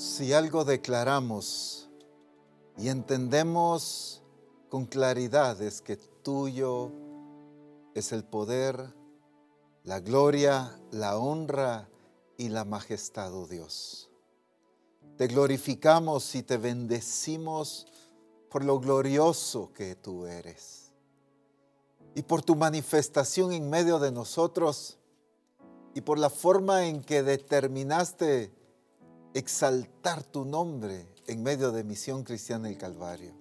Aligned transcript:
Si 0.00 0.32
algo 0.32 0.64
declaramos 0.64 1.90
y 2.78 2.88
entendemos 2.88 4.22
con 4.70 4.86
claridad 4.86 5.60
es 5.60 5.82
que 5.82 5.96
tuyo 5.96 6.90
es 7.94 8.10
el 8.12 8.24
poder, 8.24 8.94
la 9.84 10.00
gloria, 10.00 10.80
la 10.90 11.18
honra 11.18 11.90
y 12.38 12.48
la 12.48 12.64
majestad, 12.64 13.34
oh 13.34 13.46
Dios. 13.46 14.08
Te 15.18 15.26
glorificamos 15.26 16.34
y 16.34 16.42
te 16.44 16.56
bendecimos 16.56 17.86
por 18.48 18.64
lo 18.64 18.80
glorioso 18.80 19.70
que 19.74 19.96
tú 19.96 20.24
eres 20.24 20.94
y 22.14 22.22
por 22.22 22.40
tu 22.40 22.56
manifestación 22.56 23.52
en 23.52 23.68
medio 23.68 23.98
de 23.98 24.12
nosotros 24.12 24.96
y 25.92 26.00
por 26.00 26.18
la 26.18 26.30
forma 26.30 26.86
en 26.86 27.02
que 27.02 27.22
determinaste 27.22 28.58
exaltar 29.34 30.24
tu 30.24 30.44
nombre 30.44 31.06
en 31.26 31.42
medio 31.42 31.70
de 31.70 31.84
Misión 31.84 32.24
Cristiana 32.24 32.68
del 32.68 32.78
Calvario. 32.78 33.32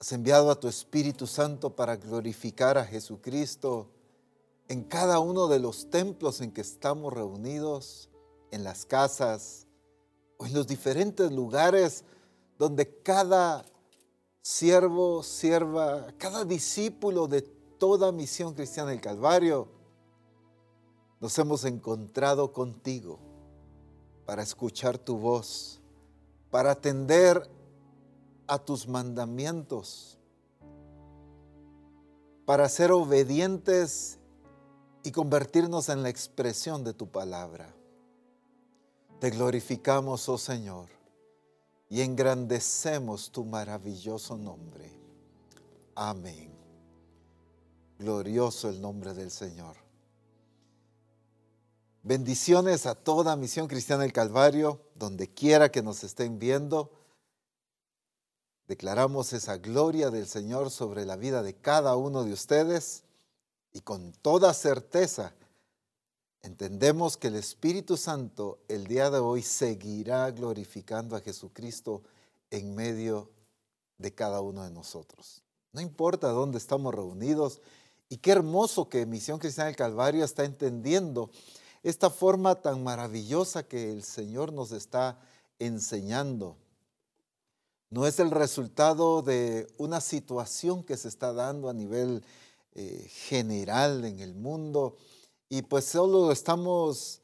Has 0.00 0.12
enviado 0.12 0.50
a 0.50 0.58
tu 0.58 0.68
Espíritu 0.68 1.26
Santo 1.26 1.76
para 1.76 1.96
glorificar 1.96 2.78
a 2.78 2.84
Jesucristo 2.84 3.90
en 4.68 4.84
cada 4.84 5.18
uno 5.18 5.46
de 5.48 5.58
los 5.58 5.90
templos 5.90 6.40
en 6.40 6.52
que 6.52 6.62
estamos 6.62 7.12
reunidos, 7.12 8.08
en 8.50 8.64
las 8.64 8.86
casas 8.86 9.66
o 10.38 10.46
en 10.46 10.54
los 10.54 10.66
diferentes 10.66 11.30
lugares 11.30 12.04
donde 12.58 13.02
cada 13.02 13.64
siervo, 14.40 15.22
sierva, 15.22 16.06
cada 16.18 16.44
discípulo 16.44 17.26
de 17.26 17.42
toda 17.42 18.12
misión 18.12 18.54
cristiana 18.54 18.90
del 18.90 19.00
Calvario, 19.00 19.68
nos 21.20 21.38
hemos 21.38 21.64
encontrado 21.64 22.52
contigo 22.52 23.23
para 24.26 24.42
escuchar 24.42 24.98
tu 24.98 25.16
voz, 25.18 25.80
para 26.50 26.72
atender 26.72 27.48
a 28.46 28.58
tus 28.58 28.86
mandamientos, 28.86 30.18
para 32.44 32.68
ser 32.68 32.92
obedientes 32.92 34.18
y 35.02 35.12
convertirnos 35.12 35.88
en 35.88 36.02
la 36.02 36.08
expresión 36.08 36.84
de 36.84 36.94
tu 36.94 37.06
palabra. 37.08 37.74
Te 39.20 39.30
glorificamos, 39.30 40.28
oh 40.28 40.38
Señor, 40.38 40.88
y 41.88 42.00
engrandecemos 42.00 43.30
tu 43.30 43.44
maravilloso 43.44 44.36
nombre. 44.36 44.90
Amén. 45.94 46.50
Glorioso 47.98 48.68
el 48.68 48.80
nombre 48.80 49.14
del 49.14 49.30
Señor. 49.30 49.83
Bendiciones 52.06 52.84
a 52.84 52.94
toda 52.94 53.34
Misión 53.34 53.66
Cristiana 53.66 54.02
del 54.02 54.12
Calvario, 54.12 54.78
donde 54.94 55.32
quiera 55.32 55.72
que 55.72 55.82
nos 55.82 56.04
estén 56.04 56.38
viendo. 56.38 56.92
Declaramos 58.68 59.32
esa 59.32 59.56
gloria 59.56 60.10
del 60.10 60.26
Señor 60.26 60.70
sobre 60.70 61.06
la 61.06 61.16
vida 61.16 61.42
de 61.42 61.54
cada 61.54 61.96
uno 61.96 62.22
de 62.22 62.34
ustedes 62.34 63.04
y 63.72 63.80
con 63.80 64.12
toda 64.12 64.52
certeza 64.52 65.32
entendemos 66.42 67.16
que 67.16 67.28
el 67.28 67.36
Espíritu 67.36 67.96
Santo 67.96 68.58
el 68.68 68.86
día 68.86 69.08
de 69.08 69.20
hoy 69.20 69.40
seguirá 69.40 70.30
glorificando 70.30 71.16
a 71.16 71.22
Jesucristo 71.22 72.02
en 72.50 72.74
medio 72.74 73.30
de 73.96 74.12
cada 74.12 74.42
uno 74.42 74.62
de 74.62 74.70
nosotros. 74.70 75.42
No 75.72 75.80
importa 75.80 76.28
dónde 76.28 76.58
estamos 76.58 76.94
reunidos 76.94 77.62
y 78.10 78.18
qué 78.18 78.32
hermoso 78.32 78.90
que 78.90 79.06
Misión 79.06 79.38
Cristiana 79.38 79.68
del 79.68 79.76
Calvario 79.76 80.22
está 80.22 80.44
entendiendo 80.44 81.30
esta 81.84 82.08
forma 82.08 82.54
tan 82.62 82.82
maravillosa 82.82 83.68
que 83.68 83.92
el 83.92 84.02
Señor 84.02 84.52
nos 84.52 84.72
está 84.72 85.18
enseñando. 85.58 86.56
No 87.90 88.06
es 88.06 88.18
el 88.18 88.30
resultado 88.30 89.20
de 89.20 89.68
una 89.76 90.00
situación 90.00 90.82
que 90.82 90.96
se 90.96 91.08
está 91.08 91.34
dando 91.34 91.68
a 91.68 91.74
nivel 91.74 92.24
eh, 92.74 93.06
general 93.28 94.04
en 94.06 94.18
el 94.18 94.34
mundo 94.34 94.96
y 95.50 95.60
pues 95.62 95.84
solo 95.84 96.32
estamos 96.32 97.20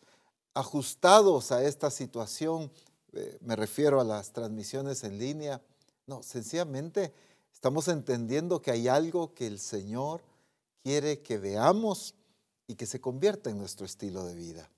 ajustados 0.53 1.53
a 1.53 1.65
esta 1.65 1.91
situación, 1.91 2.70
eh, 3.15 3.38
me 3.41 3.56
refiero 3.56 3.99
a 3.99 4.04
las 4.04 4.32
transmisiones 4.32 5.03
en 5.04 5.19
línea. 5.19 5.62
No, 6.06 6.22
sencillamente 6.22 7.15
estamos 7.50 7.88
entendiendo 7.88 8.60
que 8.60 8.72
hay 8.72 8.88
algo 8.88 9.32
que 9.32 9.47
el 9.47 9.59
Señor 9.59 10.20
quiere 10.82 11.22
que 11.22 11.38
veamos 11.38 12.15
y 12.70 12.76
que 12.76 12.86
se 12.86 13.00
convierta 13.00 13.50
en 13.50 13.58
nuestro 13.58 13.84
estilo 13.84 14.25
de 14.25 14.36
vida. 14.36 14.70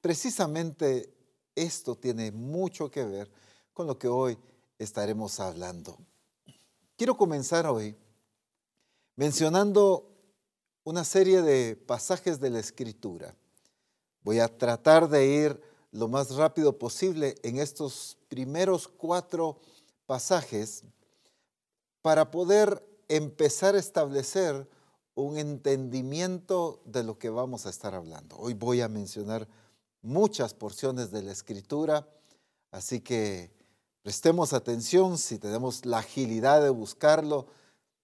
Precisamente 0.00 1.12
esto 1.54 1.94
tiene 1.94 2.32
mucho 2.32 2.90
que 2.90 3.04
ver 3.04 3.30
con 3.74 3.86
lo 3.86 3.98
que 3.98 4.08
hoy 4.08 4.38
estaremos 4.78 5.38
hablando. 5.38 5.98
Quiero 6.96 7.14
comenzar 7.14 7.66
hoy 7.66 7.94
mencionando 9.16 10.08
una 10.82 11.04
serie 11.04 11.42
de 11.42 11.76
pasajes 11.76 12.40
de 12.40 12.48
la 12.48 12.58
Escritura. 12.58 13.36
Voy 14.22 14.40
a 14.40 14.48
tratar 14.48 15.06
de 15.06 15.26
ir 15.26 15.60
lo 15.92 16.08
más 16.08 16.34
rápido 16.36 16.78
posible 16.78 17.34
en 17.42 17.58
estos 17.58 18.16
primeros 18.28 18.88
cuatro 18.88 19.60
pasajes 20.06 20.84
para 22.00 22.30
poder 22.30 22.82
empezar 23.08 23.74
a 23.74 23.78
establecer 23.78 24.66
un 25.16 25.38
entendimiento 25.38 26.82
de 26.84 27.02
lo 27.02 27.18
que 27.18 27.30
vamos 27.30 27.66
a 27.66 27.70
estar 27.70 27.94
hablando. 27.94 28.36
Hoy 28.36 28.52
voy 28.52 28.82
a 28.82 28.88
mencionar 28.88 29.48
muchas 30.02 30.52
porciones 30.52 31.10
de 31.10 31.22
la 31.22 31.32
escritura, 31.32 32.06
así 32.70 33.00
que 33.00 33.50
prestemos 34.02 34.52
atención 34.52 35.16
si 35.16 35.38
tenemos 35.38 35.86
la 35.86 35.98
agilidad 35.98 36.62
de 36.62 36.68
buscarlo, 36.68 37.46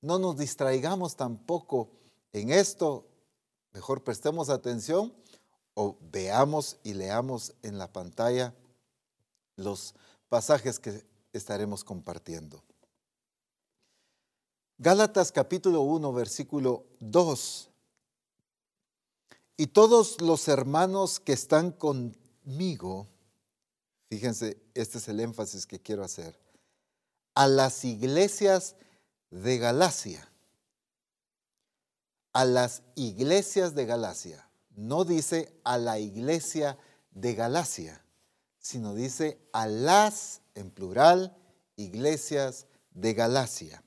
no 0.00 0.18
nos 0.18 0.38
distraigamos 0.38 1.14
tampoco 1.14 1.90
en 2.32 2.50
esto, 2.50 3.06
mejor 3.72 4.02
prestemos 4.02 4.48
atención 4.48 5.12
o 5.74 5.98
veamos 6.00 6.78
y 6.82 6.94
leamos 6.94 7.52
en 7.62 7.76
la 7.76 7.92
pantalla 7.92 8.54
los 9.56 9.94
pasajes 10.30 10.78
que 10.78 11.04
estaremos 11.34 11.84
compartiendo. 11.84 12.64
Gálatas 14.82 15.30
capítulo 15.30 15.82
1, 15.82 16.12
versículo 16.12 16.86
2. 16.98 17.70
Y 19.56 19.68
todos 19.68 20.20
los 20.20 20.48
hermanos 20.48 21.20
que 21.20 21.32
están 21.32 21.70
conmigo, 21.70 23.06
fíjense, 24.08 24.60
este 24.74 24.98
es 24.98 25.06
el 25.06 25.20
énfasis 25.20 25.66
que 25.66 25.78
quiero 25.78 26.02
hacer, 26.02 26.36
a 27.36 27.46
las 27.46 27.84
iglesias 27.84 28.74
de 29.30 29.58
Galacia, 29.58 30.28
a 32.32 32.44
las 32.44 32.82
iglesias 32.96 33.76
de 33.76 33.86
Galacia, 33.86 34.48
no 34.74 35.04
dice 35.04 35.56
a 35.62 35.78
la 35.78 36.00
iglesia 36.00 36.76
de 37.12 37.36
Galacia, 37.36 38.04
sino 38.58 38.96
dice 38.96 39.38
a 39.52 39.68
las, 39.68 40.40
en 40.56 40.72
plural, 40.72 41.36
iglesias 41.76 42.66
de 42.90 43.14
Galacia. 43.14 43.84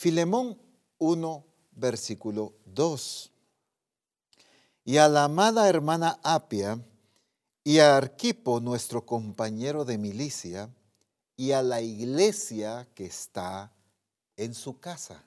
Filemón 0.00 0.58
1, 0.96 1.44
versículo 1.72 2.54
2. 2.64 3.30
Y 4.86 4.96
a 4.96 5.10
la 5.10 5.24
amada 5.24 5.68
hermana 5.68 6.18
Apia, 6.22 6.82
y 7.64 7.80
a 7.80 7.98
Arquipo, 7.98 8.60
nuestro 8.60 9.04
compañero 9.04 9.84
de 9.84 9.98
milicia, 9.98 10.70
y 11.36 11.52
a 11.52 11.60
la 11.60 11.82
iglesia 11.82 12.88
que 12.94 13.04
está 13.04 13.74
en 14.38 14.54
su 14.54 14.80
casa. 14.80 15.22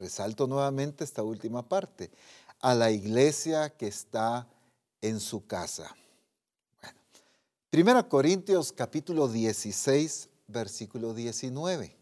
Resalto 0.00 0.48
nuevamente 0.48 1.04
esta 1.04 1.22
última 1.22 1.68
parte. 1.68 2.10
A 2.58 2.74
la 2.74 2.90
iglesia 2.90 3.70
que 3.70 3.86
está 3.86 4.48
en 5.00 5.20
su 5.20 5.46
casa. 5.46 5.96
Bueno, 6.82 6.98
Primera 7.70 8.08
Corintios 8.08 8.72
capítulo 8.72 9.28
16, 9.28 10.30
versículo 10.48 11.14
19. 11.14 11.97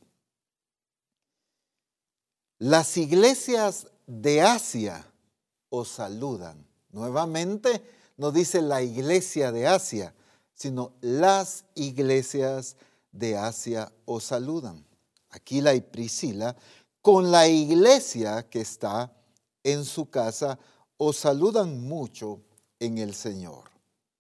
Las 2.59 2.97
iglesias 2.97 3.89
de 4.07 4.41
Asia 4.41 5.05
os 5.69 5.89
saludan. 5.89 6.67
Nuevamente 6.91 7.83
no 8.17 8.33
dice 8.33 8.63
la 8.63 8.83
iglesia 8.83 9.53
de 9.53 9.67
Asia, 9.67 10.15
sino 10.55 10.93
las 11.03 11.67
iglesias 11.75 12.77
de 13.13 13.37
Asia 13.37 13.93
os 14.07 14.25
saludan. 14.25 14.87
Aquí 15.31 15.61
la 15.61 15.79
Priscila, 15.83 16.57
con 17.03 17.31
la 17.31 17.47
iglesia 17.47 18.49
que 18.49 18.63
está 18.63 19.13
en 19.63 19.85
su 19.85 20.09
casa, 20.09 20.59
os 20.97 21.19
saludan 21.19 21.83
mucho 21.83 22.41
en 22.81 22.97
el 22.97 23.15
Señor. 23.15 23.65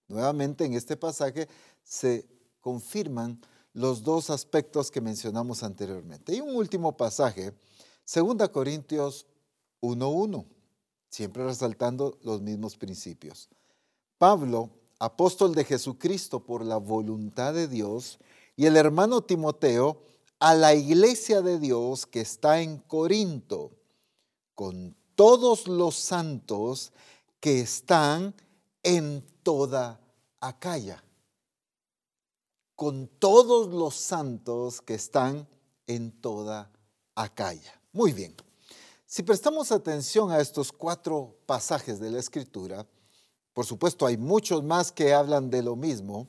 Nuevamente 0.09 0.67
en 0.67 0.75
este 0.75 0.99
pasaje 0.99 1.49
se 1.83 2.27
confirman 2.61 3.41
los 3.73 4.03
dos 4.03 4.29
aspectos 4.29 4.91
que 4.91 5.01
mencionamos 5.01 5.63
anteriormente. 5.63 6.35
Y 6.35 6.43
un 6.43 6.55
último 6.55 6.97
pasaje 6.97 7.55
2 8.07 8.49
Corintios 8.51 9.27
1.1, 9.81 10.47
siempre 11.09 11.45
resaltando 11.45 12.19
los 12.23 12.41
mismos 12.41 12.77
principios. 12.77 13.49
Pablo, 14.19 14.71
apóstol 14.99 15.55
de 15.55 15.65
Jesucristo 15.65 16.45
por 16.45 16.65
la 16.65 16.77
voluntad 16.77 17.53
de 17.53 17.67
Dios, 17.67 18.19
y 18.55 18.67
el 18.67 18.77
hermano 18.77 19.23
Timoteo 19.23 20.03
a 20.39 20.55
la 20.55 20.75
iglesia 20.75 21.43
de 21.43 21.59
Dios 21.59 22.07
que 22.07 22.21
está 22.21 22.61
en 22.61 22.79
Corinto, 22.79 23.73
con 24.55 24.97
todos 25.15 25.67
los 25.67 25.97
santos 25.97 26.93
que 27.41 27.61
están 27.61 28.35
en 28.83 29.25
toda 29.43 30.01
Acaya, 30.41 31.03
con 32.77 33.09
todos 33.09 33.69
los 33.69 33.97
santos 33.97 34.81
que 34.81 34.95
están 34.95 35.49
en 35.87 36.13
toda 36.13 36.71
Acaya. 37.15 37.81
Muy 37.97 38.13
bien. 38.13 38.35
Si 39.07 39.23
prestamos 39.23 39.73
atención 39.73 40.31
a 40.31 40.39
estos 40.39 40.71
cuatro 40.71 41.35
pasajes 41.47 41.99
de 41.99 42.11
la 42.11 42.19
Escritura, 42.19 42.87
por 43.55 43.65
supuesto 43.65 44.05
hay 44.05 44.19
muchos 44.19 44.63
más 44.63 44.93
que 44.93 45.15
hablan 45.15 45.49
de 45.49 45.63
lo 45.63 45.77
mismo, 45.77 46.29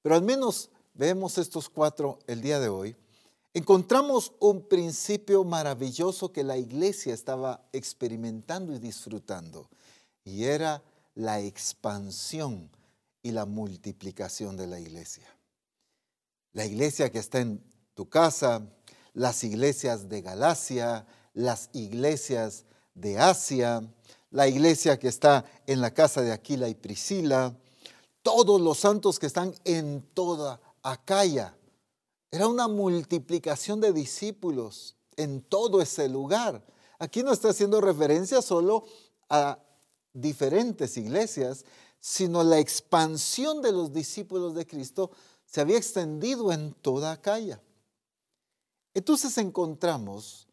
pero 0.00 0.14
al 0.14 0.22
menos 0.22 0.70
vemos 0.94 1.38
estos 1.38 1.68
cuatro 1.68 2.20
el 2.28 2.40
día 2.40 2.60
de 2.60 2.68
hoy, 2.68 2.94
encontramos 3.52 4.30
un 4.38 4.62
principio 4.62 5.42
maravilloso 5.42 6.32
que 6.32 6.44
la 6.44 6.56
iglesia 6.56 7.14
estaba 7.14 7.68
experimentando 7.72 8.72
y 8.72 8.78
disfrutando, 8.78 9.68
y 10.22 10.44
era 10.44 10.84
la 11.16 11.40
expansión 11.40 12.70
y 13.24 13.32
la 13.32 13.44
multiplicación 13.44 14.56
de 14.56 14.68
la 14.68 14.78
iglesia. 14.78 15.26
La 16.52 16.64
iglesia 16.64 17.10
que 17.10 17.18
está 17.18 17.40
en 17.40 17.60
tu 17.94 18.08
casa, 18.08 18.62
las 19.18 19.42
iglesias 19.42 20.08
de 20.08 20.22
Galacia, 20.22 21.04
las 21.34 21.70
iglesias 21.72 22.64
de 22.94 23.18
Asia, 23.18 23.82
la 24.30 24.46
iglesia 24.46 24.96
que 24.96 25.08
está 25.08 25.44
en 25.66 25.80
la 25.80 25.92
casa 25.92 26.22
de 26.22 26.30
Aquila 26.30 26.68
y 26.68 26.76
Priscila, 26.76 27.52
todos 28.22 28.60
los 28.60 28.78
santos 28.78 29.18
que 29.18 29.26
están 29.26 29.52
en 29.64 30.02
toda 30.14 30.60
Acaya. 30.84 31.56
Era 32.30 32.46
una 32.46 32.68
multiplicación 32.68 33.80
de 33.80 33.92
discípulos 33.92 34.94
en 35.16 35.42
todo 35.42 35.82
ese 35.82 36.08
lugar. 36.08 36.64
Aquí 37.00 37.24
no 37.24 37.32
está 37.32 37.48
haciendo 37.48 37.80
referencia 37.80 38.40
solo 38.40 38.84
a 39.28 39.58
diferentes 40.12 40.96
iglesias, 40.96 41.64
sino 41.98 42.44
la 42.44 42.60
expansión 42.60 43.62
de 43.62 43.72
los 43.72 43.92
discípulos 43.92 44.54
de 44.54 44.64
Cristo 44.64 45.10
se 45.44 45.60
había 45.60 45.76
extendido 45.76 46.52
en 46.52 46.72
toda 46.74 47.10
Acaya. 47.10 47.60
Entonces 48.98 49.38
encontramos 49.38 50.48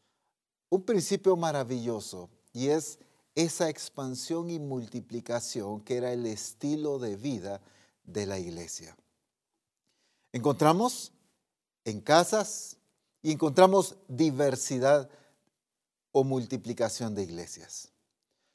un 0.70 0.84
principio 0.84 1.36
maravilloso 1.36 2.30
y 2.54 2.68
es 2.68 3.00
esa 3.34 3.70
expansión 3.70 4.52
y 4.52 4.60
multiplicación 4.60 5.82
que 5.82 5.98
era 5.98 6.14
el 6.14 6.28
estilo 6.28 7.00
de 7.00 7.16
vida 7.16 7.60
de 8.04 8.28
la 8.28 8.38
iglesia. 8.38 8.96
Encontramos 10.32 11.12
en 11.86 12.02
casas 12.02 12.78
y 13.24 13.32
encontramos 13.32 13.96
diversidad 14.08 15.10
o 16.12 16.24
multiplicación 16.24 17.16
de 17.16 17.24
iglesias. 17.24 17.90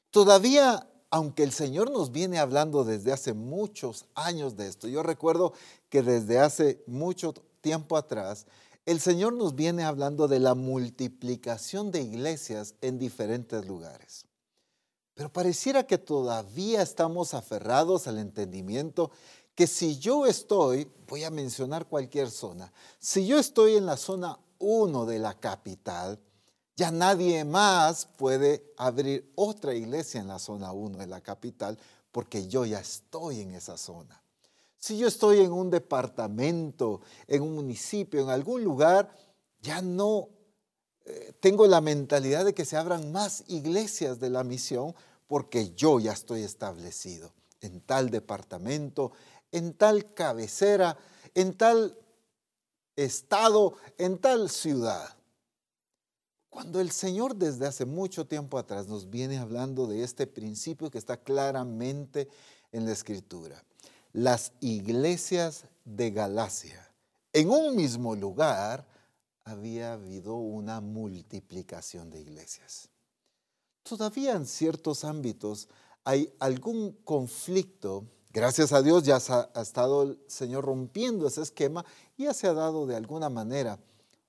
Todavía, 0.09 0.89
aunque 1.09 1.43
el 1.43 1.51
Señor 1.51 1.91
nos 1.91 2.13
viene 2.13 2.39
hablando 2.39 2.85
desde 2.85 3.11
hace 3.11 3.33
muchos 3.33 4.05
años 4.15 4.55
de 4.55 4.69
esto, 4.69 4.87
yo 4.87 5.03
recuerdo 5.03 5.51
que 5.89 6.01
desde 6.01 6.39
hace 6.39 6.81
mucho 6.87 7.33
tiempo 7.59 7.97
atrás, 7.97 8.45
el 8.85 8.99
Señor 8.99 9.33
nos 9.33 9.55
viene 9.55 9.83
hablando 9.83 10.27
de 10.27 10.39
la 10.39 10.55
multiplicación 10.55 11.91
de 11.91 12.01
iglesias 12.01 12.75
en 12.81 12.97
diferentes 12.97 13.65
lugares. 13.65 14.25
Pero 15.13 15.31
pareciera 15.31 15.85
que 15.85 15.97
todavía 15.97 16.81
estamos 16.81 17.33
aferrados 17.33 18.07
al 18.07 18.17
entendimiento 18.17 19.11
que 19.53 19.67
si 19.67 19.99
yo 19.99 20.25
estoy, 20.25 20.89
voy 21.07 21.23
a 21.23 21.29
mencionar 21.29 21.87
cualquier 21.87 22.31
zona, 22.31 22.71
si 22.99 23.27
yo 23.27 23.37
estoy 23.37 23.75
en 23.75 23.85
la 23.85 23.97
zona 23.97 24.39
1 24.59 25.05
de 25.05 25.19
la 25.19 25.39
capital, 25.39 26.19
ya 26.75 26.89
nadie 26.89 27.43
más 27.43 28.07
puede 28.17 28.73
abrir 28.77 29.31
otra 29.35 29.75
iglesia 29.75 30.21
en 30.21 30.27
la 30.27 30.39
zona 30.39 30.71
1 30.71 30.97
de 30.97 31.07
la 31.07 31.21
capital 31.21 31.77
porque 32.11 32.47
yo 32.47 32.65
ya 32.65 32.79
estoy 32.79 33.41
en 33.41 33.53
esa 33.53 33.77
zona. 33.77 34.21
Si 34.81 34.97
yo 34.97 35.07
estoy 35.07 35.41
en 35.41 35.51
un 35.51 35.69
departamento, 35.69 37.01
en 37.27 37.43
un 37.43 37.53
municipio, 37.53 38.19
en 38.19 38.29
algún 38.29 38.63
lugar, 38.63 39.15
ya 39.61 39.79
no 39.79 40.29
eh, 41.05 41.33
tengo 41.39 41.67
la 41.67 41.81
mentalidad 41.81 42.45
de 42.45 42.55
que 42.55 42.65
se 42.65 42.77
abran 42.77 43.11
más 43.11 43.43
iglesias 43.47 44.19
de 44.19 44.31
la 44.31 44.43
misión 44.43 44.95
porque 45.27 45.75
yo 45.75 45.99
ya 45.99 46.13
estoy 46.13 46.41
establecido 46.41 47.31
en 47.61 47.81
tal 47.81 48.09
departamento, 48.09 49.11
en 49.51 49.75
tal 49.75 50.15
cabecera, 50.15 50.97
en 51.35 51.55
tal 51.55 51.95
estado, 52.95 53.75
en 53.99 54.17
tal 54.17 54.49
ciudad. 54.49 55.15
Cuando 56.49 56.81
el 56.81 56.89
Señor 56.89 57.35
desde 57.35 57.67
hace 57.67 57.85
mucho 57.85 58.25
tiempo 58.25 58.57
atrás 58.57 58.87
nos 58.87 59.11
viene 59.11 59.37
hablando 59.37 59.85
de 59.85 60.01
este 60.01 60.25
principio 60.25 60.89
que 60.89 60.97
está 60.97 61.17
claramente 61.17 62.27
en 62.71 62.85
la 62.85 62.93
Escritura 62.93 63.63
las 64.13 64.53
iglesias 64.59 65.65
de 65.85 66.11
Galacia. 66.11 66.89
En 67.33 67.49
un 67.49 67.75
mismo 67.75 68.15
lugar 68.15 68.85
había 69.43 69.93
habido 69.93 70.35
una 70.35 70.81
multiplicación 70.81 72.09
de 72.09 72.21
iglesias. 72.21 72.89
Todavía 73.83 74.33
en 74.33 74.45
ciertos 74.45 75.03
ámbitos 75.03 75.67
hay 76.03 76.31
algún 76.39 76.93
conflicto. 77.03 78.05
Gracias 78.31 78.73
a 78.73 78.81
Dios 78.81 79.03
ya 79.03 79.17
ha 79.17 79.61
estado 79.61 80.03
el 80.03 80.19
Señor 80.27 80.65
rompiendo 80.65 81.27
ese 81.27 81.41
esquema 81.41 81.85
y 82.17 82.25
ya 82.25 82.33
se 82.33 82.47
ha 82.47 82.53
dado 82.53 82.85
de 82.85 82.95
alguna 82.95 83.29
manera, 83.29 83.79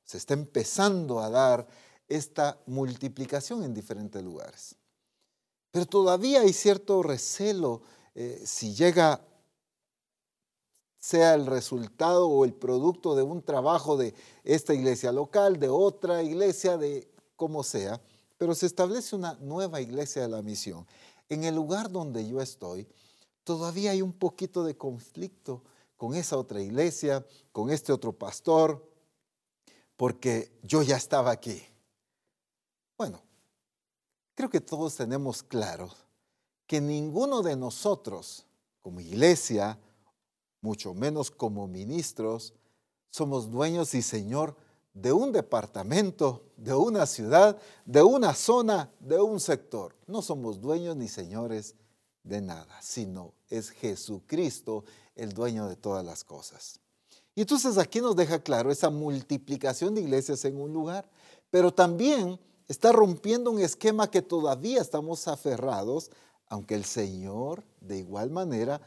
se 0.04 0.18
está 0.18 0.34
empezando 0.34 1.20
a 1.20 1.30
dar 1.30 1.66
esta 2.08 2.58
multiplicación 2.66 3.64
en 3.64 3.74
diferentes 3.74 4.22
lugares. 4.22 4.76
Pero 5.70 5.86
todavía 5.86 6.40
hay 6.40 6.52
cierto 6.52 7.02
recelo 7.02 7.82
eh, 8.14 8.42
si 8.44 8.74
llega 8.74 9.20
sea 11.02 11.34
el 11.34 11.46
resultado 11.46 12.28
o 12.28 12.44
el 12.44 12.54
producto 12.54 13.16
de 13.16 13.24
un 13.24 13.42
trabajo 13.42 13.96
de 13.96 14.14
esta 14.44 14.72
iglesia 14.72 15.10
local, 15.10 15.58
de 15.58 15.68
otra 15.68 16.22
iglesia, 16.22 16.76
de 16.76 17.10
como 17.34 17.64
sea, 17.64 18.00
pero 18.38 18.54
se 18.54 18.66
establece 18.66 19.16
una 19.16 19.34
nueva 19.40 19.80
iglesia 19.80 20.22
de 20.22 20.28
la 20.28 20.42
misión. 20.42 20.86
En 21.28 21.42
el 21.42 21.56
lugar 21.56 21.90
donde 21.90 22.24
yo 22.28 22.40
estoy, 22.40 22.86
todavía 23.42 23.90
hay 23.90 24.00
un 24.00 24.12
poquito 24.12 24.62
de 24.62 24.76
conflicto 24.76 25.64
con 25.96 26.14
esa 26.14 26.38
otra 26.38 26.60
iglesia, 26.60 27.26
con 27.50 27.70
este 27.70 27.92
otro 27.92 28.12
pastor, 28.12 28.88
porque 29.96 30.52
yo 30.62 30.82
ya 30.82 30.96
estaba 30.96 31.32
aquí. 31.32 31.64
Bueno, 32.96 33.20
creo 34.36 34.48
que 34.48 34.60
todos 34.60 34.94
tenemos 34.94 35.42
claro 35.42 35.90
que 36.68 36.80
ninguno 36.80 37.42
de 37.42 37.56
nosotros, 37.56 38.46
como 38.82 39.00
iglesia, 39.00 39.80
mucho 40.62 40.94
menos 40.94 41.30
como 41.30 41.66
ministros, 41.66 42.54
somos 43.10 43.50
dueños 43.50 43.94
y 43.94 44.00
señor 44.00 44.56
de 44.94 45.12
un 45.12 45.32
departamento, 45.32 46.44
de 46.56 46.72
una 46.72 47.06
ciudad, 47.06 47.58
de 47.84 48.02
una 48.02 48.34
zona, 48.34 48.90
de 49.00 49.20
un 49.20 49.40
sector. 49.40 49.94
No 50.06 50.22
somos 50.22 50.60
dueños 50.60 50.96
ni 50.96 51.08
señores 51.08 51.74
de 52.22 52.40
nada, 52.40 52.80
sino 52.80 53.34
es 53.50 53.70
Jesucristo 53.70 54.84
el 55.14 55.32
dueño 55.32 55.68
de 55.68 55.76
todas 55.76 56.04
las 56.04 56.24
cosas. 56.24 56.80
Y 57.34 57.42
entonces 57.42 57.78
aquí 57.78 58.00
nos 58.00 58.16
deja 58.16 58.42
claro 58.42 58.70
esa 58.70 58.90
multiplicación 58.90 59.94
de 59.94 60.02
iglesias 60.02 60.44
en 60.44 60.60
un 60.60 60.72
lugar, 60.72 61.08
pero 61.50 61.72
también 61.72 62.38
está 62.68 62.92
rompiendo 62.92 63.50
un 63.50 63.60
esquema 63.60 64.10
que 64.10 64.22
todavía 64.22 64.80
estamos 64.80 65.26
aferrados, 65.28 66.10
aunque 66.46 66.74
el 66.74 66.84
Señor 66.84 67.64
de 67.80 67.98
igual 67.98 68.30
manera 68.30 68.80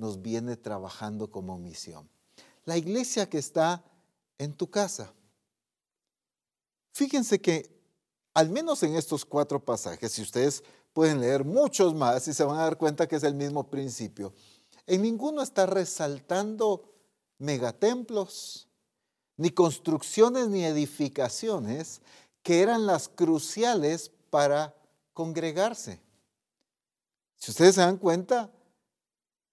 nos 0.00 0.22
viene 0.22 0.56
trabajando 0.56 1.30
como 1.30 1.58
misión. 1.58 2.08
La 2.64 2.78
iglesia 2.78 3.28
que 3.28 3.38
está 3.38 3.84
en 4.38 4.54
tu 4.54 4.70
casa. 4.70 5.12
Fíjense 6.92 7.40
que 7.40 7.70
al 8.32 8.48
menos 8.48 8.82
en 8.82 8.96
estos 8.96 9.24
cuatro 9.26 9.62
pasajes, 9.62 10.12
si 10.12 10.22
ustedes 10.22 10.64
pueden 10.94 11.20
leer 11.20 11.44
muchos 11.44 11.94
más 11.94 12.26
y 12.26 12.32
se 12.32 12.44
van 12.44 12.58
a 12.58 12.62
dar 12.62 12.78
cuenta 12.78 13.06
que 13.06 13.16
es 13.16 13.22
el 13.22 13.34
mismo 13.34 13.68
principio, 13.68 14.32
en 14.86 15.02
ninguno 15.02 15.42
está 15.42 15.66
resaltando 15.66 16.90
megatemplos, 17.38 18.68
ni 19.36 19.50
construcciones 19.50 20.48
ni 20.48 20.64
edificaciones 20.64 22.00
que 22.42 22.62
eran 22.62 22.86
las 22.86 23.08
cruciales 23.08 24.10
para 24.30 24.74
congregarse. 25.12 26.00
Si 27.36 27.50
ustedes 27.50 27.74
se 27.74 27.82
dan 27.82 27.98
cuenta, 27.98 28.50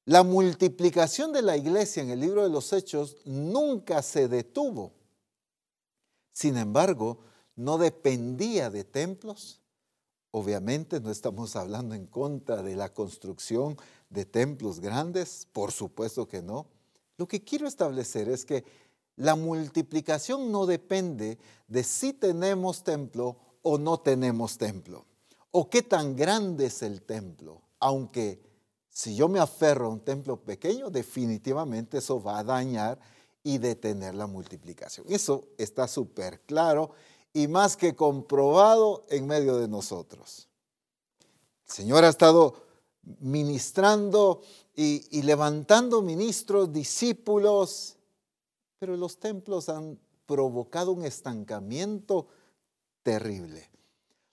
la 0.07 0.23
multiplicación 0.23 1.33
de 1.33 1.41
la 1.41 1.57
iglesia 1.57 2.01
en 2.01 2.11
el 2.11 2.21
libro 2.21 2.41
de 2.41 2.49
los 2.49 2.71
Hechos 2.71 3.17
nunca 3.25 4.01
se 4.01 4.29
detuvo. 4.29 4.93
Sin 6.31 6.55
embargo, 6.55 7.19
no 7.57 7.77
dependía 7.77 8.69
de 8.69 8.85
templos. 8.85 9.59
Obviamente 10.31 11.01
no 11.01 11.11
estamos 11.11 11.57
hablando 11.57 11.93
en 11.93 12.07
contra 12.07 12.63
de 12.63 12.77
la 12.77 12.93
construcción 12.93 13.77
de 14.09 14.23
templos 14.23 14.79
grandes? 14.79 15.45
Por 15.51 15.73
supuesto 15.73 16.25
que 16.25 16.41
no. 16.41 16.67
Lo 17.17 17.27
que 17.27 17.43
quiero 17.43 17.67
establecer 17.67 18.29
es 18.29 18.45
que 18.45 18.63
la 19.17 19.35
multiplicación 19.35 20.53
no 20.53 20.65
depende 20.65 21.37
de 21.67 21.83
si 21.83 22.13
tenemos 22.13 22.85
templo 22.85 23.35
o 23.61 23.77
no 23.77 23.99
tenemos 23.99 24.57
templo, 24.57 25.05
o 25.51 25.69
qué 25.69 25.81
tan 25.81 26.15
grande 26.15 26.67
es 26.67 26.81
el 26.81 27.01
templo, 27.01 27.61
aunque 27.79 28.46
si 28.97 29.15
yo 29.15 29.29
me 29.29 29.39
aferro 29.39 29.85
a 29.85 29.89
un 29.89 29.99
templo 29.99 30.37
pequeño, 30.37 30.89
definitivamente 30.89 31.99
eso 31.99 32.19
va 32.19 32.39
a 32.39 32.43
dañar 32.43 32.97
y 33.43 33.59
detener 33.59 34.15
la 34.15 34.25
multiplicación. 34.25 35.05
Eso 35.07 35.49
está 35.59 35.87
súper 35.87 36.41
claro 36.47 36.89
y 37.31 37.47
más 37.47 37.77
que 37.77 37.95
comprobado 37.95 39.05
en 39.09 39.27
medio 39.27 39.57
de 39.57 39.67
nosotros. 39.67 40.49
El 41.67 41.71
Señor 41.71 42.05
ha 42.05 42.09
estado 42.09 42.55
ministrando 43.19 44.41
y, 44.75 45.21
levantando 45.21 46.01
ministros, 46.01 46.73
discípulos, 46.73 47.97
pero 48.79 48.97
los 48.97 49.19
templos 49.19 49.69
han 49.69 49.99
provocado 50.25 50.91
un 50.91 51.05
estancamiento 51.05 52.29
terrible, 53.03 53.69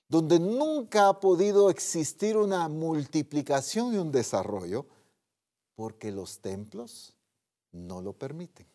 donde 0.09 0.39
nunca 0.39 1.09
ha 1.09 1.21
podido 1.21 1.71
existir 1.71 2.37
una 2.37 2.69
multiplicación 2.69 3.95
y 3.95 3.99
un 3.99 4.13
desarrollo, 4.13 4.87
porque 5.75 6.13
los 6.13 6.41
templos 6.41 7.15
no 7.73 8.01
lo 8.01 8.13
permiten. 8.13 8.67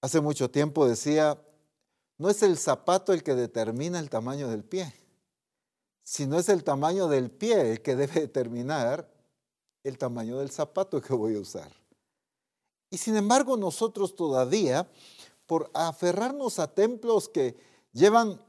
Hace 0.00 0.20
mucho 0.20 0.50
tiempo 0.50 0.86
decía, 0.86 1.42
no 2.18 2.30
es 2.30 2.42
el 2.42 2.56
zapato 2.56 3.12
el 3.12 3.22
que 3.22 3.34
determina 3.34 3.98
el 3.98 4.08
tamaño 4.08 4.48
del 4.48 4.64
pie, 4.64 4.92
sino 6.02 6.38
es 6.38 6.48
el 6.48 6.62
tamaño 6.62 7.08
del 7.08 7.30
pie 7.30 7.72
el 7.72 7.82
que 7.82 7.96
debe 7.96 8.20
determinar 8.20 9.10
el 9.82 9.98
tamaño 9.98 10.38
del 10.38 10.50
zapato 10.50 11.00
que 11.00 11.14
voy 11.14 11.36
a 11.36 11.40
usar. 11.40 11.72
Y 12.90 12.98
sin 12.98 13.16
embargo 13.16 13.56
nosotros 13.56 14.14
todavía, 14.14 14.88
por 15.46 15.70
aferrarnos 15.74 16.58
a 16.58 16.72
templos 16.72 17.28
que 17.28 17.56
llevan 17.92 18.40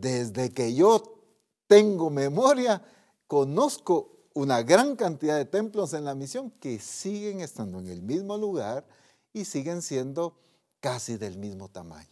desde 0.00 0.52
que 0.52 0.74
yo 0.74 1.20
tengo 1.66 2.10
memoria, 2.10 2.82
conozco 3.26 4.28
una 4.34 4.62
gran 4.62 4.96
cantidad 4.96 5.36
de 5.36 5.44
templos 5.44 5.92
en 5.94 6.04
la 6.04 6.14
misión 6.14 6.50
que 6.52 6.78
siguen 6.78 7.40
estando 7.40 7.78
en 7.78 7.88
el 7.88 8.02
mismo 8.02 8.36
lugar 8.36 8.86
y 9.32 9.44
siguen 9.44 9.82
siendo 9.82 10.36
casi 10.80 11.16
del 11.16 11.38
mismo 11.38 11.68
tamaño. 11.68 12.08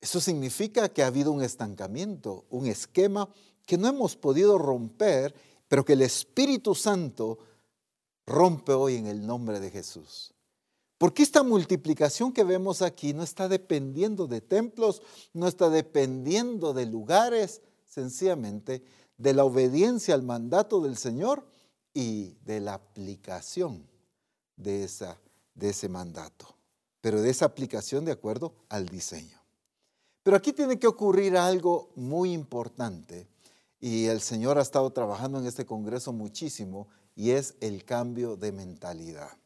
Eso 0.00 0.20
significa 0.20 0.90
que 0.90 1.02
ha 1.02 1.06
habido 1.06 1.32
un 1.32 1.42
estancamiento, 1.42 2.44
un 2.50 2.66
esquema 2.66 3.28
que 3.64 3.78
no 3.78 3.88
hemos 3.88 4.16
podido 4.16 4.58
romper, 4.58 5.34
pero 5.66 5.84
que 5.84 5.94
el 5.94 6.02
Espíritu 6.02 6.74
Santo 6.74 7.38
rompe 8.26 8.72
hoy 8.72 8.96
en 8.96 9.06
el 9.06 9.26
nombre 9.26 9.60
de 9.60 9.70
Jesús. 9.70 10.33
Porque 11.04 11.22
esta 11.22 11.42
multiplicación 11.42 12.32
que 12.32 12.44
vemos 12.44 12.80
aquí 12.80 13.12
no 13.12 13.24
está 13.24 13.46
dependiendo 13.46 14.26
de 14.26 14.40
templos, 14.40 15.02
no 15.34 15.46
está 15.46 15.68
dependiendo 15.68 16.72
de 16.72 16.86
lugares, 16.86 17.60
sencillamente 17.84 18.82
de 19.18 19.34
la 19.34 19.44
obediencia 19.44 20.14
al 20.14 20.22
mandato 20.22 20.80
del 20.80 20.96
Señor 20.96 21.46
y 21.92 22.38
de 22.46 22.60
la 22.60 22.72
aplicación 22.72 23.86
de, 24.56 24.88
de 25.54 25.68
ese 25.68 25.90
mandato, 25.90 26.56
pero 27.02 27.20
de 27.20 27.28
esa 27.28 27.44
aplicación 27.44 28.06
de 28.06 28.12
acuerdo 28.12 28.54
al 28.70 28.88
diseño. 28.88 29.38
Pero 30.22 30.38
aquí 30.38 30.54
tiene 30.54 30.78
que 30.78 30.86
ocurrir 30.86 31.36
algo 31.36 31.90
muy 31.96 32.32
importante 32.32 33.28
y 33.78 34.06
el 34.06 34.22
Señor 34.22 34.56
ha 34.56 34.62
estado 34.62 34.90
trabajando 34.90 35.38
en 35.38 35.44
este 35.44 35.66
Congreso 35.66 36.14
muchísimo 36.14 36.88
y 37.14 37.32
es 37.32 37.56
el 37.60 37.84
cambio 37.84 38.38
de 38.38 38.52
mentalidad. 38.52 39.36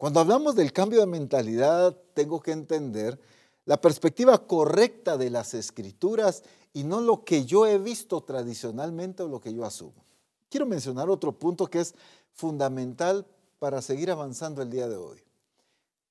Cuando 0.00 0.20
hablamos 0.20 0.54
del 0.54 0.72
cambio 0.72 1.00
de 1.00 1.06
mentalidad, 1.06 1.94
tengo 2.14 2.40
que 2.40 2.52
entender 2.52 3.20
la 3.66 3.78
perspectiva 3.78 4.46
correcta 4.46 5.18
de 5.18 5.28
las 5.28 5.52
escrituras 5.52 6.42
y 6.72 6.84
no 6.84 7.02
lo 7.02 7.22
que 7.22 7.44
yo 7.44 7.66
he 7.66 7.76
visto 7.76 8.22
tradicionalmente 8.22 9.22
o 9.22 9.28
lo 9.28 9.42
que 9.42 9.52
yo 9.52 9.62
asumo. 9.62 10.06
Quiero 10.48 10.64
mencionar 10.64 11.10
otro 11.10 11.38
punto 11.38 11.66
que 11.66 11.80
es 11.80 11.94
fundamental 12.32 13.26
para 13.58 13.82
seguir 13.82 14.10
avanzando 14.10 14.62
el 14.62 14.70
día 14.70 14.88
de 14.88 14.96
hoy. 14.96 15.22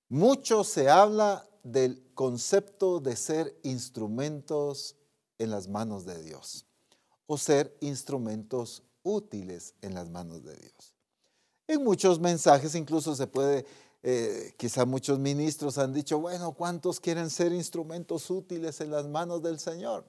Mucho 0.08 0.63
se 0.63 0.88
habla 0.88 1.50
del 1.63 2.13
concepto 2.13 3.00
de 3.00 3.15
ser 3.15 3.58
instrumentos 3.63 4.98
en 5.39 5.50
las 5.50 5.67
manos 5.67 6.05
de 6.05 6.22
Dios 6.22 6.67
o 7.25 7.39
ser 7.39 7.75
instrumentos 7.81 8.84
útiles 9.01 9.74
en 9.81 9.96
las 9.96 10.12
manos 10.12 10.43
de 10.43 10.55
Dios. 10.58 10.99
En 11.70 11.84
muchos 11.84 12.20
mensajes 12.20 12.74
incluso 12.74 13.16
se 13.16 13.28
puede, 13.28 13.64
eh, 14.02 14.56
quizá 14.58 14.86
muchos 14.86 15.20
ministros 15.20 15.78
han 15.78 15.94
dicho, 15.94 16.18
bueno, 16.18 16.54
¿cuántos 16.54 17.00
quieren 17.00 17.30
ser 17.30 17.54
instrumentos 17.54 18.32
útiles 18.32 18.82
en 18.82 18.90
las 18.90 19.08
manos 19.08 19.44
del 19.44 19.60
Señor? 19.60 20.04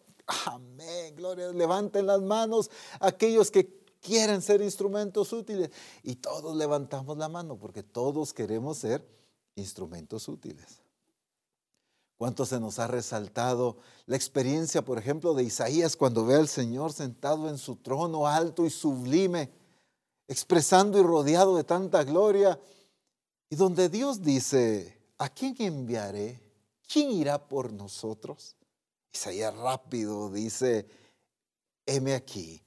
Amén, 0.46 1.14
gloria, 1.14 1.52
levanten 1.52 2.06
las 2.06 2.22
manos 2.22 2.70
aquellos 2.98 3.50
que 3.50 3.84
quieren 4.00 4.40
ser 4.40 4.62
instrumentos 4.62 5.34
útiles. 5.34 5.70
Y 6.02 6.14
todos 6.14 6.56
levantamos 6.56 7.18
la 7.18 7.28
mano 7.28 7.58
porque 7.58 7.82
todos 7.82 8.32
queremos 8.32 8.78
ser 8.78 9.06
instrumentos 9.54 10.28
útiles. 10.28 10.80
¿Cuánto 12.16 12.46
se 12.46 12.58
nos 12.58 12.78
ha 12.78 12.86
resaltado 12.86 13.76
la 14.06 14.16
experiencia, 14.16 14.82
por 14.82 14.96
ejemplo, 14.96 15.34
de 15.34 15.44
Isaías 15.44 15.94
cuando 15.94 16.24
ve 16.24 16.36
al 16.36 16.48
Señor 16.48 16.94
sentado 16.94 17.50
en 17.50 17.58
su 17.58 17.76
trono 17.76 18.26
alto 18.26 18.64
y 18.64 18.70
sublime, 18.70 19.59
expresando 20.30 20.96
y 20.96 21.02
rodeado 21.02 21.56
de 21.56 21.64
tanta 21.64 22.04
gloria, 22.04 22.56
y 23.48 23.56
donde 23.56 23.88
Dios 23.88 24.22
dice, 24.22 24.96
¿a 25.18 25.28
quién 25.28 25.56
enviaré? 25.58 26.40
¿Quién 26.86 27.10
irá 27.10 27.48
por 27.48 27.72
nosotros? 27.72 28.54
Isaías 29.12 29.52
rápido 29.56 30.30
dice, 30.30 30.86
heme 31.84 32.14
aquí, 32.14 32.62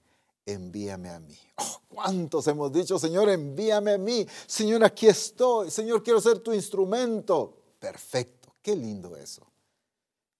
envíame 0.45 1.09
a 1.09 1.21
mí. 1.21 1.37
Oh, 1.55 1.79
¿Cuántos 1.87 2.45
hemos 2.47 2.73
dicho, 2.73 2.99
Señor, 2.99 3.29
envíame 3.29 3.93
a 3.93 3.97
mí? 3.97 4.27
Señor, 4.45 4.83
aquí 4.83 5.07
estoy. 5.07 5.71
Señor, 5.71 6.03
quiero 6.03 6.19
ser 6.19 6.39
tu 6.39 6.51
instrumento. 6.51 7.57
Perfecto. 7.79 8.55
Qué 8.61 8.75
lindo 8.75 9.15
eso. 9.15 9.47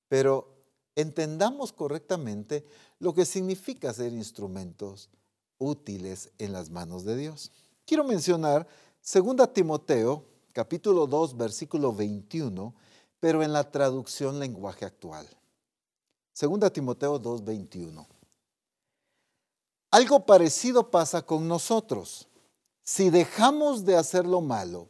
Pero 0.09 0.57
entendamos 0.93 1.71
correctamente 1.71 2.65
lo 2.99 3.13
que 3.13 3.23
significa 3.23 3.93
ser 3.93 4.11
instrumentos 4.11 5.09
útiles 5.57 6.31
en 6.37 6.53
las 6.53 6.69
manos 6.69 7.03
de 7.03 7.15
Dios. 7.15 7.51
Quiero 7.85 8.03
mencionar 8.03 8.67
2 9.01 9.53
Timoteo, 9.53 10.25
capítulo 10.51 11.07
2, 11.07 11.35
versículo 11.35 11.93
21, 11.93 12.73
pero 13.19 13.43
en 13.43 13.53
la 13.53 13.69
traducción 13.69 14.39
lenguaje 14.39 14.85
actual. 14.85 15.27
2 16.39 16.73
Timoteo 16.73 17.19
2, 17.19 17.43
21. 17.43 18.07
Algo 19.91 20.25
parecido 20.25 20.89
pasa 20.89 21.21
con 21.21 21.47
nosotros. 21.47 22.27
Si 22.81 23.09
dejamos 23.09 23.85
de 23.85 23.95
hacer 23.95 24.25
lo 24.25 24.41
malo 24.41 24.89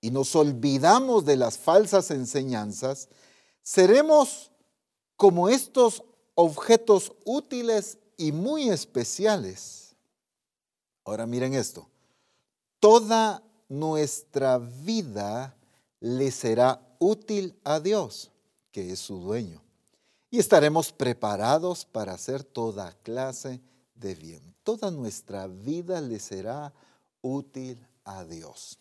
y 0.00 0.10
nos 0.10 0.36
olvidamos 0.36 1.24
de 1.24 1.36
las 1.36 1.56
falsas 1.56 2.10
enseñanzas, 2.10 3.08
seremos 3.62 4.50
como 5.16 5.48
estos 5.48 6.04
objetos 6.34 7.12
útiles 7.24 7.98
y 8.16 8.32
muy 8.32 8.68
especiales. 8.68 9.81
Ahora 11.04 11.26
miren 11.26 11.54
esto, 11.54 11.88
toda 12.78 13.42
nuestra 13.68 14.58
vida 14.58 15.56
le 16.00 16.30
será 16.30 16.80
útil 16.98 17.58
a 17.64 17.80
Dios, 17.80 18.30
que 18.70 18.92
es 18.92 19.00
su 19.00 19.18
dueño, 19.18 19.62
y 20.30 20.38
estaremos 20.38 20.92
preparados 20.92 21.84
para 21.84 22.14
hacer 22.14 22.44
toda 22.44 22.92
clase 23.02 23.60
de 23.94 24.14
bien. 24.14 24.54
Toda 24.62 24.90
nuestra 24.90 25.46
vida 25.46 26.00
le 26.00 26.18
será 26.18 26.72
útil 27.20 27.84
a 28.04 28.24
Dios. 28.24 28.78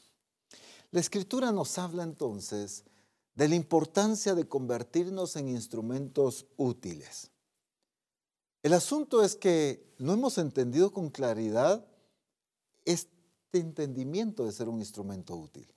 La 0.91 0.99
escritura 0.99 1.51
nos 1.51 1.77
habla 1.77 2.03
entonces 2.03 2.83
de 3.35 3.47
la 3.47 3.55
importancia 3.55 4.35
de 4.35 4.47
convertirnos 4.47 5.35
en 5.35 5.47
instrumentos 5.47 6.45
útiles. 6.57 7.31
El 8.61 8.73
asunto 8.73 9.23
es 9.23 9.35
que 9.35 9.95
no 9.97 10.13
hemos 10.13 10.37
entendido 10.37 10.91
con 10.91 11.09
claridad 11.09 11.85
este 12.85 13.09
entendimiento 13.53 14.45
de 14.45 14.51
ser 14.51 14.69
un 14.69 14.79
instrumento 14.79 15.35
útil. 15.35 15.67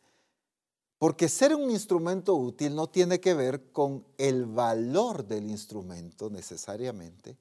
Porque 0.99 1.29
ser 1.29 1.55
un 1.55 1.71
instrumento 1.71 2.35
útil 2.35 2.75
no 2.75 2.89
tiene 2.89 3.21
que 3.21 3.35
ver 3.35 3.73
con 3.73 4.05
el 4.17 4.47
valor 4.47 5.27
del 5.27 5.51
instrumento 5.51 6.31
necesariamente, 6.31 7.37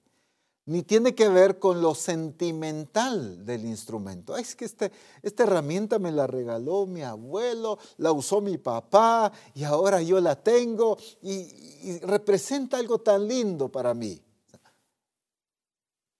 ni 0.65 0.81
tiene 0.83 1.13
que 1.13 1.29
ver 1.29 1.59
con 1.59 1.81
lo 1.81 1.93
sentimental 1.93 3.45
del 3.45 3.65
instrumento. 3.65 4.35
Es 4.35 4.55
que 4.55 4.65
este, 4.65 4.91
esta 5.21 5.43
herramienta 5.43 5.99
me 5.99 6.11
la 6.11 6.25
regaló 6.25 6.85
mi 6.85 7.03
abuelo, 7.03 7.77
la 7.97 8.11
usó 8.11 8.41
mi 8.41 8.57
papá 8.57 9.31
y 9.53 9.63
ahora 9.63 10.01
yo 10.01 10.19
la 10.19 10.41
tengo 10.41 10.97
y, 11.21 11.31
y 11.31 11.99
representa 11.99 12.77
algo 12.77 12.99
tan 12.99 13.27
lindo 13.27 13.69
para 13.69 13.93
mí. 13.93 14.19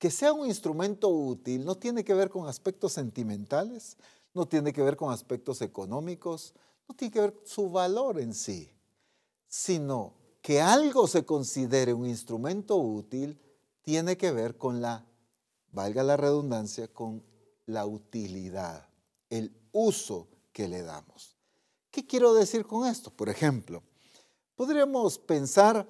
Que 0.03 0.11
sea 0.11 0.33
un 0.33 0.45
instrumento 0.45 1.07
útil 1.07 1.63
no 1.63 1.75
tiene 1.75 2.03
que 2.03 2.13
ver 2.13 2.29
con 2.29 2.45
aspectos 2.49 2.91
sentimentales, 2.91 3.95
no 4.33 4.45
tiene 4.45 4.73
que 4.73 4.81
ver 4.81 4.97
con 4.97 5.13
aspectos 5.13 5.61
económicos, 5.61 6.53
no 6.89 6.93
tiene 6.93 7.13
que 7.13 7.21
ver 7.21 7.41
su 7.45 7.71
valor 7.71 8.19
en 8.19 8.33
sí, 8.33 8.69
sino 9.47 10.13
que 10.41 10.59
algo 10.59 11.07
se 11.07 11.23
considere 11.23 11.93
un 11.93 12.05
instrumento 12.05 12.75
útil 12.75 13.39
tiene 13.81 14.17
que 14.17 14.33
ver 14.33 14.57
con 14.57 14.81
la, 14.81 15.05
valga 15.71 16.03
la 16.03 16.17
redundancia, 16.17 16.89
con 16.89 17.23
la 17.65 17.85
utilidad, 17.85 18.89
el 19.29 19.55
uso 19.71 20.27
que 20.51 20.67
le 20.67 20.83
damos. 20.83 21.37
¿Qué 21.91 22.05
quiero 22.05 22.33
decir 22.33 22.65
con 22.65 22.85
esto? 22.89 23.09
Por 23.09 23.29
ejemplo, 23.29 23.81
podríamos 24.57 25.17
pensar 25.17 25.87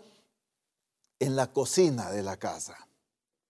en 1.17 1.35
la 1.35 1.51
cocina 1.51 2.11
de 2.11 2.21
la 2.21 2.37
casa. 2.37 2.77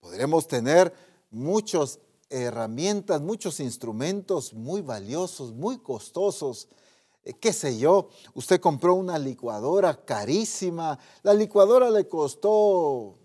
Podríamos 0.04 0.50
tener 0.50 0.94
muchas 1.32 1.98
herramientas, 2.30 3.22
muchos 3.22 3.62
instrumentos 3.62 4.54
muy 4.54 4.82
valiosos, 4.82 5.54
muy 5.54 5.78
costosos. 5.78 6.68
Eh, 7.24 7.32
qué 7.40 7.54
sé 7.54 7.78
yo, 7.78 8.10
usted 8.34 8.60
compró 8.60 8.96
una 8.96 9.18
licuadora 9.18 10.04
carísima, 10.04 11.00
la 11.22 11.34
licuadora 11.34 11.90
le 11.90 12.06
costó 12.06 13.18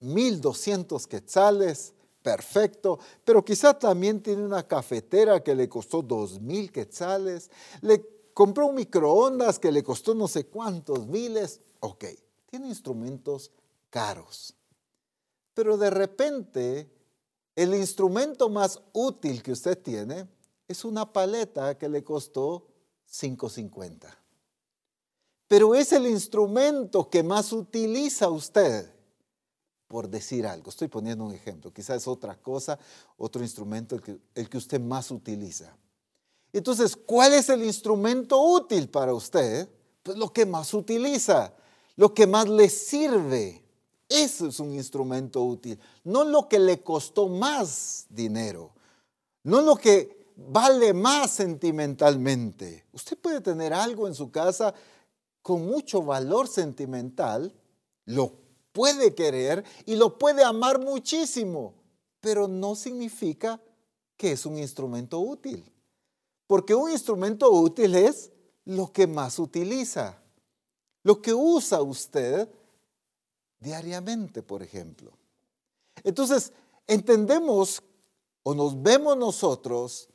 1.200 0.00 1.06
quetzales, 1.06 1.94
perfecto, 2.22 2.98
pero 3.24 3.44
quizá 3.44 3.78
también 3.78 4.20
tiene 4.20 4.42
una 4.42 4.66
cafetera 4.66 5.44
que 5.44 5.54
le 5.54 5.68
costó 5.68 6.02
2.000 6.02 6.72
quetzales, 6.72 7.52
le 7.82 8.04
compró 8.34 8.66
un 8.66 8.74
microondas 8.74 9.60
que 9.60 9.70
le 9.70 9.84
costó 9.84 10.12
no 10.12 10.26
sé 10.26 10.44
cuántos 10.46 11.06
miles, 11.06 11.60
ok, 11.78 12.04
tiene 12.46 12.66
instrumentos 12.66 13.52
caros. 13.90 14.56
Pero 15.54 15.76
de 15.76 15.90
repente, 15.90 16.90
el 17.54 17.74
instrumento 17.74 18.48
más 18.48 18.80
útil 18.92 19.42
que 19.42 19.52
usted 19.52 19.78
tiene 19.78 20.26
es 20.68 20.84
una 20.84 21.12
paleta 21.12 21.76
que 21.76 21.88
le 21.88 22.02
costó 22.02 22.66
5.50. 23.10 24.08
Pero 25.46 25.74
es 25.74 25.92
el 25.92 26.06
instrumento 26.06 27.10
que 27.10 27.22
más 27.22 27.52
utiliza 27.52 28.30
usted, 28.30 28.90
por 29.86 30.08
decir 30.08 30.46
algo. 30.46 30.70
Estoy 30.70 30.88
poniendo 30.88 31.24
un 31.24 31.32
ejemplo. 31.32 31.70
Quizás 31.70 31.98
es 31.98 32.08
otra 32.08 32.34
cosa, 32.40 32.78
otro 33.18 33.42
instrumento 33.42 33.94
el 33.94 34.00
que, 34.00 34.18
el 34.34 34.48
que 34.48 34.56
usted 34.56 34.80
más 34.80 35.10
utiliza. 35.10 35.76
Entonces, 36.54 36.96
¿cuál 36.96 37.34
es 37.34 37.50
el 37.50 37.62
instrumento 37.62 38.40
útil 38.42 38.88
para 38.88 39.12
usted? 39.12 39.68
Pues 40.02 40.16
lo 40.16 40.32
que 40.32 40.46
más 40.46 40.72
utiliza, 40.72 41.54
lo 41.96 42.14
que 42.14 42.26
más 42.26 42.48
le 42.48 42.70
sirve. 42.70 43.61
Eso 44.12 44.48
es 44.48 44.60
un 44.60 44.74
instrumento 44.74 45.42
útil, 45.42 45.78
no 46.04 46.22
lo 46.24 46.46
que 46.46 46.58
le 46.58 46.82
costó 46.82 47.28
más 47.28 48.06
dinero, 48.10 48.72
no 49.42 49.62
lo 49.62 49.74
que 49.76 50.34
vale 50.36 50.92
más 50.92 51.30
sentimentalmente. 51.30 52.84
Usted 52.92 53.16
puede 53.16 53.40
tener 53.40 53.72
algo 53.72 54.06
en 54.06 54.14
su 54.14 54.30
casa 54.30 54.74
con 55.40 55.64
mucho 55.64 56.02
valor 56.02 56.46
sentimental, 56.46 57.54
lo 58.04 58.34
puede 58.72 59.14
querer 59.14 59.64
y 59.86 59.96
lo 59.96 60.18
puede 60.18 60.44
amar 60.44 60.78
muchísimo, 60.78 61.72
pero 62.20 62.48
no 62.48 62.74
significa 62.74 63.62
que 64.18 64.32
es 64.32 64.44
un 64.44 64.58
instrumento 64.58 65.20
útil. 65.20 65.64
Porque 66.46 66.74
un 66.74 66.90
instrumento 66.90 67.50
útil 67.50 67.94
es 67.94 68.30
lo 68.66 68.92
que 68.92 69.06
más 69.06 69.38
utiliza, 69.38 70.22
lo 71.02 71.22
que 71.22 71.32
usa 71.32 71.80
usted 71.80 72.48
diariamente, 73.62 74.42
por 74.42 74.62
ejemplo. 74.62 75.12
Entonces, 76.04 76.52
entendemos 76.86 77.82
o 78.42 78.54
nos 78.54 78.82
vemos 78.82 79.16
nosotros 79.16 80.08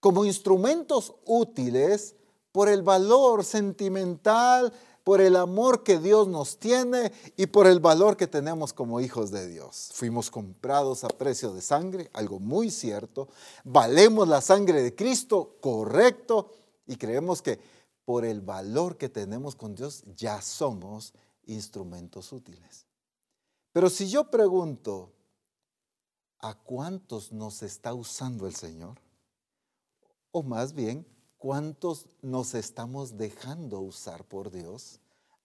como 0.00 0.24
instrumentos 0.24 1.14
útiles 1.24 2.14
por 2.52 2.68
el 2.68 2.82
valor 2.82 3.44
sentimental, 3.44 4.72
por 5.04 5.20
el 5.20 5.36
amor 5.36 5.84
que 5.84 5.98
Dios 5.98 6.26
nos 6.26 6.58
tiene 6.58 7.12
y 7.36 7.46
por 7.46 7.66
el 7.66 7.78
valor 7.78 8.16
que 8.16 8.26
tenemos 8.26 8.72
como 8.72 9.00
hijos 9.00 9.30
de 9.30 9.46
Dios. 9.46 9.90
Fuimos 9.92 10.30
comprados 10.30 11.04
a 11.04 11.08
precio 11.08 11.52
de 11.52 11.62
sangre, 11.62 12.10
algo 12.12 12.40
muy 12.40 12.70
cierto. 12.70 13.28
Valemos 13.62 14.26
la 14.26 14.40
sangre 14.40 14.82
de 14.82 14.94
Cristo, 14.94 15.58
correcto. 15.60 16.50
Y 16.86 16.96
creemos 16.96 17.42
que 17.42 17.60
por 18.04 18.24
el 18.24 18.40
valor 18.40 18.96
que 18.96 19.08
tenemos 19.08 19.54
con 19.54 19.74
Dios 19.74 20.02
ya 20.16 20.40
somos 20.40 21.12
instrumentos 21.46 22.32
útiles. 22.32 22.85
Pero 23.76 23.90
si 23.90 24.08
yo 24.08 24.30
pregunto, 24.30 25.12
¿a 26.38 26.54
cuántos 26.54 27.30
nos 27.30 27.62
está 27.62 27.92
usando 27.92 28.46
el 28.46 28.54
Señor? 28.54 28.98
O 30.30 30.42
más 30.42 30.72
bien, 30.72 31.06
¿cuántos 31.36 32.06
nos 32.22 32.54
estamos 32.54 33.18
dejando 33.18 33.80
usar 33.80 34.24
por 34.24 34.50
Dios? 34.50 34.98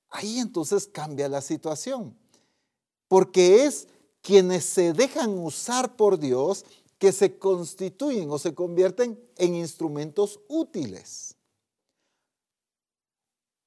Ahí 0.07 0.39
entonces 0.39 0.87
cambia 0.87 1.27
la 1.27 1.41
situación. 1.41 2.17
Porque 3.09 3.65
es 3.65 3.89
quienes 4.21 4.63
se 4.63 4.93
dejan 4.93 5.37
usar 5.37 5.97
por 5.97 6.17
Dios 6.17 6.63
que 6.99 7.11
se 7.11 7.37
constituyen 7.37 8.31
o 8.31 8.39
se 8.39 8.55
convierten 8.55 9.21
en 9.35 9.55
instrumentos 9.55 10.39
útiles. 10.47 11.35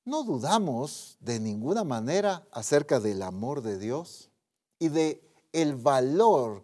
No 0.06 0.24
dudamos 0.24 1.18
de 1.20 1.38
ninguna 1.38 1.84
manera 1.84 2.48
acerca 2.50 2.98
del 2.98 3.20
amor 3.20 3.60
de 3.60 3.78
Dios 3.78 4.30
y 4.78 4.88
de 4.88 5.22
el 5.52 5.74
valor 5.74 6.62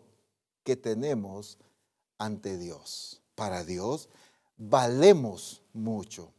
que 0.65 0.77
tenemos 0.77 1.59
ante 2.19 2.59
Dios. 2.59 3.21
Para 3.35 3.65
Dios 3.65 4.09
valemos 4.57 5.63
mucho. 5.73 6.33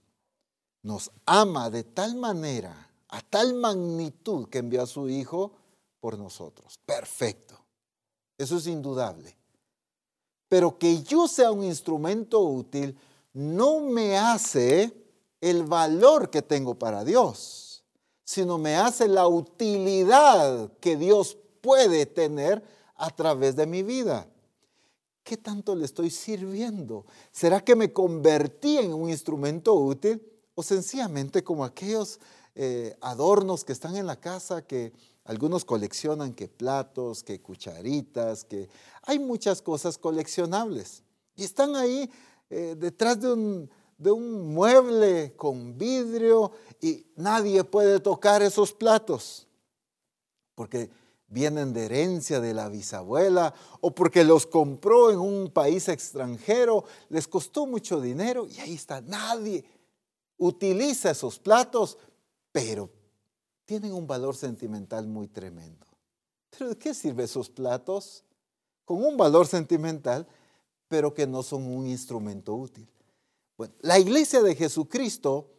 Nos 0.83 1.11
ama 1.25 1.69
de 1.69 1.83
tal 1.83 2.15
manera, 2.15 2.91
a 3.09 3.21
tal 3.21 3.53
magnitud 3.55 4.47
que 4.49 4.59
envió 4.59 4.83
a 4.83 4.87
su 4.87 5.09
Hijo 5.09 5.51
por 5.99 6.17
nosotros. 6.17 6.79
Perfecto. 6.85 7.59
Eso 8.37 8.57
es 8.57 8.67
indudable. 8.67 9.37
Pero 10.49 10.77
que 10.77 11.01
yo 11.03 11.27
sea 11.27 11.51
un 11.51 11.63
instrumento 11.63 12.41
útil 12.41 12.97
no 13.33 13.79
me 13.79 14.17
hace 14.17 14.93
el 15.39 15.63
valor 15.63 16.29
que 16.29 16.41
tengo 16.41 16.75
para 16.75 17.03
Dios, 17.03 17.83
sino 18.23 18.57
me 18.57 18.75
hace 18.75 19.07
la 19.07 19.27
utilidad 19.27 20.71
que 20.79 20.97
Dios 20.97 21.37
puede 21.61 22.05
tener 22.05 22.63
a 22.95 23.09
través 23.09 23.55
de 23.55 23.65
mi 23.65 23.83
vida. 23.83 24.27
¿Qué 25.23 25.37
tanto 25.37 25.75
le 25.75 25.85
estoy 25.85 26.09
sirviendo? 26.09 27.05
¿Será 27.31 27.63
que 27.63 27.75
me 27.75 27.93
convertí 27.93 28.77
en 28.77 28.93
un 28.93 29.09
instrumento 29.09 29.73
útil 29.75 30.21
o 30.55 30.63
sencillamente 30.63 31.43
como 31.43 31.63
aquellos 31.63 32.19
eh, 32.55 32.97
adornos 33.01 33.63
que 33.63 33.71
están 33.71 33.95
en 33.95 34.07
la 34.07 34.19
casa 34.19 34.63
que 34.63 34.91
algunos 35.23 35.63
coleccionan, 35.63 36.33
que 36.33 36.47
platos, 36.47 37.23
que 37.23 37.39
cucharitas, 37.39 38.43
que 38.43 38.67
hay 39.03 39.19
muchas 39.19 39.61
cosas 39.61 39.97
coleccionables 39.97 41.03
y 41.35 41.43
están 41.43 41.75
ahí 41.75 42.09
eh, 42.49 42.75
detrás 42.77 43.21
de 43.21 43.31
un, 43.31 43.69
de 43.97 44.11
un 44.11 44.53
mueble 44.53 45.33
con 45.37 45.77
vidrio 45.77 46.51
y 46.81 47.05
nadie 47.15 47.63
puede 47.63 47.99
tocar 47.99 48.41
esos 48.41 48.73
platos 48.73 49.47
porque 50.55 50.89
vienen 51.31 51.71
de 51.73 51.85
herencia 51.85 52.41
de 52.41 52.53
la 52.53 52.67
bisabuela 52.67 53.53
o 53.79 53.95
porque 53.95 54.23
los 54.23 54.45
compró 54.45 55.11
en 55.11 55.19
un 55.19 55.49
país 55.49 55.87
extranjero, 55.87 56.83
les 57.09 57.27
costó 57.27 57.65
mucho 57.65 58.01
dinero 58.01 58.45
y 58.45 58.59
ahí 58.59 58.75
está, 58.75 59.01
nadie 59.01 59.63
utiliza 60.37 61.11
esos 61.11 61.39
platos, 61.39 61.97
pero 62.51 62.89
tienen 63.65 63.93
un 63.93 64.05
valor 64.05 64.35
sentimental 64.35 65.07
muy 65.07 65.27
tremendo. 65.27 65.87
¿Pero 66.49 66.71
de 66.71 66.77
qué 66.77 66.93
sirven 66.93 67.23
esos 67.23 67.49
platos? 67.49 68.25
Con 68.83 69.01
un 69.01 69.15
valor 69.15 69.47
sentimental, 69.47 70.27
pero 70.89 71.13
que 71.13 71.25
no 71.25 71.43
son 71.43 71.63
un 71.65 71.87
instrumento 71.87 72.53
útil. 72.53 72.89
Bueno, 73.57 73.73
la 73.79 73.97
iglesia 73.97 74.41
de 74.41 74.55
Jesucristo 74.55 75.49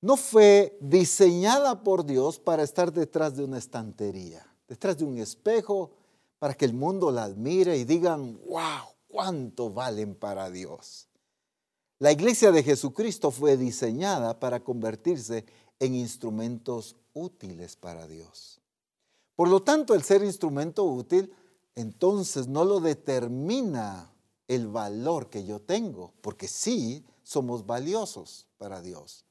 no 0.00 0.16
fue 0.16 0.78
diseñada 0.80 1.82
por 1.82 2.04
Dios 2.04 2.38
para 2.38 2.62
estar 2.62 2.92
detrás 2.92 3.36
de 3.36 3.42
una 3.42 3.58
estantería 3.58 4.45
detrás 4.68 4.98
de 4.98 5.04
un 5.04 5.18
espejo 5.18 5.90
para 6.38 6.54
que 6.54 6.64
el 6.64 6.74
mundo 6.74 7.10
la 7.10 7.24
admire 7.24 7.76
y 7.76 7.84
digan, 7.84 8.38
wow, 8.46 8.88
cuánto 9.08 9.70
valen 9.70 10.14
para 10.14 10.50
Dios. 10.50 11.08
La 11.98 12.12
iglesia 12.12 12.52
de 12.52 12.62
Jesucristo 12.62 13.30
fue 13.30 13.56
diseñada 13.56 14.38
para 14.38 14.60
convertirse 14.60 15.46
en 15.80 15.94
instrumentos 15.94 16.96
útiles 17.14 17.76
para 17.76 18.06
Dios. 18.06 18.60
Por 19.34 19.48
lo 19.48 19.62
tanto, 19.62 19.94
el 19.94 20.02
ser 20.02 20.22
instrumento 20.22 20.84
útil 20.84 21.32
entonces 21.74 22.48
no 22.48 22.64
lo 22.64 22.80
determina 22.80 24.10
el 24.48 24.68
valor 24.68 25.28
que 25.28 25.44
yo 25.44 25.60
tengo, 25.60 26.12
porque 26.20 26.48
sí 26.48 27.04
somos 27.22 27.66
valiosos 27.66 28.46
para 28.58 28.80
Dios. 28.80 29.24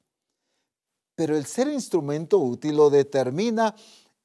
Pero 1.15 1.38
el 1.38 1.45
ser 1.45 1.67
instrumento 1.67 2.39
útil 2.39 2.76
lo 2.76 2.89
determina 2.89 3.76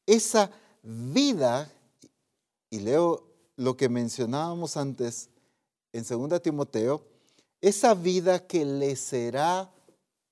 esa 0.06 0.50
vida, 0.82 1.70
y 2.70 2.80
leo 2.80 3.26
lo 3.56 3.76
que 3.76 3.88
mencionábamos 3.88 4.76
antes 4.76 5.28
en 5.92 6.04
2 6.04 6.40
Timoteo, 6.42 7.04
esa 7.60 7.94
vida 7.94 8.46
que 8.46 8.64
le 8.64 8.96
será 8.96 9.70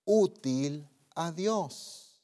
útil 0.04 0.88
a 1.14 1.30
Dios. 1.30 2.20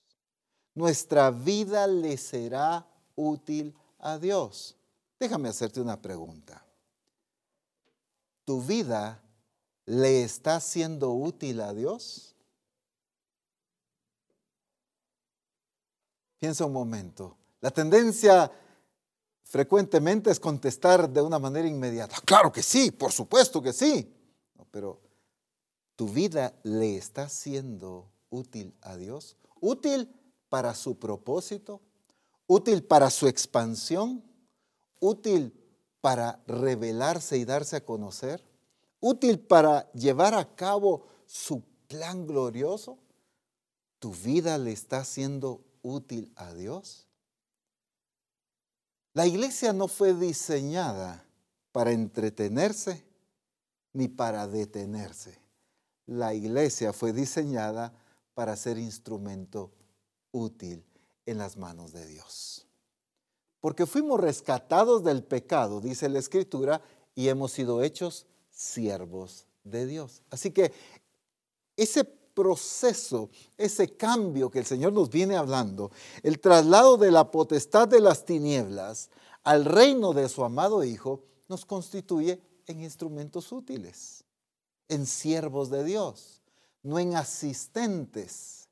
Nuestra 0.75 1.31
vida 1.31 1.87
le 1.87 2.17
será 2.17 2.87
útil 3.15 3.75
a 3.99 4.19
Dios. 4.19 4.77
Déjame 5.21 5.49
hacerte 5.49 5.81
una 5.81 6.01
pregunta. 6.01 6.65
¿Tu 8.45 8.61
vida 8.63 9.23
le 9.87 10.23
está 10.23 10.61
siendo 10.61 11.13
útil 11.13 11.61
a 11.61 11.73
Dios? 11.73 12.35
Piensa 16.39 16.67
un 16.67 16.73
momento. 16.73 17.37
La 17.65 17.71
tendencia 17.71 18.53
frecuentemente 19.43 20.31
es 20.31 20.39
contestar 20.39 21.09
de 21.09 21.23
una 21.23 21.39
manera 21.39 21.67
inmediata. 21.67 22.17
Claro 22.23 22.53
que 22.53 22.63
sí, 22.63 22.91
por 22.91 23.11
supuesto 23.11 23.63
que 23.63 23.73
sí. 23.73 24.15
pero 24.71 25.01
tu 25.97 26.07
vida 26.07 26.53
le 26.63 26.99
está 26.99 27.31
siendo 27.31 28.13
útil 28.29 28.75
a 28.83 28.99
Dios, 28.99 29.39
útil 29.63 30.15
para 30.51 30.75
su 30.75 30.99
propósito, 30.99 31.81
útil 32.47 32.85
para 32.85 33.09
su 33.09 33.29
expansión, 33.29 34.23
útil 35.01 35.59
para 36.03 36.45
revelarse 36.47 37.39
y 37.39 37.47
darse 37.47 37.77
a 37.77 37.85
conocer, 37.87 38.45
útil 39.01 39.39
para 39.39 39.91
llevar 39.93 40.35
a 40.35 40.55
cabo 40.55 41.07
su 41.25 41.63
plan 41.89 42.27
glorioso. 42.27 42.99
¿Tu 44.01 44.13
vida 44.13 44.59
le 44.59 44.73
está 44.73 45.03
siendo 45.07 45.65
útil 45.81 46.31
a 46.37 46.53
Dios? 46.53 47.04
La 49.15 49.27
iglesia 49.27 49.73
no 49.73 49.87
fue 49.89 50.13
diseñada 50.13 51.25
para 51.73 51.93
entretenerse 51.93 53.05
ni 53.93 54.09
para 54.09 54.47
detenerse. 54.49 55.39
La 56.07 56.35
iglesia 56.35 56.93
fue 56.93 57.13
diseñada 57.13 57.95
para 58.35 58.57
ser 58.57 58.77
instrumento 58.77 59.73
útil 60.33 60.85
en 61.27 61.39
las 61.39 61.57
manos 61.57 61.93
de 61.93 62.07
Dios. 62.07 62.67
Porque 63.61 63.87
fuimos 63.87 64.21
rescatados 64.21 65.05
del 65.05 65.23
pecado, 65.23 65.81
dice 65.81 66.09
la 66.09 66.19
Escritura, 66.19 66.83
y 67.15 67.29
hemos 67.29 67.53
sido 67.53 67.83
hechos 67.83 68.27
siervos 68.51 69.47
de 69.63 69.87
Dios. 69.87 70.23
Así 70.31 70.51
que 70.51 70.73
ese 71.77 72.05
proceso, 72.35 73.31
ese 73.57 73.97
cambio 73.97 74.51
que 74.51 74.59
el 74.59 74.67
Señor 74.67 74.93
nos 74.93 75.11
viene 75.11 75.37
hablando, 75.37 75.91
el 76.23 76.41
traslado 76.41 76.97
de 76.97 77.11
la 77.11 77.31
potestad 77.31 77.89
de 77.89 78.01
las 78.01 78.25
tinieblas 78.25 79.11
al 79.45 79.65
reino 79.65 80.13
de 80.13 80.29
su 80.29 80.45
amado 80.45 80.85
Hijo, 80.85 81.23
nos 81.49 81.65
constituye 81.65 82.41
en 82.67 82.83
instrumentos 82.83 83.53
útiles, 83.53 84.25
en 84.89 85.07
siervos 85.07 85.71
de 85.71 85.85
Dios, 85.85 86.41
no 86.83 86.99
en 86.99 87.15
asistentes, 87.17 88.69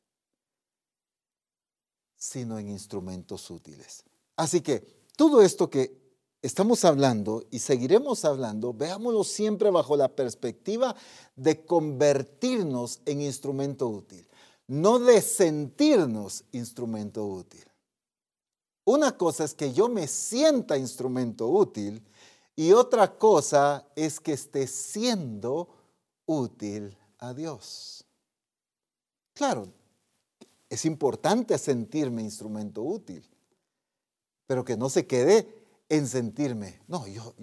sino 2.16 2.59
en 2.59 2.68
instrumentos 2.68 3.51
útiles. 3.51 4.05
Así 4.37 4.61
que 4.61 4.81
todo 5.16 5.42
esto 5.42 5.68
que 5.68 6.02
estamos 6.42 6.85
hablando 6.85 7.44
y 7.50 7.61
seguiremos 7.61 8.24
hablando, 8.24 8.74
veámoslo 8.74 9.22
siempre 9.22 9.70
bajo 9.70 9.96
la 9.96 10.09
perspectiva 10.09 10.94
de 11.37 11.64
convertirnos 11.64 13.00
en 13.07 13.22
instrumento 13.22 13.88
útil, 13.88 14.28
no 14.66 14.98
de 14.98 15.22
sentirnos 15.22 16.44
instrumento 16.50 17.24
útil. 17.24 17.64
Una 18.85 19.16
cosa 19.16 19.44
es 19.44 19.55
que 19.55 19.72
yo 19.72 19.88
me 19.88 20.09
sienta 20.09 20.76
instrumento 20.76 21.48
útil 21.48 22.02
y 22.57 22.72
otra 22.72 23.16
cosa 23.16 23.87
es 23.94 24.18
que 24.18 24.33
esté 24.33 24.66
siendo 24.66 25.68
útil 26.26 26.98
a 27.18 27.33
Dios. 27.33 28.05
Claro, 29.35 29.68
es 30.68 30.85
importante 30.85 31.57
sentirme 31.57 32.22
instrumento 32.22 32.83
útil, 32.83 33.24
pero 34.46 34.64
que 34.64 34.76
no 34.76 34.90
se 34.90 35.07
quede 35.07 35.62
en 35.92 36.09
sentirme, 36.09 36.81
no, 36.88 37.07
yo, 37.07 37.35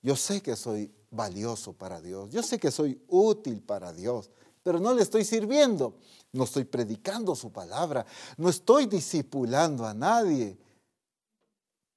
yo 0.00 0.14
sé 0.14 0.40
que 0.40 0.54
soy 0.54 0.94
valioso 1.10 1.72
para 1.72 2.00
Dios, 2.00 2.30
yo 2.30 2.40
sé 2.40 2.56
que 2.60 2.70
soy 2.70 3.02
útil 3.08 3.60
para 3.60 3.92
Dios, 3.92 4.30
pero 4.62 4.78
no 4.78 4.94
le 4.94 5.02
estoy 5.02 5.24
sirviendo, 5.24 5.98
no 6.30 6.44
estoy 6.44 6.62
predicando 6.62 7.34
su 7.34 7.50
palabra, 7.50 8.06
no 8.36 8.48
estoy 8.48 8.86
discipulando 8.86 9.84
a 9.84 9.92
nadie, 9.92 10.56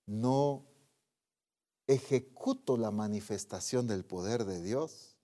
no 0.07 0.65
ejecuto 1.85 2.75
la 2.75 2.89
manifestación 2.89 3.85
del 3.85 4.03
poder 4.03 4.45
de 4.45 4.63
Dios, 4.63 5.15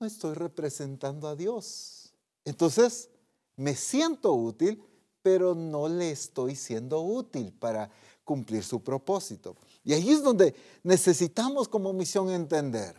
no 0.00 0.08
estoy 0.08 0.34
representando 0.34 1.28
a 1.28 1.36
Dios. 1.36 2.12
Entonces, 2.44 3.10
me 3.54 3.76
siento 3.76 4.32
útil, 4.32 4.82
pero 5.22 5.54
no 5.54 5.88
le 5.88 6.10
estoy 6.10 6.56
siendo 6.56 7.00
útil 7.00 7.52
para 7.52 7.90
cumplir 8.24 8.64
su 8.64 8.82
propósito. 8.82 9.56
Y 9.84 9.92
ahí 9.92 10.10
es 10.10 10.22
donde 10.22 10.54
necesitamos 10.82 11.68
como 11.68 11.92
misión 11.92 12.30
entender. 12.30 12.96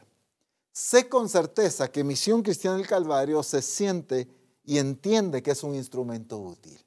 Sé 0.71 1.09
con 1.09 1.29
certeza 1.29 1.89
que 1.89 2.03
Misión 2.03 2.43
Cristiana 2.43 2.77
del 2.77 2.87
Calvario 2.87 3.41
se 3.43 3.61
siente 3.61 4.27
y 4.63 4.77
entiende 4.77 5.41
que 5.41 5.51
es 5.51 5.63
un 5.63 5.75
instrumento 5.75 6.37
útil. 6.37 6.79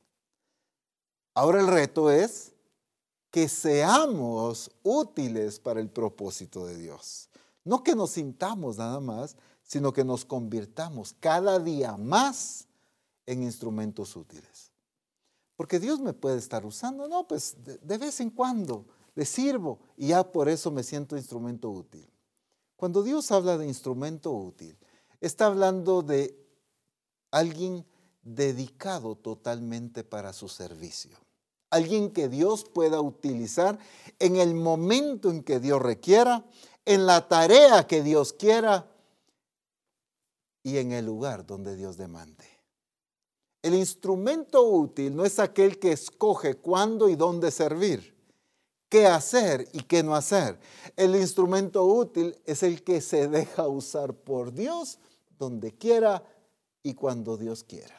Ahora 1.34 1.60
el 1.60 1.66
reto 1.66 2.10
es 2.10 2.52
que 3.30 3.48
seamos 3.48 4.70
útiles 4.82 5.60
para 5.60 5.80
el 5.80 5.88
propósito 5.88 6.66
de 6.66 6.76
Dios. 6.76 7.28
No 7.64 7.82
que 7.82 7.94
nos 7.94 8.10
sintamos 8.10 8.78
nada 8.78 9.00
más, 9.00 9.36
sino 9.62 9.92
que 9.92 10.04
nos 10.04 10.24
convirtamos 10.24 11.14
cada 11.20 11.58
día 11.58 11.96
más 11.96 12.66
en 13.26 13.42
instrumentos 13.42 14.16
útiles. 14.16 14.67
Porque 15.58 15.80
Dios 15.80 15.98
me 15.98 16.12
puede 16.12 16.38
estar 16.38 16.64
usando. 16.64 17.08
No, 17.08 17.26
pues 17.26 17.56
de, 17.64 17.98
vez 17.98 18.20
en 18.20 18.30
cuando 18.30 18.86
le 19.16 19.24
sirvo 19.24 19.80
y 19.96 20.06
ya 20.06 20.22
por 20.22 20.48
eso 20.48 20.70
me 20.70 20.84
siento 20.84 21.16
instrumento 21.16 21.68
útil. 21.68 22.08
Cuando 22.76 23.02
Dios 23.02 23.32
habla 23.32 23.58
de 23.58 23.66
instrumento 23.66 24.30
útil, 24.30 24.78
está 25.20 25.46
hablando 25.46 26.02
de 26.02 26.32
alguien 27.32 27.84
dedicado 28.22 29.16
totalmente 29.16 30.04
para 30.04 30.32
su 30.32 30.48
servicio. 30.48 31.18
Alguien 31.70 32.12
que 32.12 32.28
Dios 32.28 32.64
pueda 32.64 33.00
utilizar 33.00 33.80
en 34.20 34.36
el 34.36 34.54
momento 34.54 35.28
en 35.28 35.42
que 35.42 35.58
Dios 35.58 35.82
requiera, 35.82 36.44
en 36.84 37.04
la 37.04 37.26
tarea 37.26 37.84
que 37.88 38.04
Dios 38.04 38.32
quiera 38.32 38.88
y 40.62 40.76
en 40.76 40.92
el 40.92 41.04
lugar 41.04 41.44
donde 41.44 41.74
Dios 41.74 41.96
demande. 41.96 42.57
El 43.62 43.74
instrumento 43.74 44.62
útil 44.62 45.14
no 45.16 45.24
es 45.24 45.38
aquel 45.38 45.78
que 45.78 45.92
escoge 45.92 46.54
cuándo 46.54 47.08
y 47.08 47.16
dónde 47.16 47.50
servir, 47.50 48.14
qué 48.88 49.06
hacer 49.06 49.68
y 49.72 49.82
qué 49.82 50.02
no 50.02 50.14
hacer. 50.14 50.58
El 50.96 51.16
instrumento 51.16 51.84
útil 51.84 52.36
es 52.44 52.62
el 52.62 52.84
que 52.84 53.00
se 53.00 53.28
deja 53.28 53.66
usar 53.66 54.14
por 54.14 54.52
Dios 54.52 54.98
donde 55.38 55.72
quiera 55.72 56.22
y 56.82 56.94
cuando 56.94 57.36
Dios 57.36 57.64
quiera. 57.64 57.96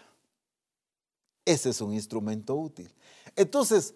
Ese 1.45 1.69
es 1.69 1.81
un 1.81 1.93
instrumento 1.93 2.55
útil. 2.55 2.93
Entonces, 3.35 3.93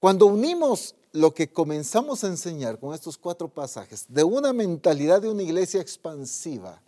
cuando 0.00 0.26
unimos 0.26 0.94
lo 1.12 1.34
que 1.34 1.52
comenzamos 1.52 2.24
a 2.24 2.28
enseñar 2.28 2.78
con 2.78 2.94
estos 2.94 3.18
cuatro 3.18 3.48
pasajes 3.48 4.06
de 4.08 4.24
una 4.24 4.52
mentalidad 4.52 5.22
de 5.22 5.28
una 5.28 5.42
iglesia 5.42 5.80
expansiva, 5.80 6.82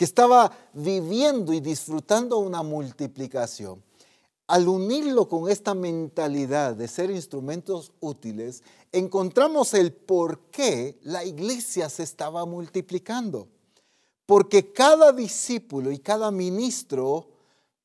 que 0.00 0.06
estaba 0.06 0.50
viviendo 0.72 1.52
y 1.52 1.60
disfrutando 1.60 2.38
una 2.38 2.62
multiplicación, 2.62 3.84
al 4.46 4.66
unirlo 4.66 5.28
con 5.28 5.50
esta 5.50 5.74
mentalidad 5.74 6.74
de 6.74 6.88
ser 6.88 7.10
instrumentos 7.10 7.92
útiles, 8.00 8.62
encontramos 8.92 9.74
el 9.74 9.92
por 9.92 10.40
qué 10.50 10.98
la 11.02 11.22
iglesia 11.22 11.90
se 11.90 12.02
estaba 12.02 12.46
multiplicando. 12.46 13.48
Porque 14.24 14.72
cada 14.72 15.12
discípulo 15.12 15.92
y 15.92 15.98
cada 15.98 16.30
ministro 16.30 17.28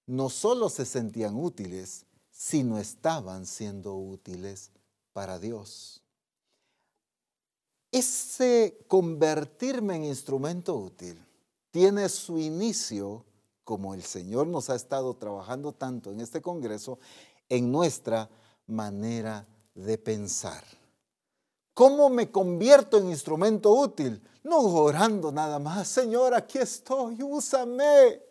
no 0.06 0.30
solo 0.30 0.70
se 0.70 0.86
sentían 0.86 1.36
útiles, 1.36 2.06
sino 2.32 2.80
estaban 2.80 3.46
siendo 3.46 3.94
útiles 3.94 4.72
para 5.12 5.38
Dios. 5.38 6.02
Ese 7.92 8.78
convertirme 8.88 9.98
en 9.98 10.06
instrumento 10.06 10.78
útil 10.78 11.22
tiene 11.76 12.08
su 12.08 12.40
inicio, 12.40 13.26
como 13.66 13.94
el 13.94 14.02
Señor 14.02 14.48
nos 14.48 14.70
ha 14.70 14.76
estado 14.76 15.14
trabajando 15.18 15.74
tanto 15.74 16.10
en 16.10 16.22
este 16.22 16.42
Congreso, 16.42 17.00
en 17.50 17.70
nuestra 17.70 18.30
manera 18.66 19.46
de 19.74 19.98
pensar. 19.98 20.64
¿Cómo 21.74 22.10
me 22.10 22.32
convierto 22.32 22.98
en 22.98 23.10
instrumento 23.10 23.74
útil? 23.74 24.24
No 24.42 24.60
orando 24.60 25.34
nada 25.34 25.60
más, 25.60 25.90
Señor, 25.90 26.34
aquí 26.34 26.60
estoy, 26.60 27.22
úsame. 27.22 28.22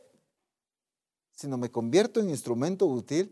Sino 1.30 1.59
me 1.59 1.70
convierto 1.70 2.20
en 2.20 2.30
instrumento 2.30 2.87
útil 2.87 3.30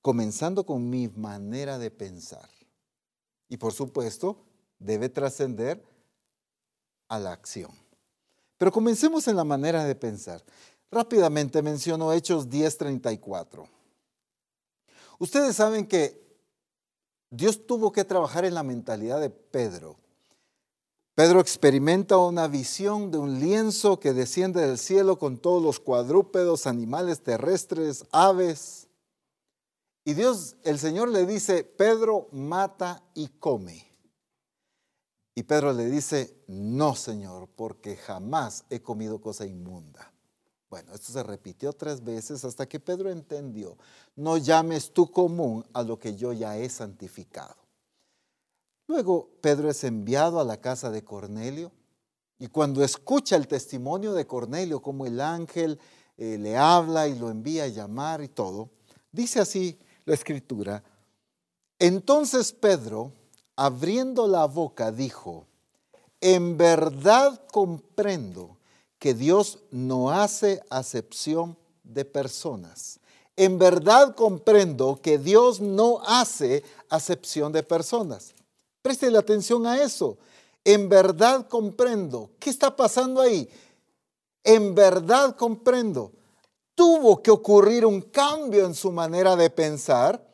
comenzando 0.00 0.64
con 0.64 0.88
mi 0.88 1.08
manera 1.08 1.76
de 1.76 1.90
pensar. 1.90 2.48
Y 3.48 3.56
por 3.56 3.72
supuesto, 3.72 4.46
debe 4.78 5.08
trascender 5.08 5.84
a 7.08 7.18
la 7.18 7.32
acción. 7.32 7.83
Pero 8.64 8.72
comencemos 8.72 9.28
en 9.28 9.36
la 9.36 9.44
manera 9.44 9.84
de 9.84 9.94
pensar. 9.94 10.42
Rápidamente 10.90 11.60
menciono 11.60 12.14
Hechos 12.14 12.48
10:34. 12.48 13.68
Ustedes 15.18 15.56
saben 15.56 15.86
que 15.86 16.18
Dios 17.28 17.66
tuvo 17.66 17.92
que 17.92 18.04
trabajar 18.04 18.46
en 18.46 18.54
la 18.54 18.62
mentalidad 18.62 19.20
de 19.20 19.28
Pedro. 19.28 19.98
Pedro 21.14 21.40
experimenta 21.40 22.16
una 22.16 22.48
visión 22.48 23.10
de 23.10 23.18
un 23.18 23.38
lienzo 23.38 24.00
que 24.00 24.14
desciende 24.14 24.66
del 24.66 24.78
cielo 24.78 25.18
con 25.18 25.36
todos 25.36 25.62
los 25.62 25.78
cuadrúpedos, 25.78 26.66
animales 26.66 27.20
terrestres, 27.20 28.06
aves. 28.12 28.88
Y 30.06 30.14
Dios, 30.14 30.56
el 30.62 30.78
Señor 30.78 31.10
le 31.10 31.26
dice, 31.26 31.64
Pedro, 31.64 32.28
mata 32.32 33.02
y 33.12 33.28
come. 33.28 33.93
Y 35.34 35.42
Pedro 35.42 35.72
le 35.72 35.86
dice, 35.86 36.36
no, 36.46 36.94
Señor, 36.94 37.48
porque 37.56 37.96
jamás 37.96 38.64
he 38.70 38.80
comido 38.80 39.20
cosa 39.20 39.44
inmunda. 39.44 40.12
Bueno, 40.70 40.92
esto 40.94 41.12
se 41.12 41.22
repitió 41.22 41.72
tres 41.72 42.02
veces 42.02 42.44
hasta 42.44 42.66
que 42.66 42.80
Pedro 42.80 43.10
entendió, 43.10 43.76
no 44.16 44.36
llames 44.36 44.92
tú 44.92 45.10
común 45.10 45.64
a 45.72 45.82
lo 45.82 45.98
que 45.98 46.16
yo 46.16 46.32
ya 46.32 46.56
he 46.58 46.68
santificado. 46.68 47.56
Luego 48.86 49.30
Pedro 49.40 49.70
es 49.70 49.82
enviado 49.84 50.40
a 50.40 50.44
la 50.44 50.60
casa 50.60 50.90
de 50.90 51.04
Cornelio 51.04 51.72
y 52.38 52.48
cuando 52.48 52.82
escucha 52.82 53.36
el 53.36 53.46
testimonio 53.46 54.12
de 54.14 54.26
Cornelio, 54.26 54.82
como 54.82 55.06
el 55.06 55.20
ángel 55.20 55.78
eh, 56.16 56.38
le 56.38 56.56
habla 56.56 57.08
y 57.08 57.18
lo 57.18 57.30
envía 57.30 57.64
a 57.64 57.68
llamar 57.68 58.20
y 58.22 58.28
todo, 58.28 58.70
dice 59.12 59.40
así 59.40 59.78
la 60.04 60.14
escritura, 60.14 60.82
entonces 61.78 62.52
Pedro, 62.52 63.12
abriendo 63.56 64.26
la 64.26 64.46
boca, 64.46 64.90
dijo, 64.90 65.46
en 66.20 66.56
verdad 66.56 67.40
comprendo 67.52 68.56
que 68.98 69.14
Dios 69.14 69.58
no 69.70 70.10
hace 70.10 70.62
acepción 70.70 71.56
de 71.82 72.04
personas. 72.04 72.98
En 73.36 73.58
verdad 73.58 74.14
comprendo 74.14 75.00
que 75.02 75.18
Dios 75.18 75.60
no 75.60 76.00
hace 76.06 76.64
acepción 76.88 77.52
de 77.52 77.62
personas. 77.62 78.34
Preste 78.80 79.10
la 79.10 79.18
atención 79.18 79.66
a 79.66 79.82
eso. 79.82 80.16
En 80.64 80.88
verdad 80.88 81.46
comprendo. 81.48 82.30
¿Qué 82.38 82.48
está 82.48 82.74
pasando 82.74 83.20
ahí? 83.20 83.48
En 84.42 84.74
verdad 84.74 85.36
comprendo. 85.36 86.12
Tuvo 86.74 87.22
que 87.22 87.30
ocurrir 87.30 87.84
un 87.84 88.00
cambio 88.00 88.64
en 88.64 88.74
su 88.74 88.90
manera 88.90 89.36
de 89.36 89.50
pensar 89.50 90.24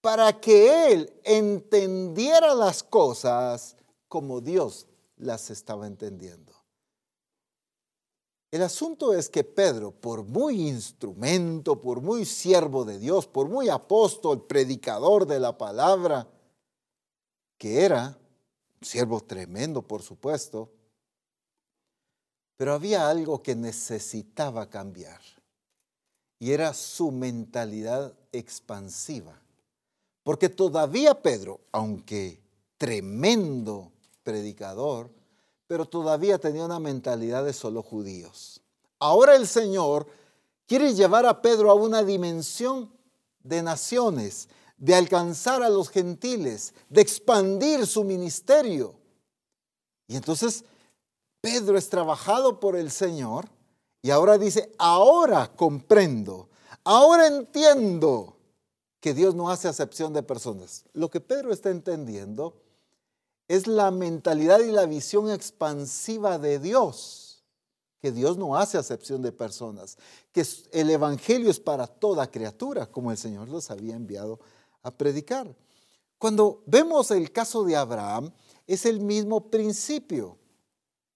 para 0.00 0.40
que 0.40 0.92
él 0.92 1.12
entendiera 1.24 2.54
las 2.54 2.82
cosas 2.82 3.76
como 4.08 4.40
Dios 4.40 4.86
las 5.16 5.50
estaba 5.50 5.86
entendiendo. 5.86 6.52
El 8.50 8.62
asunto 8.62 9.14
es 9.14 9.28
que 9.28 9.44
Pedro, 9.44 9.92
por 9.92 10.24
muy 10.24 10.68
instrumento, 10.68 11.80
por 11.80 12.00
muy 12.00 12.24
siervo 12.24 12.84
de 12.84 12.98
Dios, 12.98 13.28
por 13.28 13.48
muy 13.48 13.68
apóstol, 13.68 14.44
predicador 14.46 15.26
de 15.26 15.38
la 15.38 15.56
palabra, 15.56 16.26
que 17.56 17.84
era 17.84 18.18
un 18.80 18.86
siervo 18.86 19.20
tremendo, 19.20 19.82
por 19.82 20.02
supuesto, 20.02 20.72
pero 22.56 22.74
había 22.74 23.08
algo 23.08 23.42
que 23.42 23.54
necesitaba 23.54 24.68
cambiar 24.68 25.20
y 26.40 26.52
era 26.52 26.74
su 26.74 27.12
mentalidad 27.12 28.14
expansiva. 28.32 29.40
Porque 30.30 30.48
todavía 30.48 31.20
Pedro, 31.20 31.58
aunque 31.72 32.40
tremendo 32.78 33.90
predicador, 34.22 35.10
pero 35.66 35.86
todavía 35.86 36.38
tenía 36.38 36.64
una 36.64 36.78
mentalidad 36.78 37.44
de 37.44 37.52
solo 37.52 37.82
judíos. 37.82 38.60
Ahora 39.00 39.34
el 39.34 39.48
Señor 39.48 40.06
quiere 40.68 40.94
llevar 40.94 41.26
a 41.26 41.42
Pedro 41.42 41.68
a 41.68 41.74
una 41.74 42.04
dimensión 42.04 42.92
de 43.42 43.60
naciones, 43.60 44.48
de 44.76 44.94
alcanzar 44.94 45.64
a 45.64 45.68
los 45.68 45.88
gentiles, 45.88 46.74
de 46.88 47.00
expandir 47.00 47.84
su 47.84 48.04
ministerio. 48.04 48.94
Y 50.06 50.14
entonces 50.14 50.64
Pedro 51.40 51.76
es 51.76 51.88
trabajado 51.88 52.60
por 52.60 52.76
el 52.76 52.92
Señor 52.92 53.48
y 54.00 54.10
ahora 54.10 54.38
dice, 54.38 54.70
ahora 54.78 55.50
comprendo, 55.56 56.48
ahora 56.84 57.26
entiendo 57.26 58.36
que 59.00 59.14
Dios 59.14 59.34
no 59.34 59.50
hace 59.50 59.66
acepción 59.66 60.12
de 60.12 60.22
personas. 60.22 60.84
Lo 60.92 61.10
que 61.10 61.20
Pedro 61.20 61.52
está 61.52 61.70
entendiendo 61.70 62.54
es 63.48 63.66
la 63.66 63.90
mentalidad 63.90 64.60
y 64.60 64.70
la 64.70 64.86
visión 64.86 65.30
expansiva 65.30 66.38
de 66.38 66.58
Dios, 66.58 67.42
que 68.00 68.12
Dios 68.12 68.36
no 68.36 68.56
hace 68.56 68.78
acepción 68.78 69.22
de 69.22 69.32
personas, 69.32 69.98
que 70.32 70.46
el 70.72 70.90
Evangelio 70.90 71.50
es 71.50 71.58
para 71.58 71.86
toda 71.86 72.30
criatura, 72.30 72.86
como 72.86 73.10
el 73.10 73.16
Señor 73.16 73.48
los 73.48 73.70
había 73.70 73.96
enviado 73.96 74.38
a 74.82 74.90
predicar. 74.90 75.52
Cuando 76.18 76.62
vemos 76.66 77.10
el 77.10 77.32
caso 77.32 77.64
de 77.64 77.76
Abraham, 77.76 78.30
es 78.66 78.84
el 78.86 79.00
mismo 79.00 79.50
principio. 79.50 80.36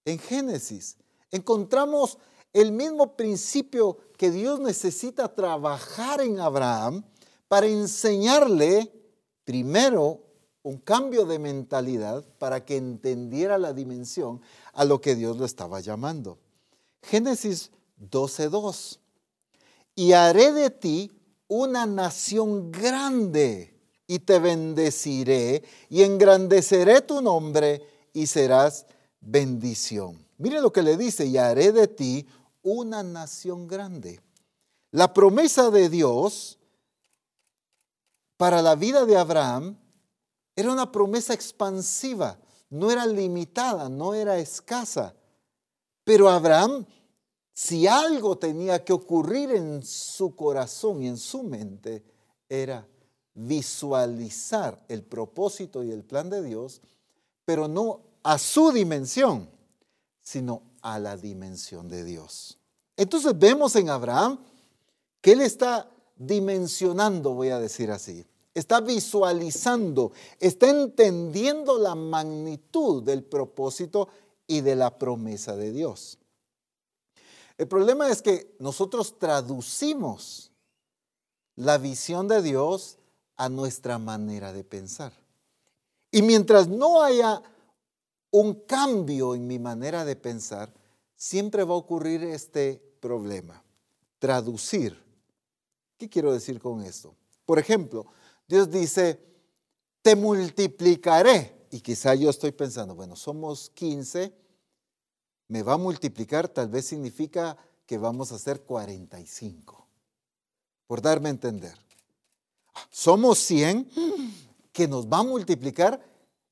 En 0.03 0.19
Génesis 0.19 0.97
encontramos 1.31 2.17
el 2.51 2.71
mismo 2.71 3.15
principio 3.15 3.97
que 4.17 4.31
Dios 4.31 4.59
necesita 4.59 5.33
trabajar 5.33 6.21
en 6.21 6.39
Abraham 6.39 7.03
para 7.47 7.67
enseñarle 7.67 8.91
primero 9.43 10.21
un 10.63 10.77
cambio 10.77 11.25
de 11.25 11.37
mentalidad 11.37 12.25
para 12.39 12.65
que 12.65 12.75
entendiera 12.75 13.57
la 13.57 13.73
dimensión 13.73 14.41
a 14.73 14.83
lo 14.83 14.99
que 14.99 15.15
Dios 15.15 15.37
lo 15.37 15.45
estaba 15.45 15.79
llamando. 15.79 16.39
Génesis 17.03 17.71
12:2. 17.97 18.99
Y 19.95 20.13
haré 20.13 20.51
de 20.51 20.71
ti 20.71 21.11
una 21.47 21.85
nación 21.85 22.71
grande 22.71 23.75
y 24.07 24.19
te 24.19 24.39
bendeciré 24.39 25.63
y 25.89 26.01
engrandeceré 26.01 27.01
tu 27.01 27.21
nombre 27.21 27.83
y 28.13 28.27
serás 28.27 28.85
bendición. 29.21 30.25
Mire 30.37 30.61
lo 30.61 30.71
que 30.73 30.81
le 30.81 30.97
dice, 30.97 31.25
y 31.25 31.37
haré 31.37 31.71
de 31.71 31.87
ti 31.87 32.27
una 32.61 33.03
nación 33.03 33.67
grande. 33.67 34.19
La 34.91 35.13
promesa 35.13 35.69
de 35.69 35.89
Dios 35.89 36.57
para 38.37 38.61
la 38.61 38.75
vida 38.75 39.05
de 39.05 39.17
Abraham 39.17 39.77
era 40.55 40.71
una 40.71 40.91
promesa 40.91 41.33
expansiva, 41.33 42.39
no 42.69 42.91
era 42.91 43.05
limitada, 43.05 43.89
no 43.89 44.13
era 44.13 44.37
escasa. 44.37 45.15
Pero 46.03 46.29
Abraham 46.29 46.85
si 47.55 47.87
algo 47.87 48.37
tenía 48.37 48.83
que 48.83 48.91
ocurrir 48.91 49.51
en 49.51 49.81
su 49.81 50.35
corazón 50.35 51.01
y 51.01 51.07
en 51.07 51.17
su 51.17 51.41
mente, 51.41 52.03
era 52.49 52.85
visualizar 53.33 54.83
el 54.89 55.03
propósito 55.03 55.81
y 55.81 55.91
el 55.91 56.03
plan 56.03 56.29
de 56.29 56.43
Dios, 56.43 56.81
pero 57.45 57.69
no 57.69 58.01
a 58.23 58.37
su 58.37 58.73
dimensión, 58.73 59.49
sino 60.19 60.63
a 60.81 60.99
la 60.99 61.15
dimensión 61.15 61.87
de 61.87 62.03
Dios. 62.03 62.59
Entonces 62.97 63.39
vemos 63.39 63.73
en 63.77 63.89
Abraham 63.89 64.37
que 65.21 65.31
él 65.31 65.39
está 65.39 65.89
dimensionando, 66.15 67.33
voy 67.33 67.49
a 67.49 67.59
decir 67.59 67.91
así, 67.91 68.25
está 68.53 68.79
visualizando, 68.81 70.11
está 70.39 70.69
entendiendo 70.69 71.77
la 71.77 71.95
magnitud 71.95 73.03
del 73.03 73.23
propósito 73.23 74.07
y 74.47 74.61
de 74.61 74.75
la 74.75 74.97
promesa 74.97 75.55
de 75.55 75.71
Dios. 75.71 76.17
El 77.57 77.67
problema 77.67 78.09
es 78.09 78.21
que 78.21 78.55
nosotros 78.59 79.17
traducimos 79.17 80.51
la 81.55 81.77
visión 81.77 82.27
de 82.27 82.41
Dios 82.41 82.97
a 83.37 83.49
nuestra 83.49 83.97
manera 83.97 84.51
de 84.51 84.63
pensar. 84.63 85.13
Y 86.11 86.21
mientras 86.21 86.67
no 86.67 87.01
haya 87.01 87.41
un 88.31 88.53
cambio 88.65 89.35
en 89.35 89.47
mi 89.47 89.59
manera 89.59 90.03
de 90.05 90.15
pensar, 90.15 90.73
siempre 91.15 91.63
va 91.63 91.73
a 91.73 91.77
ocurrir 91.77 92.23
este 92.23 92.81
problema. 92.99 93.63
Traducir. 94.19 95.04
¿Qué 95.97 96.09
quiero 96.09 96.33
decir 96.33 96.59
con 96.59 96.81
esto? 96.81 97.15
Por 97.45 97.59
ejemplo, 97.59 98.05
Dios 98.47 98.69
dice, 98.69 99.19
te 100.01 100.15
multiplicaré. 100.15 101.67
Y 101.71 101.81
quizá 101.81 102.15
yo 102.15 102.29
estoy 102.29 102.51
pensando, 102.51 102.95
bueno, 102.95 103.15
somos 103.15 103.69
15 103.71 104.45
me 105.47 105.63
va 105.63 105.73
a 105.73 105.77
multiplicar, 105.77 106.49
tal 106.49 106.69
vez 106.69 106.85
significa 106.85 107.57
que 107.85 107.97
vamos 107.97 108.31
a 108.31 108.35
hacer 108.35 108.63
45, 108.63 109.87
por 110.87 111.01
darme 111.01 111.29
a 111.29 111.31
entender. 111.31 111.77
Somos 112.89 113.39
100, 113.39 113.89
que 114.71 114.87
nos 114.87 115.07
va 115.07 115.19
a 115.19 115.23
multiplicar, 115.23 116.03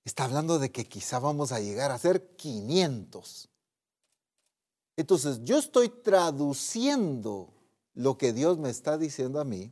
está 0.06 0.26
hablando 0.26 0.60
de 0.60 0.72
que 0.72 0.86
quizá 0.86 1.20
vamos 1.20 1.52
a 1.52 1.60
llegar 1.60 1.92
a 1.92 1.98
ser 1.98 2.36
500. 2.36 3.50
Entonces, 4.96 5.40
yo 5.44 5.58
estoy 5.58 5.90
traduciendo 5.90 7.53
lo 7.94 8.18
que 8.18 8.34
Dios 8.34 8.58
me 8.58 8.70
está 8.70 8.98
diciendo 8.98 9.40
a 9.40 9.44
mí, 9.44 9.72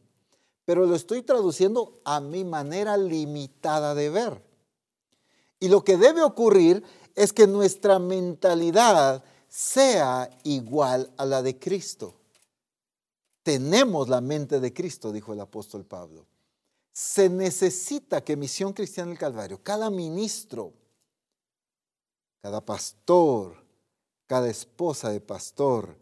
pero 0.66 0.86
lo 0.86 0.96
estoy 0.96 1.22
traduciendo 1.24 2.00
a 2.06 2.20
mi 2.20 2.44
manera 2.46 2.98
limitada 2.98 3.96
de 3.96 4.10
ver. 4.10 4.44
Y 5.60 5.70
lo 5.70 5.84
que 5.84 5.98
debe 5.98 6.24
ocurrir 6.24 6.84
es 7.16 7.34
que 7.34 7.48
nuestra 7.48 8.00
mentalidad 8.00 9.24
sea 9.48 10.30
igual 10.44 11.12
a 11.18 11.26
la 11.26 11.42
de 11.42 11.60
Cristo. 11.60 12.16
Tenemos 13.44 14.08
la 14.08 14.22
mente 14.22 14.60
de 14.60 14.74
Cristo, 14.74 15.12
dijo 15.12 15.34
el 15.34 15.42
apóstol 15.42 15.86
Pablo. 15.86 16.26
Se 16.94 17.30
necesita 17.30 18.24
que 18.24 18.38
Misión 18.38 18.74
Cristiana 18.74 19.10
del 19.10 19.20
Calvario, 19.20 19.62
cada 19.64 19.90
ministro, 19.90 20.74
cada 22.42 22.62
pastor, 22.62 23.56
cada 24.28 24.50
esposa 24.50 25.10
de 25.10 25.22
pastor, 25.22 25.98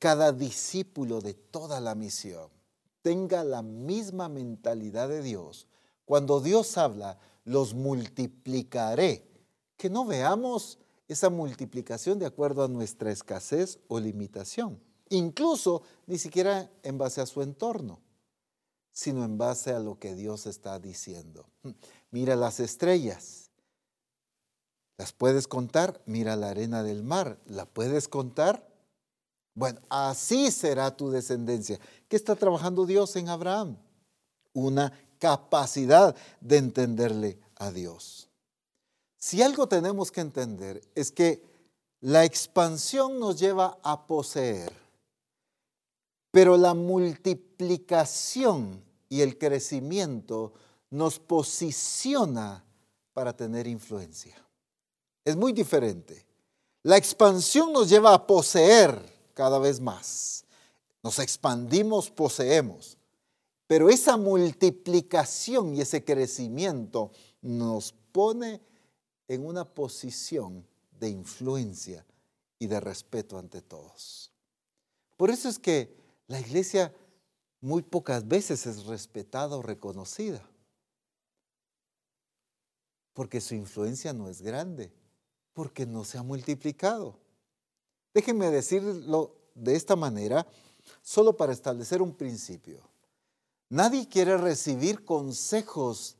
cada 0.00 0.32
discípulo 0.32 1.20
de 1.20 1.34
toda 1.34 1.78
la 1.78 1.94
misión, 1.94 2.50
tenga 3.02 3.44
la 3.44 3.62
misma 3.62 4.28
mentalidad 4.28 5.08
de 5.08 5.22
Dios. 5.22 5.68
Cuando 6.04 6.40
Dios 6.40 6.76
habla, 6.76 7.18
los 7.44 7.72
multiplicaré. 7.74 9.24
Que 9.76 9.88
no 9.88 10.04
veamos 10.04 10.80
esa 11.06 11.30
multiplicación 11.30 12.18
de 12.18 12.26
acuerdo 12.26 12.64
a 12.64 12.68
nuestra 12.68 13.12
escasez 13.12 13.78
o 13.86 14.00
limitación 14.00 14.80
incluso 15.10 15.82
ni 16.06 16.18
siquiera 16.18 16.70
en 16.82 16.96
base 16.96 17.20
a 17.20 17.26
su 17.26 17.42
entorno, 17.42 18.00
sino 18.92 19.24
en 19.24 19.36
base 19.36 19.72
a 19.72 19.78
lo 19.78 19.98
que 19.98 20.14
Dios 20.14 20.46
está 20.46 20.78
diciendo. 20.78 21.46
Mira 22.10 22.36
las 22.36 22.58
estrellas. 22.58 23.50
¿Las 24.96 25.12
puedes 25.12 25.46
contar? 25.46 26.02
Mira 26.06 26.36
la 26.36 26.50
arena 26.50 26.82
del 26.82 27.02
mar. 27.02 27.38
¿La 27.46 27.66
puedes 27.66 28.08
contar? 28.08 28.66
Bueno, 29.54 29.80
así 29.88 30.50
será 30.50 30.96
tu 30.96 31.10
descendencia. 31.10 31.78
¿Qué 32.08 32.16
está 32.16 32.36
trabajando 32.36 32.86
Dios 32.86 33.14
en 33.16 33.28
Abraham? 33.28 33.76
Una 34.52 34.92
capacidad 35.18 36.16
de 36.40 36.56
entenderle 36.56 37.38
a 37.56 37.70
Dios. 37.70 38.28
Si 39.18 39.42
algo 39.42 39.68
tenemos 39.68 40.10
que 40.10 40.22
entender 40.22 40.80
es 40.94 41.12
que 41.12 41.42
la 42.00 42.24
expansión 42.24 43.18
nos 43.18 43.38
lleva 43.38 43.78
a 43.82 44.06
poseer 44.06 44.80
pero 46.30 46.56
la 46.56 46.74
multiplicación 46.74 48.84
y 49.08 49.22
el 49.22 49.38
crecimiento 49.38 50.52
nos 50.90 51.18
posiciona 51.18 52.64
para 53.12 53.36
tener 53.36 53.66
influencia. 53.66 54.36
Es 55.24 55.34
muy 55.36 55.52
diferente. 55.52 56.24
La 56.82 56.96
expansión 56.96 57.72
nos 57.72 57.88
lleva 57.88 58.14
a 58.14 58.24
poseer 58.26 59.19
cada 59.40 59.58
vez 59.58 59.80
más. 59.80 60.44
Nos 61.02 61.18
expandimos, 61.18 62.10
poseemos. 62.10 62.98
Pero 63.66 63.88
esa 63.88 64.18
multiplicación 64.18 65.74
y 65.74 65.80
ese 65.80 66.04
crecimiento 66.04 67.10
nos 67.40 67.94
pone 68.12 68.60
en 69.28 69.46
una 69.46 69.64
posición 69.64 70.66
de 70.98 71.08
influencia 71.08 72.04
y 72.58 72.66
de 72.66 72.80
respeto 72.80 73.38
ante 73.38 73.62
todos. 73.62 74.30
Por 75.16 75.30
eso 75.30 75.48
es 75.48 75.58
que 75.58 75.96
la 76.26 76.38
iglesia 76.38 76.94
muy 77.62 77.80
pocas 77.80 78.28
veces 78.28 78.66
es 78.66 78.84
respetada 78.84 79.56
o 79.56 79.62
reconocida, 79.62 80.46
porque 83.14 83.40
su 83.40 83.54
influencia 83.54 84.12
no 84.12 84.28
es 84.28 84.42
grande, 84.42 84.92
porque 85.54 85.86
no 85.86 86.04
se 86.04 86.18
ha 86.18 86.22
multiplicado. 86.22 87.29
Déjenme 88.12 88.50
decirlo 88.50 89.36
de 89.54 89.76
esta 89.76 89.96
manera, 89.96 90.46
solo 91.02 91.36
para 91.36 91.52
establecer 91.52 92.02
un 92.02 92.14
principio. 92.14 92.80
Nadie 93.68 94.08
quiere 94.08 94.36
recibir 94.36 95.04
consejos 95.04 96.16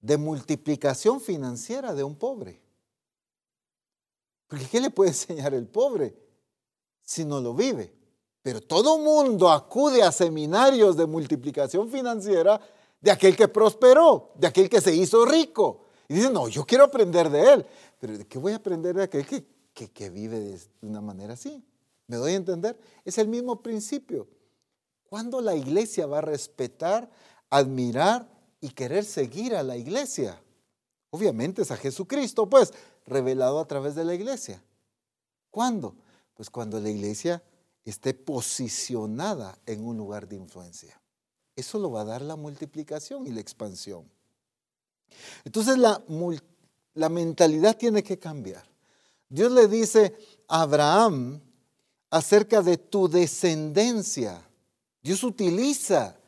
de 0.00 0.16
multiplicación 0.16 1.20
financiera 1.20 1.94
de 1.94 2.04
un 2.04 2.14
pobre. 2.14 2.60
Porque 4.46 4.66
¿qué 4.66 4.80
le 4.80 4.90
puede 4.90 5.10
enseñar 5.10 5.54
el 5.54 5.66
pobre 5.66 6.14
si 7.02 7.24
no 7.24 7.40
lo 7.40 7.52
vive? 7.52 7.92
Pero 8.42 8.60
todo 8.60 8.98
mundo 8.98 9.50
acude 9.50 10.02
a 10.02 10.12
seminarios 10.12 10.96
de 10.96 11.06
multiplicación 11.06 11.90
financiera 11.90 12.60
de 13.00 13.10
aquel 13.10 13.36
que 13.36 13.48
prosperó, 13.48 14.30
de 14.36 14.46
aquel 14.46 14.70
que 14.70 14.80
se 14.80 14.94
hizo 14.94 15.26
rico. 15.26 15.82
Y 16.08 16.14
dice, 16.14 16.30
no, 16.30 16.48
yo 16.48 16.64
quiero 16.64 16.84
aprender 16.84 17.28
de 17.28 17.52
él. 17.52 17.66
Pero 18.00 18.16
¿de 18.16 18.26
qué 18.26 18.38
voy 18.38 18.52
a 18.52 18.56
aprender 18.56 18.94
de 18.94 19.02
aquel 19.02 19.26
que, 19.26 19.44
que, 19.86 20.10
vive 20.10 20.40
de 20.40 20.58
una 20.82 21.00
manera 21.00 21.34
así? 21.34 21.64
¿Me 22.06 22.16
doy 22.16 22.32
a 22.32 22.36
entender? 22.36 22.78
Es 23.04 23.18
el 23.18 23.28
mismo 23.28 23.62
principio. 23.62 24.28
¿Cuándo 25.04 25.40
la 25.40 25.54
iglesia 25.54 26.06
va 26.06 26.18
a 26.18 26.22
respetar, 26.22 27.10
admirar 27.50 28.28
y 28.60 28.70
querer 28.70 29.04
seguir 29.04 29.54
a 29.54 29.62
la 29.62 29.76
iglesia? 29.76 30.42
Obviamente 31.10 31.62
es 31.62 31.70
a 31.70 31.76
Jesucristo, 31.76 32.48
pues, 32.48 32.72
revelado 33.06 33.60
a 33.60 33.68
través 33.68 33.94
de 33.94 34.04
la 34.04 34.14
iglesia. 34.14 34.62
¿Cuándo? 35.50 35.94
Pues 36.34 36.50
cuando 36.50 36.80
la 36.80 36.90
iglesia 36.90 37.42
esté 37.84 38.14
posicionada 38.14 39.58
en 39.66 39.84
un 39.84 39.96
lugar 39.96 40.28
de 40.28 40.36
influencia. 40.36 41.00
Eso 41.56 41.78
lo 41.78 41.90
va 41.90 42.02
a 42.02 42.04
dar 42.04 42.22
la 42.22 42.36
multiplicación 42.36 43.26
y 43.26 43.30
la 43.30 43.40
expansión. 43.40 44.08
Entonces 45.44 45.78
la, 45.78 46.02
la 46.94 47.08
mentalidad 47.08 47.76
tiene 47.76 48.02
que 48.02 48.18
cambiar. 48.18 48.68
Dios 49.28 49.52
le 49.52 49.68
dice 49.68 50.16
a 50.48 50.62
Abraham 50.62 51.40
acerca 52.10 52.62
de 52.62 52.78
tu 52.78 53.08
descendencia. 53.08 54.42
Dios 55.02 55.22
utiliza 55.22 56.18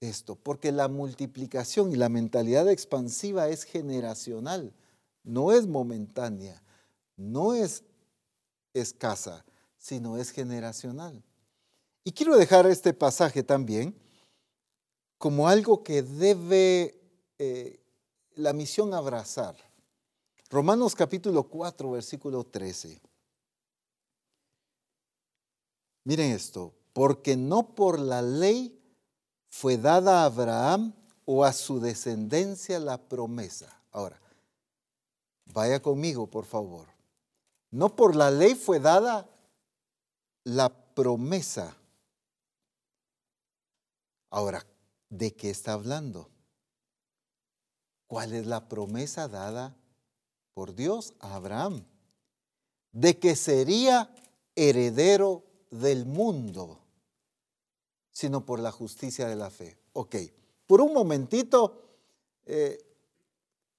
esto 0.00 0.36
porque 0.36 0.72
la 0.72 0.88
multiplicación 0.88 1.92
y 1.92 1.96
la 1.96 2.08
mentalidad 2.08 2.68
expansiva 2.68 3.48
es 3.48 3.64
generacional, 3.64 4.72
no 5.24 5.52
es 5.52 5.66
momentánea, 5.66 6.62
no 7.16 7.54
es 7.54 7.82
escasa, 8.72 9.44
sino 9.76 10.16
es 10.16 10.30
generacional. 10.30 11.22
Y 12.04 12.12
quiero 12.12 12.36
dejar 12.36 12.66
este 12.66 12.94
pasaje 12.94 13.42
también 13.42 13.94
como 15.18 15.48
algo 15.48 15.82
que 15.82 16.02
debe 16.02 16.98
eh, 17.38 17.80
la 18.34 18.52
misión 18.52 18.94
abrazar. 18.94 19.56
Romanos 20.50 20.94
capítulo 20.94 21.42
4, 21.42 21.90
versículo 21.90 22.42
13. 22.42 23.00
Miren 26.04 26.32
esto, 26.32 26.72
porque 26.94 27.36
no 27.36 27.74
por 27.74 27.98
la 27.98 28.22
ley 28.22 28.80
fue 29.50 29.76
dada 29.76 30.22
a 30.22 30.24
Abraham 30.24 30.94
o 31.26 31.44
a 31.44 31.52
su 31.52 31.80
descendencia 31.80 32.80
la 32.80 32.96
promesa. 32.96 33.78
Ahora, 33.92 34.18
vaya 35.52 35.82
conmigo, 35.82 36.26
por 36.26 36.46
favor. 36.46 36.88
No 37.70 37.94
por 37.94 38.16
la 38.16 38.30
ley 38.30 38.54
fue 38.54 38.80
dada 38.80 39.28
la 40.44 40.70
promesa. 40.94 41.76
Ahora, 44.30 44.64
¿de 45.10 45.34
qué 45.34 45.50
está 45.50 45.74
hablando? 45.74 46.30
¿Cuál 48.06 48.32
es 48.32 48.46
la 48.46 48.66
promesa 48.66 49.28
dada 49.28 49.77
por 50.58 50.74
Dios 50.74 51.14
a 51.20 51.36
Abraham? 51.36 51.84
De 52.90 53.16
que 53.20 53.36
sería 53.36 54.12
heredero 54.56 55.44
del 55.70 56.04
mundo, 56.04 56.80
sino 58.10 58.44
por 58.44 58.58
la 58.58 58.72
justicia 58.72 59.28
de 59.28 59.36
la 59.36 59.50
fe. 59.50 59.78
Ok, 59.92 60.16
por 60.66 60.80
un 60.80 60.92
momentito, 60.92 61.80
eh, 62.44 62.76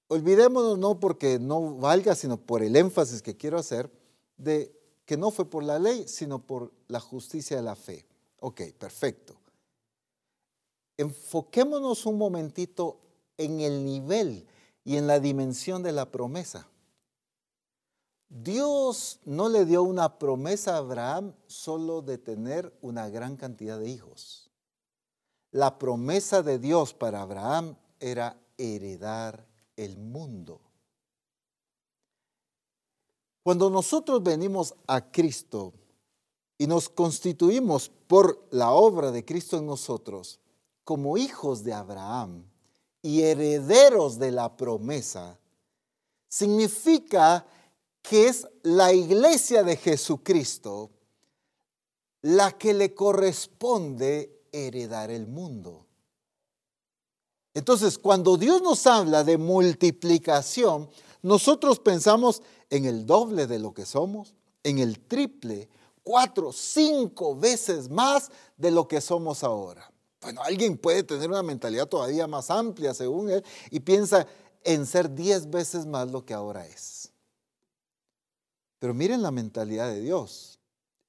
olvidémonos 0.08 0.78
no 0.78 0.98
porque 0.98 1.38
no 1.38 1.76
valga, 1.76 2.14
sino 2.14 2.38
por 2.38 2.62
el 2.62 2.74
énfasis 2.74 3.20
que 3.20 3.36
quiero 3.36 3.58
hacer 3.58 3.92
de 4.38 4.74
que 5.04 5.18
no 5.18 5.30
fue 5.30 5.50
por 5.50 5.62
la 5.62 5.78
ley, 5.78 6.08
sino 6.08 6.38
por 6.38 6.72
la 6.88 7.00
justicia 7.00 7.58
de 7.58 7.62
la 7.62 7.76
fe. 7.76 8.06
Ok, 8.40 8.62
perfecto. 8.78 9.38
Enfoquémonos 10.96 12.06
un 12.06 12.16
momentito 12.16 13.00
en 13.36 13.60
el 13.60 13.84
nivel 13.84 14.46
y 14.90 14.96
en 14.96 15.06
la 15.06 15.20
dimensión 15.20 15.84
de 15.84 15.92
la 15.92 16.10
promesa. 16.10 16.66
Dios 18.28 19.20
no 19.24 19.48
le 19.48 19.64
dio 19.64 19.84
una 19.84 20.18
promesa 20.18 20.74
a 20.74 20.78
Abraham 20.78 21.32
solo 21.46 22.02
de 22.02 22.18
tener 22.18 22.76
una 22.82 23.08
gran 23.08 23.36
cantidad 23.36 23.78
de 23.78 23.88
hijos. 23.88 24.50
La 25.52 25.78
promesa 25.78 26.42
de 26.42 26.58
Dios 26.58 26.92
para 26.92 27.22
Abraham 27.22 27.76
era 28.00 28.36
heredar 28.58 29.46
el 29.76 29.96
mundo. 29.96 30.60
Cuando 33.44 33.70
nosotros 33.70 34.20
venimos 34.24 34.74
a 34.88 35.12
Cristo 35.12 35.72
y 36.58 36.66
nos 36.66 36.88
constituimos 36.88 37.92
por 38.08 38.44
la 38.50 38.72
obra 38.72 39.12
de 39.12 39.24
Cristo 39.24 39.56
en 39.56 39.66
nosotros 39.66 40.40
como 40.82 41.16
hijos 41.16 41.62
de 41.62 41.74
Abraham 41.74 42.49
y 43.02 43.22
herederos 43.22 44.18
de 44.18 44.30
la 44.30 44.56
promesa, 44.56 45.38
significa 46.28 47.46
que 48.02 48.28
es 48.28 48.46
la 48.62 48.92
iglesia 48.92 49.62
de 49.62 49.76
Jesucristo 49.76 50.90
la 52.22 52.52
que 52.52 52.74
le 52.74 52.94
corresponde 52.94 54.44
heredar 54.52 55.10
el 55.10 55.26
mundo. 55.26 55.86
Entonces, 57.54 57.98
cuando 57.98 58.36
Dios 58.36 58.62
nos 58.62 58.86
habla 58.86 59.24
de 59.24 59.38
multiplicación, 59.38 60.88
nosotros 61.22 61.80
pensamos 61.80 62.42
en 62.68 62.84
el 62.84 63.06
doble 63.06 63.46
de 63.46 63.58
lo 63.58 63.74
que 63.74 63.86
somos, 63.86 64.34
en 64.62 64.78
el 64.78 65.00
triple, 65.00 65.68
cuatro, 66.02 66.52
cinco 66.52 67.36
veces 67.36 67.90
más 67.90 68.30
de 68.56 68.70
lo 68.70 68.86
que 68.86 69.00
somos 69.00 69.42
ahora. 69.42 69.90
Bueno, 70.20 70.42
alguien 70.42 70.76
puede 70.76 71.02
tener 71.02 71.28
una 71.28 71.42
mentalidad 71.42 71.86
todavía 71.86 72.26
más 72.26 72.50
amplia 72.50 72.92
según 72.92 73.30
él 73.30 73.44
y 73.70 73.80
piensa 73.80 74.26
en 74.64 74.84
ser 74.86 75.14
diez 75.14 75.48
veces 75.48 75.86
más 75.86 76.10
lo 76.10 76.24
que 76.24 76.34
ahora 76.34 76.66
es. 76.66 77.10
Pero 78.78 78.94
miren 78.94 79.22
la 79.22 79.30
mentalidad 79.30 79.88
de 79.88 80.00
Dios. 80.00 80.58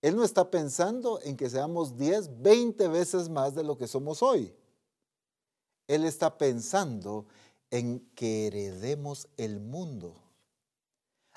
Él 0.01 0.16
no 0.16 0.24
está 0.24 0.49
pensando 0.49 1.20
en 1.22 1.38
que 1.38 1.49
seamos 1.49 1.97
diez, 1.97 2.30
veinte 2.41 2.88
veces 2.88 3.30
más 3.30 3.53
de 3.53 3.64
lo 3.64 3.78
que 3.78 3.88
somos 3.88 4.24
hoy. 4.24 4.53
Él 5.88 6.05
está 6.05 6.38
pensando 6.38 7.26
en 7.70 7.99
que 8.16 8.47
heredemos 8.47 9.28
el 9.38 9.59
mundo. 9.59 10.16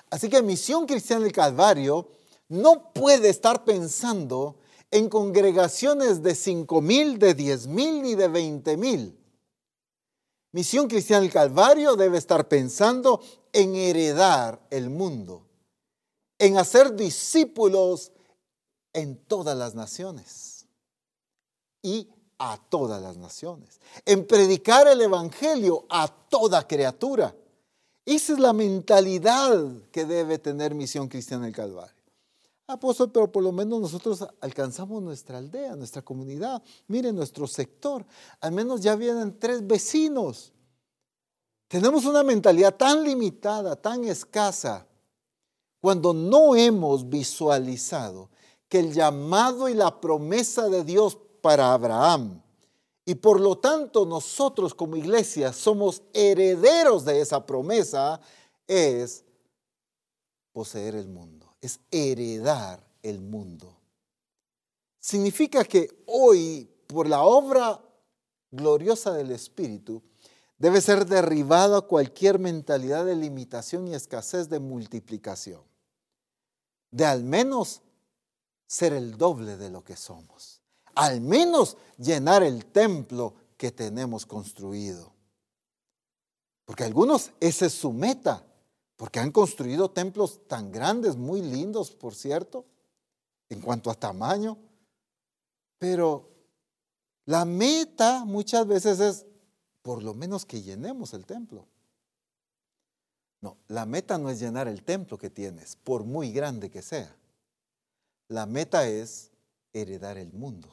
Así 0.09 0.29
que 0.29 0.41
Misión 0.41 0.85
Cristiana 0.85 1.23
del 1.23 1.31
Calvario 1.31 2.09
no 2.47 2.93
puede 2.93 3.29
estar 3.29 3.63
pensando 3.63 4.57
en 4.91 5.09
congregaciones 5.09 6.21
de 6.23 6.35
5 6.35 6.81
mil, 6.81 7.19
de 7.19 7.33
10 7.33 7.67
mil 7.67 8.01
ni 8.01 8.15
de 8.15 8.27
20 8.27 8.77
mil. 8.77 9.17
Misión 10.51 10.87
Cristiana 10.87 11.21
del 11.21 11.31
Calvario 11.31 11.95
debe 11.95 12.17
estar 12.17 12.47
pensando 12.47 13.21
en 13.51 13.75
heredar 13.75 14.65
el 14.69 14.89
mundo, 14.89 15.45
en 16.39 16.57
hacer 16.57 16.95
discípulos 16.95 18.11
en 18.93 19.17
todas 19.17 19.57
las 19.57 19.75
naciones 19.75 20.65
y 21.81 22.09
a 22.37 22.57
todas 22.69 23.01
las 23.01 23.17
naciones, 23.17 23.79
en 24.05 24.25
predicar 24.25 24.87
el 24.87 25.01
Evangelio 25.01 25.85
a 25.89 26.07
toda 26.07 26.67
criatura. 26.67 27.35
Esa 28.05 28.33
es 28.33 28.39
la 28.39 28.53
mentalidad 28.53 29.61
que 29.91 30.05
debe 30.05 30.37
tener 30.37 30.75
Misión 30.75 31.07
Cristiana 31.07 31.45
del 31.45 31.55
Calvario. 31.55 31.94
Apóstol, 32.67 33.11
pero 33.11 33.31
por 33.31 33.43
lo 33.43 33.51
menos 33.51 33.79
nosotros 33.79 34.25
alcanzamos 34.41 35.01
nuestra 35.03 35.37
aldea, 35.37 35.75
nuestra 35.75 36.01
comunidad. 36.01 36.63
Miren 36.87 37.15
nuestro 37.15 37.45
sector. 37.45 38.03
Al 38.39 38.51
menos 38.51 38.81
ya 38.81 38.95
vienen 38.95 39.37
tres 39.37 39.65
vecinos. 39.65 40.51
Tenemos 41.67 42.05
una 42.05 42.23
mentalidad 42.23 42.75
tan 42.75 43.03
limitada, 43.03 43.75
tan 43.75 44.03
escasa, 44.05 44.87
cuando 45.79 46.13
no 46.13 46.55
hemos 46.55 47.07
visualizado 47.07 48.29
que 48.67 48.79
el 48.79 48.93
llamado 48.93 49.69
y 49.69 49.75
la 49.75 50.01
promesa 50.01 50.67
de 50.67 50.83
Dios 50.83 51.17
para 51.41 51.73
Abraham, 51.73 52.41
y 53.05 53.13
por 53.13 53.39
lo 53.39 53.59
tanto 53.59 54.07
nosotros 54.07 54.73
como 54.73 54.95
iglesia 54.95 55.53
somos 55.53 56.01
herederos 56.13 57.05
de 57.05 57.21
esa 57.21 57.45
promesa, 57.45 58.19
es 58.65 59.23
poseer 60.51 60.95
el 60.95 61.07
mundo 61.07 61.44
es 61.65 61.79
heredar 61.91 62.85
el 63.01 63.21
mundo. 63.21 63.75
Significa 64.99 65.63
que 65.63 66.03
hoy, 66.07 66.69
por 66.87 67.07
la 67.07 67.21
obra 67.21 67.81
gloriosa 68.51 69.13
del 69.13 69.31
Espíritu, 69.31 70.01
debe 70.57 70.81
ser 70.81 71.05
derribada 71.05 71.81
cualquier 71.81 72.39
mentalidad 72.39 73.05
de 73.05 73.15
limitación 73.15 73.87
y 73.87 73.93
escasez 73.93 74.49
de 74.49 74.59
multiplicación. 74.59 75.61
De 76.91 77.05
al 77.05 77.23
menos 77.23 77.81
ser 78.67 78.93
el 78.93 79.17
doble 79.17 79.57
de 79.57 79.69
lo 79.69 79.83
que 79.83 79.95
somos. 79.95 80.61
Al 80.95 81.21
menos 81.21 81.77
llenar 81.97 82.41
el 82.41 82.65
templo 82.65 83.35
que 83.57 83.71
tenemos 83.71 84.25
construido. 84.25 85.13
Porque 86.63 86.83
algunos, 86.83 87.31
esa 87.39 87.67
es 87.67 87.73
su 87.73 87.91
meta 87.91 88.45
porque 88.95 89.19
han 89.19 89.31
construido 89.31 89.91
templos 89.91 90.47
tan 90.47 90.71
grandes, 90.71 91.15
muy 91.15 91.41
lindos, 91.41 91.91
por 91.91 92.15
cierto, 92.15 92.65
en 93.49 93.61
cuanto 93.61 93.89
a 93.91 93.95
tamaño. 93.95 94.57
Pero 95.77 96.29
la 97.25 97.43
meta 97.45 98.23
muchas 98.25 98.65
veces 98.67 98.99
es 98.99 99.25
por 99.81 100.01
lo 100.01 100.13
menos 100.13 100.45
que 100.45 100.61
llenemos 100.61 101.13
el 101.13 101.25
templo. 101.25 101.67
No, 103.41 103.57
la 103.67 103.85
meta 103.85 104.17
no 104.17 104.29
es 104.29 104.39
llenar 104.39 104.67
el 104.67 104.83
templo 104.83 105.17
que 105.17 105.29
tienes, 105.29 105.75
por 105.75 106.03
muy 106.03 106.31
grande 106.31 106.71
que 106.71 106.81
sea. 106.81 107.15
La 108.27 108.45
meta 108.45 108.87
es 108.87 109.31
heredar 109.73 110.17
el 110.17 110.31
mundo. 110.33 110.69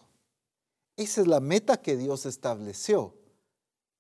Esa 0.97 1.23
es 1.23 1.27
la 1.27 1.41
meta 1.41 1.83
que 1.83 1.97
Dios 1.97 2.25
estableció 2.25 3.15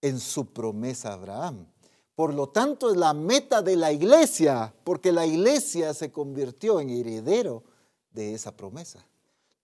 en 0.00 0.20
su 0.20 0.52
promesa 0.52 1.10
a 1.10 1.14
Abraham. 1.14 1.66
Por 2.14 2.34
lo 2.34 2.48
tanto, 2.48 2.90
es 2.90 2.96
la 2.96 3.14
meta 3.14 3.62
de 3.62 3.76
la 3.76 3.90
iglesia, 3.90 4.74
porque 4.84 5.12
la 5.12 5.26
iglesia 5.26 5.94
se 5.94 6.12
convirtió 6.12 6.80
en 6.80 6.90
heredero 6.90 7.64
de 8.10 8.34
esa 8.34 8.54
promesa. 8.54 9.06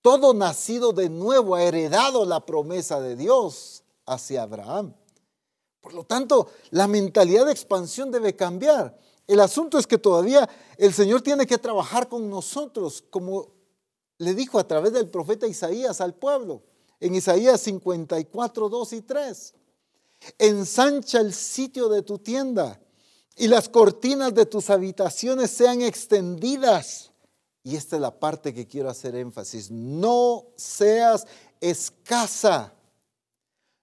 Todo 0.00 0.32
nacido 0.32 0.92
de 0.92 1.10
nuevo 1.10 1.54
ha 1.54 1.62
heredado 1.62 2.24
la 2.24 2.46
promesa 2.46 3.00
de 3.00 3.16
Dios 3.16 3.82
hacia 4.06 4.42
Abraham. 4.42 4.94
Por 5.80 5.92
lo 5.92 6.04
tanto, 6.04 6.48
la 6.70 6.88
mentalidad 6.88 7.46
de 7.46 7.52
expansión 7.52 8.10
debe 8.10 8.34
cambiar. 8.34 8.98
El 9.26 9.40
asunto 9.40 9.78
es 9.78 9.86
que 9.86 9.98
todavía 9.98 10.48
el 10.78 10.94
Señor 10.94 11.20
tiene 11.20 11.46
que 11.46 11.58
trabajar 11.58 12.08
con 12.08 12.30
nosotros, 12.30 13.04
como 13.10 13.48
le 14.16 14.34
dijo 14.34 14.58
a 14.58 14.66
través 14.66 14.92
del 14.92 15.08
profeta 15.08 15.46
Isaías 15.46 16.00
al 16.00 16.14
pueblo, 16.14 16.62
en 17.00 17.14
Isaías 17.14 17.60
54, 17.60 18.68
2 18.68 18.92
y 18.94 19.02
3. 19.02 19.54
Ensancha 20.38 21.20
el 21.20 21.32
sitio 21.32 21.88
de 21.88 22.02
tu 22.02 22.18
tienda 22.18 22.80
y 23.36 23.48
las 23.48 23.68
cortinas 23.68 24.34
de 24.34 24.46
tus 24.46 24.68
habitaciones 24.70 25.50
sean 25.50 25.82
extendidas. 25.82 27.12
Y 27.62 27.76
esta 27.76 27.96
es 27.96 28.02
la 28.02 28.18
parte 28.18 28.52
que 28.52 28.66
quiero 28.66 28.90
hacer 28.90 29.14
énfasis. 29.14 29.70
No 29.70 30.46
seas 30.56 31.26
escasa. 31.60 32.72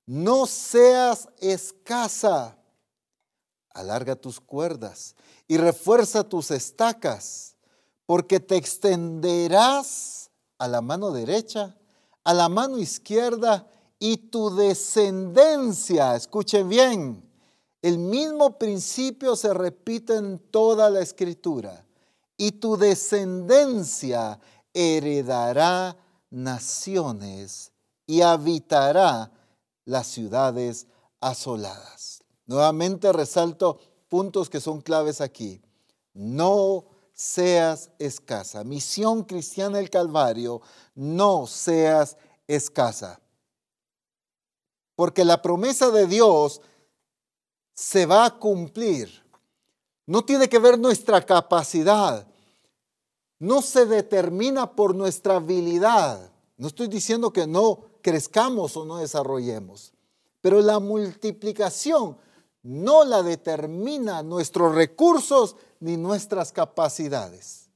No 0.05 0.45
seas 0.45 1.29
escasa. 1.39 2.57
Alarga 3.73 4.15
tus 4.15 4.39
cuerdas 4.39 5.15
y 5.47 5.57
refuerza 5.57 6.23
tus 6.23 6.51
estacas, 6.51 7.55
porque 8.05 8.39
te 8.39 8.55
extenderás 8.55 10.31
a 10.57 10.67
la 10.67 10.81
mano 10.81 11.11
derecha, 11.11 11.77
a 12.23 12.33
la 12.33 12.49
mano 12.49 12.77
izquierda 12.77 13.67
y 13.99 14.17
tu 14.17 14.53
descendencia, 14.55 16.15
escuchen 16.15 16.69
bien, 16.69 17.23
el 17.81 17.97
mismo 17.97 18.57
principio 18.57 19.35
se 19.35 19.53
repite 19.53 20.15
en 20.15 20.39
toda 20.39 20.89
la 20.89 21.01
escritura, 21.01 21.85
y 22.37 22.53
tu 22.53 22.77
descendencia 22.77 24.39
heredará 24.73 25.95
naciones 26.29 27.71
y 28.05 28.21
habitará 28.21 29.31
las 29.85 30.07
ciudades 30.07 30.87
asoladas. 31.21 32.23
Nuevamente 32.45 33.13
resalto 33.13 33.79
puntos 34.09 34.49
que 34.49 34.59
son 34.59 34.81
claves 34.81 35.21
aquí. 35.21 35.61
No 36.13 36.85
seas 37.13 37.89
escasa. 37.97 38.63
Misión 38.63 39.23
cristiana 39.23 39.77
del 39.77 39.89
Calvario, 39.89 40.61
no 40.93 41.47
seas 41.47 42.17
escasa 42.47 43.21
porque 44.95 45.25
la 45.25 45.41
promesa 45.41 45.91
de 45.91 46.07
Dios 46.07 46.61
se 47.73 48.05
va 48.05 48.25
a 48.25 48.39
cumplir. 48.39 49.23
No 50.05 50.23
tiene 50.23 50.47
que 50.47 50.59
ver 50.59 50.79
nuestra 50.79 51.25
capacidad, 51.25 52.27
no 53.39 53.61
se 53.61 53.85
determina 53.85 54.71
por 54.71 54.95
nuestra 54.95 55.37
habilidad. 55.37 56.31
No 56.57 56.67
estoy 56.67 56.87
diciendo 56.87 57.33
que 57.33 57.47
no 57.47 57.85
crezcamos 58.01 58.77
o 58.77 58.85
no 58.85 58.97
desarrollemos, 58.97 59.93
pero 60.41 60.61
la 60.61 60.79
multiplicación 60.79 62.17
no 62.63 63.03
la 63.03 63.23
determina 63.23 64.23
nuestros 64.23 64.73
recursos 64.73 65.55
ni 65.79 65.97
nuestras 65.97 66.51
capacidades. 66.51 67.69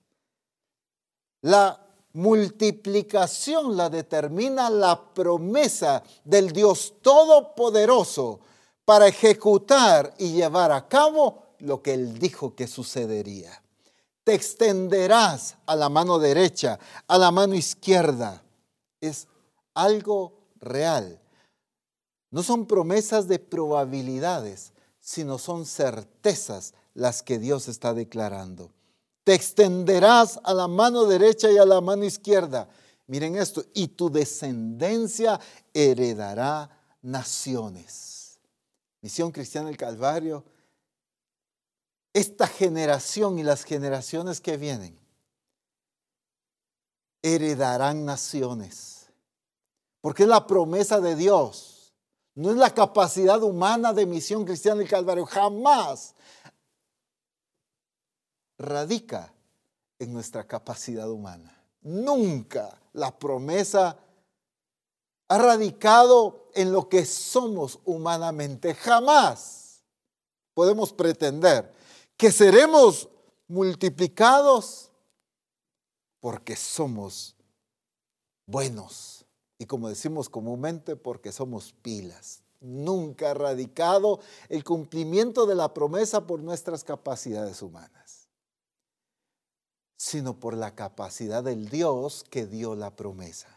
La 1.42 1.89
multiplicación 2.20 3.78
la 3.78 3.90
determina 3.90 4.70
la 4.70 5.14
promesa 5.14 6.04
del 6.26 6.52
Dios 6.52 6.96
Todopoderoso 7.02 8.42
para 8.84 9.08
ejecutar 9.08 10.14
y 10.18 10.34
llevar 10.34 10.74
a 10.74 10.88
cabo 10.90 11.56
lo 11.60 11.82
que 11.82 11.94
Él 11.94 12.20
dijo 12.20 12.56
que 12.56 12.68
sucedería. 12.68 13.64
Te 14.26 14.34
extenderás 14.34 15.56
a 15.66 15.78
la 15.78 15.88
mano 15.88 16.20
derecha, 16.20 16.78
a 17.08 17.18
la 17.18 17.32
mano 17.32 17.56
izquierda. 17.56 18.44
Es 19.00 19.28
algo 19.74 20.42
real. 20.60 21.22
No 22.32 22.44
son 22.44 22.66
promesas 22.66 23.30
de 23.30 23.40
probabilidades, 23.40 24.74
sino 25.00 25.38
son 25.38 25.66
certezas 25.66 26.74
las 26.94 27.24
que 27.24 27.40
Dios 27.40 27.70
está 27.70 27.94
declarando 27.94 28.72
te 29.30 29.36
extenderás 29.36 30.40
a 30.44 30.56
la 30.56 30.68
mano 30.68 31.06
derecha 31.06 31.52
y 31.52 31.60
a 31.60 31.64
la 31.64 31.82
mano 31.82 32.04
izquierda. 32.04 32.68
Miren 33.06 33.36
esto, 33.36 33.64
y 33.76 33.90
tu 33.90 34.10
descendencia 34.10 35.40
heredará 35.72 36.68
naciones. 37.04 38.40
Misión 39.02 39.32
Cristiana 39.32 39.68
del 39.68 39.78
Calvario 39.78 40.44
esta 42.12 42.48
generación 42.48 43.38
y 43.38 43.44
las 43.44 43.66
generaciones 43.66 44.42
que 44.42 44.58
vienen 44.58 44.98
heredarán 47.22 48.06
naciones. 48.06 49.12
Porque 50.02 50.24
es 50.24 50.30
la 50.30 50.48
promesa 50.48 51.00
de 51.00 51.16
Dios. 51.16 51.94
No 52.34 52.50
es 52.50 52.58
la 52.58 52.74
capacidad 52.74 53.44
humana 53.44 53.94
de 53.94 54.08
misión 54.08 54.44
cristiana 54.44 54.80
del 54.80 54.90
Calvario. 54.90 55.28
Jamás 55.28 56.16
radica 58.60 59.34
en 59.98 60.14
nuestra 60.14 60.46
capacidad 60.46 61.10
humana. 61.10 61.60
Nunca 61.82 62.80
la 62.94 63.18
promesa 63.18 63.98
ha 65.30 65.38
radicado 65.38 66.50
en 66.54 66.72
lo 66.72 66.90
que 66.90 67.06
somos 67.06 67.80
humanamente. 67.86 68.76
Jamás 68.76 69.82
podemos 70.54 70.94
pretender 70.94 71.74
que 72.18 72.32
seremos 72.32 73.10
multiplicados 73.48 74.92
porque 76.20 76.56
somos 76.56 77.36
buenos. 78.46 79.26
Y 79.58 79.66
como 79.66 79.90
decimos 79.90 80.30
comúnmente, 80.30 80.96
porque 80.96 81.32
somos 81.32 81.74
pilas. 81.82 82.42
Nunca 82.62 83.32
ha 83.32 83.34
radicado 83.34 84.20
el 84.50 84.64
cumplimiento 84.64 85.46
de 85.46 85.56
la 85.56 85.74
promesa 85.74 86.28
por 86.28 86.42
nuestras 86.42 86.84
capacidades 86.84 87.62
humanas, 87.62 87.99
sino 90.00 90.40
por 90.40 90.56
la 90.56 90.76
capacidad 90.76 91.44
del 91.44 91.68
Dios 91.68 92.24
que 92.30 92.46
dio 92.46 92.74
la 92.74 92.96
promesa. 92.96 93.50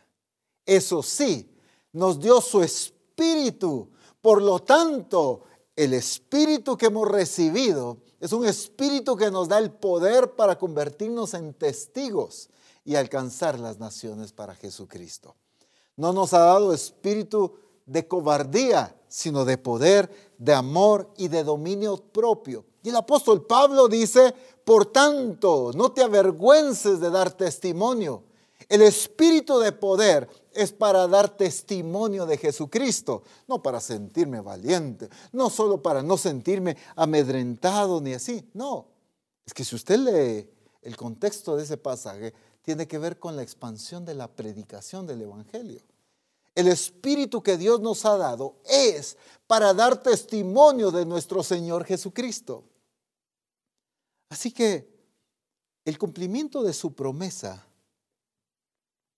Eso 0.66 1.00
sí, 1.00 1.48
nos 1.92 2.18
dio 2.18 2.40
su 2.40 2.64
espíritu. 2.64 3.88
Por 4.20 4.42
lo 4.42 4.58
tanto, 4.58 5.44
el 5.76 5.94
espíritu 5.94 6.76
que 6.76 6.86
hemos 6.86 7.08
recibido 7.08 7.98
es 8.18 8.32
un 8.32 8.44
espíritu 8.44 9.14
que 9.14 9.30
nos 9.30 9.46
da 9.46 9.58
el 9.58 9.70
poder 9.70 10.34
para 10.34 10.58
convertirnos 10.58 11.32
en 11.34 11.54
testigos 11.54 12.50
y 12.84 12.96
alcanzar 12.96 13.60
las 13.60 13.78
naciones 13.78 14.32
para 14.32 14.56
Jesucristo. 14.56 15.36
No 15.96 16.12
nos 16.12 16.34
ha 16.34 16.40
dado 16.40 16.74
espíritu 16.74 17.54
de 17.86 18.08
cobardía, 18.08 19.00
sino 19.06 19.44
de 19.44 19.58
poder, 19.58 20.10
de 20.38 20.54
amor 20.54 21.08
y 21.16 21.28
de 21.28 21.44
dominio 21.44 21.98
propio. 21.98 22.64
Y 22.82 22.88
el 22.88 22.96
apóstol 22.96 23.46
Pablo 23.46 23.88
dice, 23.88 24.34
por 24.64 24.86
tanto, 24.86 25.70
no 25.74 25.92
te 25.92 26.02
avergüences 26.02 27.00
de 27.00 27.10
dar 27.10 27.32
testimonio. 27.32 28.24
El 28.68 28.82
espíritu 28.82 29.58
de 29.58 29.72
poder 29.72 30.28
es 30.52 30.72
para 30.72 31.06
dar 31.06 31.36
testimonio 31.36 32.26
de 32.26 32.38
Jesucristo, 32.38 33.22
no 33.46 33.62
para 33.62 33.80
sentirme 33.80 34.40
valiente, 34.40 35.08
no 35.32 35.50
solo 35.50 35.82
para 35.82 36.02
no 36.02 36.16
sentirme 36.16 36.76
amedrentado 36.96 38.00
ni 38.00 38.14
así, 38.14 38.48
no. 38.54 38.86
Es 39.44 39.54
que 39.54 39.64
si 39.64 39.74
usted 39.74 39.98
lee 39.98 40.50
el 40.82 40.96
contexto 40.96 41.56
de 41.56 41.64
ese 41.64 41.76
pasaje, 41.76 42.34
tiene 42.62 42.86
que 42.86 42.98
ver 42.98 43.18
con 43.18 43.36
la 43.36 43.42
expansión 43.42 44.04
de 44.04 44.14
la 44.14 44.28
predicación 44.28 45.06
del 45.06 45.22
Evangelio. 45.22 45.80
El 46.54 46.68
Espíritu 46.68 47.42
que 47.42 47.56
Dios 47.56 47.80
nos 47.80 48.04
ha 48.04 48.16
dado 48.16 48.56
es 48.64 49.16
para 49.46 49.72
dar 49.74 50.02
testimonio 50.02 50.90
de 50.90 51.06
nuestro 51.06 51.42
Señor 51.42 51.84
Jesucristo. 51.84 52.64
Así 54.32 54.50
que 54.50 54.88
el 55.84 55.98
cumplimiento 55.98 56.62
de 56.62 56.72
su 56.72 56.94
promesa 56.94 57.66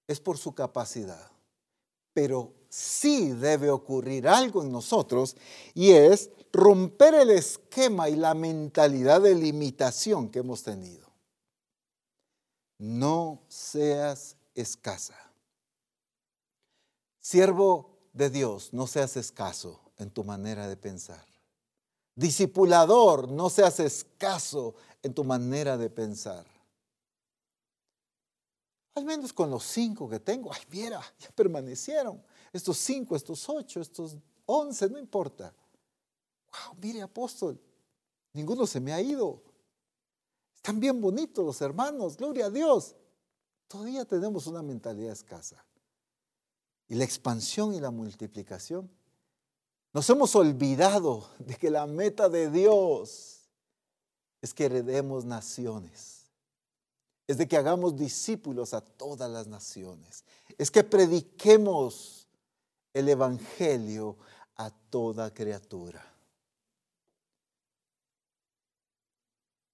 es 0.08 0.18
por 0.18 0.38
su 0.38 0.56
capacidad, 0.56 1.30
pero 2.12 2.52
sí 2.68 3.30
debe 3.30 3.70
ocurrir 3.70 4.26
algo 4.26 4.64
en 4.64 4.72
nosotros 4.72 5.36
y 5.72 5.92
es 5.92 6.30
romper 6.52 7.14
el 7.14 7.30
esquema 7.30 8.08
y 8.08 8.16
la 8.16 8.34
mentalidad 8.34 9.20
de 9.20 9.36
limitación 9.36 10.30
que 10.30 10.40
hemos 10.40 10.64
tenido. 10.64 11.06
No 12.78 13.40
seas 13.46 14.36
escasa. 14.52 15.32
Siervo 17.20 18.00
de 18.12 18.30
Dios, 18.30 18.70
no 18.72 18.88
seas 18.88 19.16
escaso 19.16 19.80
en 19.96 20.10
tu 20.10 20.24
manera 20.24 20.66
de 20.66 20.76
pensar. 20.76 21.24
Discipulador, 22.16 23.28
no 23.28 23.50
seas 23.50 23.80
escaso 23.80 24.76
en 25.04 25.12
tu 25.12 25.22
manera 25.22 25.76
de 25.76 25.90
pensar. 25.90 26.46
Al 28.94 29.04
menos 29.04 29.34
con 29.34 29.50
los 29.50 29.62
cinco 29.62 30.08
que 30.08 30.18
tengo, 30.18 30.50
ay, 30.50 30.62
mira, 30.70 31.00
ya 31.18 31.28
permanecieron. 31.30 32.22
Estos 32.52 32.78
cinco, 32.78 33.14
estos 33.14 33.46
ocho, 33.50 33.80
estos 33.80 34.16
once, 34.46 34.88
no 34.88 34.98
importa. 34.98 35.54
Wow, 36.50 36.78
mire, 36.80 37.02
apóstol, 37.02 37.60
ninguno 38.32 38.66
se 38.66 38.80
me 38.80 38.94
ha 38.94 39.02
ido. 39.02 39.42
Están 40.54 40.80
bien 40.80 40.98
bonitos 40.98 41.44
los 41.44 41.60
hermanos, 41.60 42.16
gloria 42.16 42.46
a 42.46 42.50
Dios. 42.50 42.96
Todavía 43.68 44.06
tenemos 44.06 44.46
una 44.46 44.62
mentalidad 44.62 45.12
escasa. 45.12 45.62
Y 46.88 46.94
la 46.94 47.04
expansión 47.04 47.74
y 47.74 47.80
la 47.80 47.90
multiplicación. 47.90 48.90
Nos 49.92 50.08
hemos 50.08 50.34
olvidado 50.34 51.28
de 51.40 51.56
que 51.56 51.68
la 51.68 51.86
meta 51.86 52.30
de 52.30 52.50
Dios 52.50 53.33
es 54.44 54.52
que 54.52 54.66
heredemos 54.66 55.24
naciones 55.24 56.24
es 57.26 57.38
de 57.38 57.48
que 57.48 57.56
hagamos 57.56 57.96
discípulos 57.96 58.74
a 58.74 58.82
todas 58.82 59.30
las 59.30 59.46
naciones, 59.46 60.24
es 60.58 60.70
que 60.70 60.84
prediquemos 60.84 62.26
el 62.92 63.08
Evangelio 63.08 64.16
a 64.56 64.70
toda 64.70 65.32
criatura. 65.32 66.04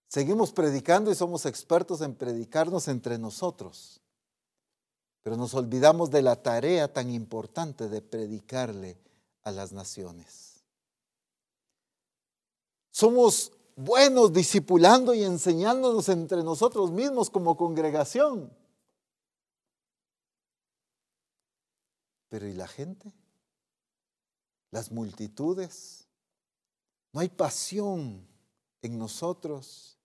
Seguimos 0.06 0.52
predicando 0.52 1.10
y 1.10 1.14
somos 1.14 1.46
expertos 1.46 2.00
en 2.00 2.14
predicarnos 2.14 2.86
entre 2.86 3.18
nosotros, 3.18 4.00
pero 5.22 5.36
nos 5.36 5.54
olvidamos 5.54 6.10
de 6.10 6.22
la 6.22 6.40
tarea 6.40 6.92
tan 6.92 7.10
importante 7.10 7.88
de 7.88 8.02
predicarle 8.02 8.96
a 9.42 9.50
las 9.50 9.72
naciones. 9.72 10.62
Somos 12.92 13.52
buenos 13.84 14.32
discipulando 14.32 15.14
y 15.14 15.22
enseñándonos 15.22 16.08
entre 16.08 16.42
nosotros 16.42 16.90
mismos 16.90 17.30
como 17.30 17.56
congregación. 17.56 18.52
Pero 22.28 22.46
¿y 22.46 22.52
la 22.52 22.68
gente? 22.68 23.12
Las 24.70 24.92
multitudes. 24.92 26.06
No 27.12 27.20
hay 27.20 27.28
pasión 27.28 28.26
en 28.82 28.98
nosotros 28.98 29.98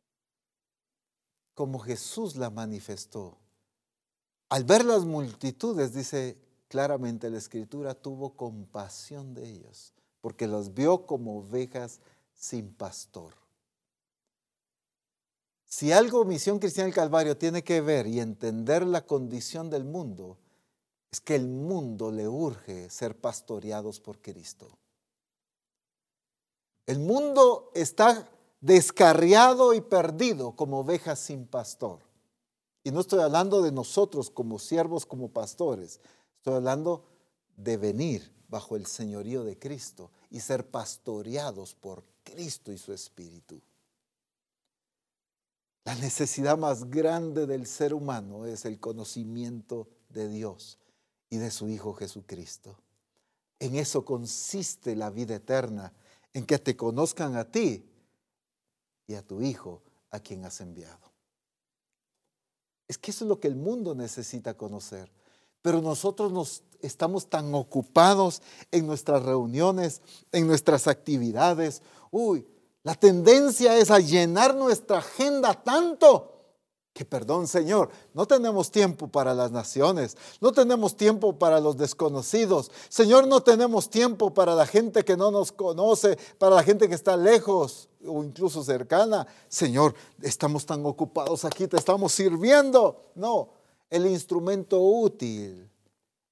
como 1.53 1.79
Jesús 1.79 2.35
la 2.35 2.49
manifestó. 2.49 3.37
Al 4.49 4.63
ver 4.63 4.85
las 4.85 5.05
multitudes, 5.05 5.93
dice 5.93 6.37
claramente 6.67 7.29
la 7.29 7.37
escritura, 7.37 7.93
tuvo 7.93 8.35
compasión 8.35 9.33
de 9.33 9.49
ellos, 9.49 9.93
porque 10.21 10.47
los 10.47 10.73
vio 10.73 11.05
como 11.05 11.39
ovejas 11.39 11.99
sin 12.33 12.73
pastor. 12.73 13.44
Si 15.77 15.91
algo 15.91 16.23
Misión 16.23 16.59
Cristiana 16.59 16.85
del 16.85 16.95
Calvario 16.95 17.35
tiene 17.35 17.61
que 17.61 17.81
ver 17.81 18.07
y 18.07 18.21
entender 18.21 18.87
la 18.87 19.05
condición 19.05 19.69
del 19.69 19.83
mundo, 19.83 20.37
es 21.11 21.19
que 21.19 21.35
el 21.35 21.49
mundo 21.49 22.11
le 22.11 22.29
urge 22.29 22.89
ser 22.89 23.19
pastoreados 23.19 23.99
por 23.99 24.21
Cristo. 24.21 24.69
El 26.85 26.99
mundo 26.99 27.71
está 27.75 28.29
descarriado 28.61 29.73
y 29.73 29.81
perdido 29.81 30.55
como 30.55 30.79
ovejas 30.79 31.19
sin 31.19 31.45
pastor. 31.45 31.99
Y 32.85 32.91
no 32.91 33.01
estoy 33.01 33.19
hablando 33.19 33.61
de 33.61 33.73
nosotros 33.73 34.29
como 34.29 34.59
siervos, 34.59 35.05
como 35.05 35.27
pastores. 35.27 35.99
Estoy 36.37 36.53
hablando 36.53 37.03
de 37.57 37.75
venir 37.75 38.33
bajo 38.47 38.77
el 38.77 38.85
señorío 38.85 39.43
de 39.43 39.59
Cristo 39.59 40.09
y 40.29 40.39
ser 40.39 40.69
pastoreados 40.69 41.75
por 41.75 42.05
Cristo 42.23 42.71
y 42.71 42.77
su 42.77 42.93
Espíritu. 42.93 43.61
La 45.85 45.93
necesidad 45.93 46.57
más 46.57 46.89
grande 46.89 47.45
del 47.45 47.67
ser 47.67 47.93
humano 47.93 48.47
es 48.47 48.65
el 48.65 48.79
conocimiento 48.79 49.87
de 50.09 50.27
Dios 50.27 50.79
y 51.29 51.37
de 51.37 51.51
su 51.51 51.69
Hijo 51.69 51.93
Jesucristo. 51.93 52.75
En 53.59 53.75
eso 53.75 54.03
consiste 54.03 54.95
la 54.95 55.11
vida 55.11 55.35
eterna, 55.35 55.93
en 56.33 56.45
que 56.45 56.57
te 56.57 56.75
conozcan 56.75 57.35
a 57.35 57.45
ti 57.49 57.85
y 59.07 59.13
a 59.13 59.21
tu 59.21 59.41
Hijo 59.41 59.83
a 60.09 60.19
quien 60.19 60.43
has 60.43 60.59
enviado. 60.59 61.11
Es 62.87 62.97
que 62.97 63.11
eso 63.11 63.25
es 63.25 63.29
lo 63.29 63.39
que 63.39 63.47
el 63.47 63.55
mundo 63.55 63.93
necesita 63.93 64.55
conocer. 64.55 65.11
Pero 65.61 65.81
nosotros 65.81 66.31
nos 66.31 66.63
estamos 66.81 67.29
tan 67.29 67.53
ocupados 67.53 68.41
en 68.71 68.87
nuestras 68.87 69.23
reuniones, 69.23 70.01
en 70.31 70.47
nuestras 70.47 70.87
actividades. 70.87 71.81
Uy, 72.11 72.45
la 72.85 72.93
tendencia 72.93 73.75
es 73.79 73.89
a 73.89 73.97
llenar 73.97 74.55
nuestra 74.55 74.99
agenda 74.99 75.55
tanto 75.55 76.31
Que 76.93 77.03
perdón, 77.03 77.47
Señor, 77.47 77.89
no 78.13 78.27
tenemos 78.27 78.69
tiempo 78.69 79.07
para 79.07 79.33
las 79.33 79.51
naciones, 79.51 80.15
no 80.39 80.51
tenemos 80.51 80.95
tiempo 80.95 81.37
para 81.37 81.59
los 81.59 81.77
desconocidos. 81.77 82.71
Señor, 82.87 83.27
no 83.27 83.41
tenemos 83.41 83.89
tiempo 83.89 84.33
para 84.33 84.53
la 84.53 84.67
gente 84.67 85.03
que 85.03 85.17
no 85.17 85.31
nos 85.31 85.51
conoce, 85.51 86.17
para 86.37 86.55
la 86.55 86.63
gente 86.63 86.87
que 86.87 86.93
está 86.93 87.17
lejos 87.17 87.89
o 88.07 88.23
incluso 88.23 88.63
cercana. 88.63 89.27
Señor, 89.49 89.95
estamos 90.21 90.65
tan 90.65 90.85
ocupados 90.85 91.43
aquí, 91.43 91.67
te 91.67 91.77
estamos 91.77 92.13
sirviendo. 92.13 93.11
No, 93.15 93.49
el 93.89 94.05
instrumento 94.05 94.79
útil 94.79 95.69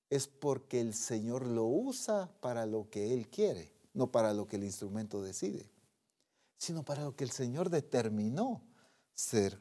es 0.10 0.28
porque 0.28 0.80
el 0.80 0.93
Señor 0.93 1.47
lo 1.47 1.66
usa 1.66 2.30
para 2.39 2.68
lo 2.68 2.88
que 2.91 3.12
Él 3.14 3.28
quiere, 3.28 3.74
no 3.95 4.12
para 4.12 4.32
lo 4.34 4.47
que 4.47 4.58
el 4.58 4.64
instrumento 4.64 5.22
decide, 5.22 5.72
sino 6.64 6.84
para 6.84 7.03
lo 7.03 7.16
que 7.16 7.24
el 7.24 7.32
Señor 7.32 7.70
determinó 7.70 8.64
ser 9.14 9.59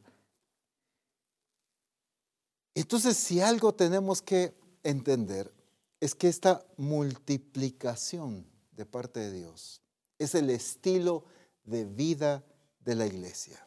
entonces, 2.75 3.17
si 3.17 3.41
algo 3.41 3.75
tenemos 3.75 4.23
que 4.23 4.55
entender 4.83 5.53
es 6.01 6.15
que 6.15 6.29
esta 6.29 6.65
multiplicación 6.77 8.47
de 8.73 8.87
parte 8.87 9.21
de 9.21 9.33
Dios 9.33 9.83
es 10.19 10.35
el 10.35 10.51
estilo 10.51 11.25
de 11.65 11.85
vida 11.85 12.45
de 12.81 12.95
la 12.95 13.07
iglesia. 13.07 13.67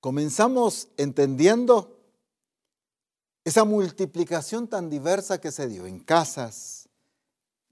Comenzamos 0.00 0.88
entendiendo 0.96 2.00
esa 3.44 3.64
multiplicación 3.64 4.68
tan 4.68 4.88
diversa 4.88 5.40
que 5.40 5.50
se 5.50 5.66
dio 5.66 5.86
en 5.86 5.98
casas, 6.00 6.88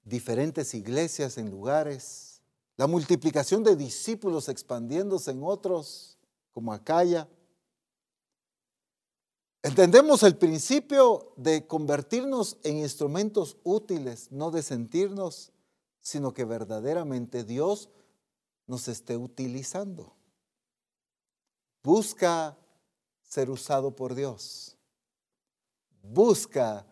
diferentes 0.05 0.75
iglesias 0.75 1.39
en 1.39 1.51
lugares, 1.51 2.34
la 2.77 2.87
multiplicación 2.87 3.62
de 3.62 3.77
discípulos 3.77 4.49
expandiéndose 4.49 5.31
en 5.31 5.43
otros, 5.43 6.18
como 6.53 6.72
Acaya, 6.72 7.29
Entendemos 9.64 10.22
el 10.25 10.37
principio 10.37 11.33
de 11.39 11.66
convertirnos 11.66 12.59
en 12.64 12.77
instrumentos 12.77 13.57
útiles, 13.64 14.31
no 14.31 14.51
de 14.51 14.62
sentirnos, 14.62 15.53
sino 16.03 16.35
que 16.35 16.45
verdaderamente 16.45 17.45
Dios 17.45 17.89
nos 18.66 18.89
esté 18.89 19.16
utilizando. 19.16 20.14
Busca 21.83 22.59
ser 23.22 23.49
usado 23.49 23.97
por 23.97 24.14
Dios. 24.14 24.77
Busca 26.03 26.87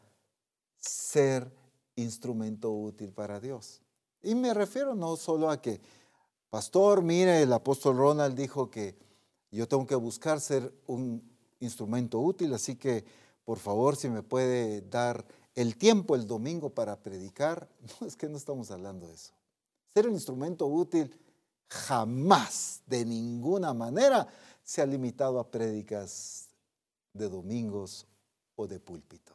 ser 0.79 1.55
instrumento 1.95 2.73
útil 2.73 3.13
para 3.13 3.39
Dios. 3.39 3.82
Y 4.23 4.35
me 4.35 4.55
refiero 4.55 4.95
no 4.95 5.17
solo 5.17 5.51
a 5.51 5.61
que, 5.61 5.81
pastor, 6.49 7.03
mire, 7.03 7.43
el 7.43 7.53
apóstol 7.53 7.97
Ronald 7.97 8.37
dijo 8.37 8.71
que 8.71 8.97
yo 9.51 9.67
tengo 9.69 9.87
que 9.87 9.95
buscar 9.95 10.41
ser 10.41 10.73
un 10.87 11.23
instrumento 11.61 12.21
útil, 12.21 12.55
así 12.55 12.77
que 12.77 13.05
por 13.45 13.59
favor 13.59 13.97
si 13.97 14.09
me 14.09 14.23
puede 14.23 14.83
dar 14.83 15.25
el 15.55 15.77
tiempo 15.77 16.15
el 16.15 16.27
domingo 16.27 16.71
para 16.71 17.01
predicar, 17.03 17.69
no 18.01 18.07
es 18.07 18.17
que 18.17 18.29
no 18.29 18.37
estamos 18.37 18.71
hablando 18.71 19.09
de 19.09 19.15
eso. 19.15 19.33
Ser 19.93 20.07
un 20.07 20.15
instrumento 20.15 20.67
útil 20.67 21.19
jamás, 21.69 22.83
de 22.87 23.05
ninguna 23.05 23.75
manera, 23.75 24.29
se 24.63 24.81
ha 24.81 24.87
limitado 24.87 25.39
a 25.39 25.51
prédicas 25.51 26.49
de 27.13 27.29
domingos 27.29 28.07
o 28.57 28.67
de 28.67 28.79
púlpito. 28.79 29.33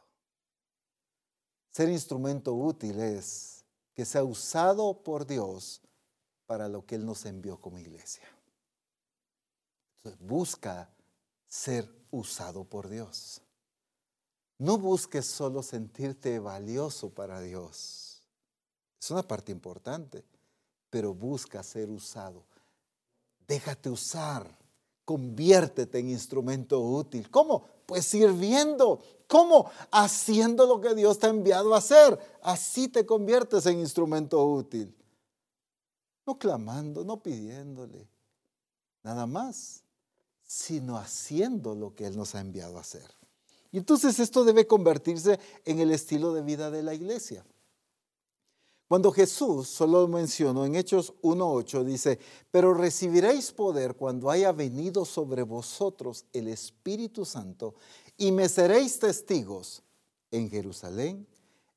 Ser 1.70 1.88
instrumento 1.90 2.54
útil 2.54 2.98
es 2.98 3.57
que 3.98 4.04
sea 4.04 4.22
usado 4.22 5.02
por 5.02 5.26
Dios 5.26 5.82
para 6.46 6.68
lo 6.68 6.86
que 6.86 6.94
Él 6.94 7.04
nos 7.04 7.26
envió 7.26 7.60
como 7.60 7.80
iglesia. 7.80 8.22
Entonces, 9.96 10.24
busca 10.24 10.88
ser 11.48 11.92
usado 12.12 12.62
por 12.62 12.88
Dios. 12.88 13.42
No 14.56 14.78
busques 14.78 15.26
solo 15.26 15.64
sentirte 15.64 16.38
valioso 16.38 17.10
para 17.10 17.40
Dios. 17.40 18.22
Es 19.00 19.10
una 19.10 19.24
parte 19.24 19.50
importante, 19.50 20.24
pero 20.90 21.12
busca 21.12 21.60
ser 21.64 21.90
usado. 21.90 22.44
Déjate 23.48 23.90
usar. 23.90 24.48
Conviértete 25.04 25.98
en 25.98 26.10
instrumento 26.10 26.80
útil. 26.80 27.28
¿Cómo? 27.32 27.66
Pues 27.88 28.04
sirviendo. 28.04 29.00
¿Cómo? 29.26 29.70
Haciendo 29.90 30.66
lo 30.66 30.78
que 30.78 30.94
Dios 30.94 31.18
te 31.18 31.26
ha 31.26 31.30
enviado 31.30 31.74
a 31.74 31.78
hacer. 31.78 32.18
Así 32.42 32.88
te 32.88 33.06
conviertes 33.06 33.64
en 33.64 33.78
instrumento 33.78 34.44
útil. 34.44 34.94
No 36.26 36.38
clamando, 36.38 37.02
no 37.02 37.22
pidiéndole. 37.22 38.06
Nada 39.02 39.26
más 39.26 39.84
sino 40.48 40.96
haciendo 40.96 41.74
lo 41.74 41.94
que 41.94 42.06
Él 42.06 42.16
nos 42.16 42.34
ha 42.34 42.40
enviado 42.40 42.78
a 42.78 42.80
hacer. 42.80 43.04
Y 43.70 43.76
entonces 43.76 44.18
esto 44.18 44.44
debe 44.44 44.66
convertirse 44.66 45.38
en 45.66 45.78
el 45.78 45.90
estilo 45.90 46.32
de 46.32 46.42
vida 46.42 46.70
de 46.70 46.82
la 46.82 46.94
iglesia. 46.94 47.44
Cuando 48.88 49.12
Jesús, 49.12 49.68
solo 49.68 50.08
mencionó 50.08 50.64
en 50.64 50.74
Hechos 50.74 51.12
1.8, 51.20 51.84
dice, 51.84 52.18
pero 52.50 52.72
recibiréis 52.72 53.52
poder 53.52 53.94
cuando 53.96 54.30
haya 54.30 54.50
venido 54.50 55.04
sobre 55.04 55.42
vosotros 55.42 56.24
el 56.32 56.48
Espíritu 56.48 57.26
Santo 57.26 57.74
y 58.16 58.32
me 58.32 58.48
seréis 58.48 58.98
testigos 58.98 59.82
en 60.30 60.48
Jerusalén, 60.48 61.26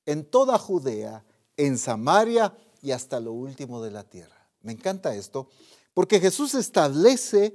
en 0.05 0.23
toda 0.23 0.57
Judea, 0.57 1.25
en 1.57 1.77
Samaria 1.77 2.57
y 2.81 2.91
hasta 2.91 3.19
lo 3.19 3.33
último 3.33 3.81
de 3.81 3.91
la 3.91 4.05
tierra. 4.05 4.49
Me 4.61 4.71
encanta 4.71 5.13
esto 5.13 5.49
porque 5.93 6.21
Jesús 6.21 6.53
establece 6.55 7.53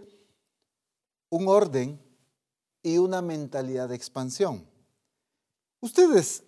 un 1.30 1.48
orden 1.48 1.98
y 2.82 2.98
una 2.98 3.22
mentalidad 3.22 3.88
de 3.88 3.96
expansión. 3.96 4.68
Ustedes 5.80 6.44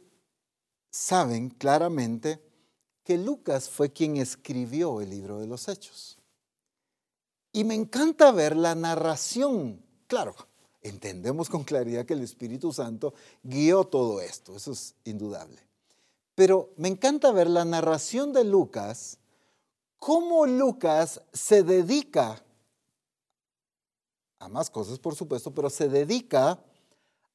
saben 0.91 1.49
claramente 1.49 2.48
que 3.09 3.17
Lucas 3.17 3.71
fue 3.71 3.91
quien 3.91 4.19
escribió 4.19 5.01
el 5.01 5.09
libro 5.09 5.39
de 5.39 5.47
los 5.47 5.67
Hechos. 5.67 6.19
Y 7.55 7.65
me 7.65 7.75
encanta 7.75 8.33
ver 8.33 8.55
la 8.55 8.75
narración. 8.75 9.83
Claro, 10.07 10.35
entendemos 10.83 11.49
con 11.49 11.65
claridad 11.65 12.05
que 12.05 12.13
el 12.13 12.21
Espíritu 12.21 12.71
Santo 12.71 13.15
guió 13.43 13.85
todo 13.85 14.21
esto, 14.21 14.55
eso 14.55 14.73
es 14.73 14.95
indudable. 15.05 15.57
Pero 16.35 16.75
me 16.77 16.89
encanta 16.89 17.33
ver 17.33 17.49
la 17.49 17.65
narración 17.65 18.35
de 18.35 18.45
Lucas, 18.45 19.17
cómo 19.99 20.45
Lucas 20.45 21.23
se 21.33 21.63
dedica 21.63 22.45
a 24.39 24.49
más 24.51 24.69
cosas, 24.69 24.99
por 24.99 25.15
supuesto, 25.15 25.55
pero 25.55 25.71
se 25.71 25.89
dedica 25.89 26.63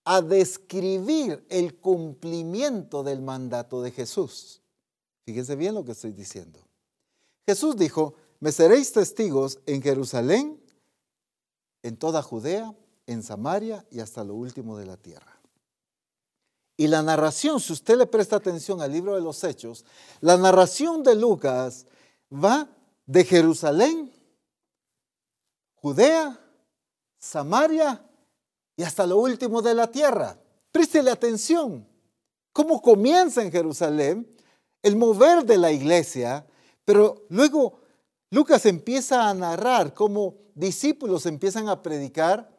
a 0.05 0.21
describir 0.21 1.43
el 1.49 1.79
cumplimiento 1.79 3.01
del 3.01 3.23
mandato 3.23 3.81
de 3.81 3.89
Jesús. 3.89 4.59
Fíjense 5.25 5.55
bien 5.55 5.73
lo 5.75 5.85
que 5.85 5.93
estoy 5.93 6.11
diciendo. 6.11 6.59
Jesús 7.45 7.75
dijo, 7.77 8.15
me 8.39 8.51
seréis 8.51 8.91
testigos 8.91 9.59
en 9.65 9.81
Jerusalén, 9.81 10.61
en 11.81 11.97
toda 11.97 12.21
Judea, 12.21 12.75
en 13.07 13.23
Samaria 13.23 13.85
y 13.89 13.99
hasta 13.99 14.23
lo 14.23 14.35
último 14.35 14.77
de 14.77 14.85
la 14.85 14.97
tierra. 14.97 15.39
Y 16.75 16.87
la 16.87 17.03
narración, 17.03 17.59
si 17.59 17.73
usted 17.73 17.97
le 17.97 18.07
presta 18.07 18.37
atención 18.37 18.81
al 18.81 18.91
libro 18.91 19.15
de 19.15 19.21
los 19.21 19.43
Hechos, 19.43 19.85
la 20.21 20.37
narración 20.37 21.03
de 21.03 21.15
Lucas 21.15 21.85
va 22.31 22.67
de 23.05 23.23
Jerusalén, 23.23 24.11
Judea, 25.75 26.39
Samaria 27.19 28.03
y 28.75 28.83
hasta 28.83 29.05
lo 29.05 29.17
último 29.17 29.61
de 29.61 29.73
la 29.73 29.91
tierra. 29.91 30.37
Préstele 30.71 31.11
atención. 31.11 31.87
¿Cómo 32.51 32.81
comienza 32.81 33.43
en 33.43 33.51
Jerusalén 33.51 34.32
el 34.83 34.95
mover 34.95 35.43
de 35.43 35.57
la 35.57 35.71
iglesia? 35.71 36.45
Pero 36.85 37.25
luego 37.29 37.79
Lucas 38.29 38.65
empieza 38.65 39.29
a 39.29 39.33
narrar 39.33 39.93
cómo 39.93 40.35
discípulos 40.53 41.25
empiezan 41.25 41.69
a 41.69 41.81
predicar 41.81 42.51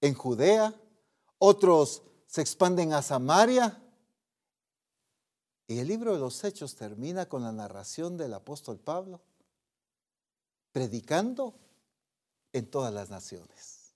en 0.00 0.14
Judea, 0.14 0.74
otros 1.38 2.02
se 2.26 2.40
expanden 2.40 2.92
a 2.92 3.02
Samaria. 3.02 3.82
Y 5.66 5.78
el 5.78 5.88
libro 5.88 6.12
de 6.12 6.20
los 6.20 6.44
Hechos 6.44 6.76
termina 6.76 7.28
con 7.28 7.42
la 7.42 7.52
narración 7.52 8.16
del 8.16 8.34
apóstol 8.34 8.78
Pablo, 8.78 9.20
predicando 10.70 11.54
en 12.52 12.66
todas 12.70 12.92
las 12.92 13.10
naciones. 13.10 13.94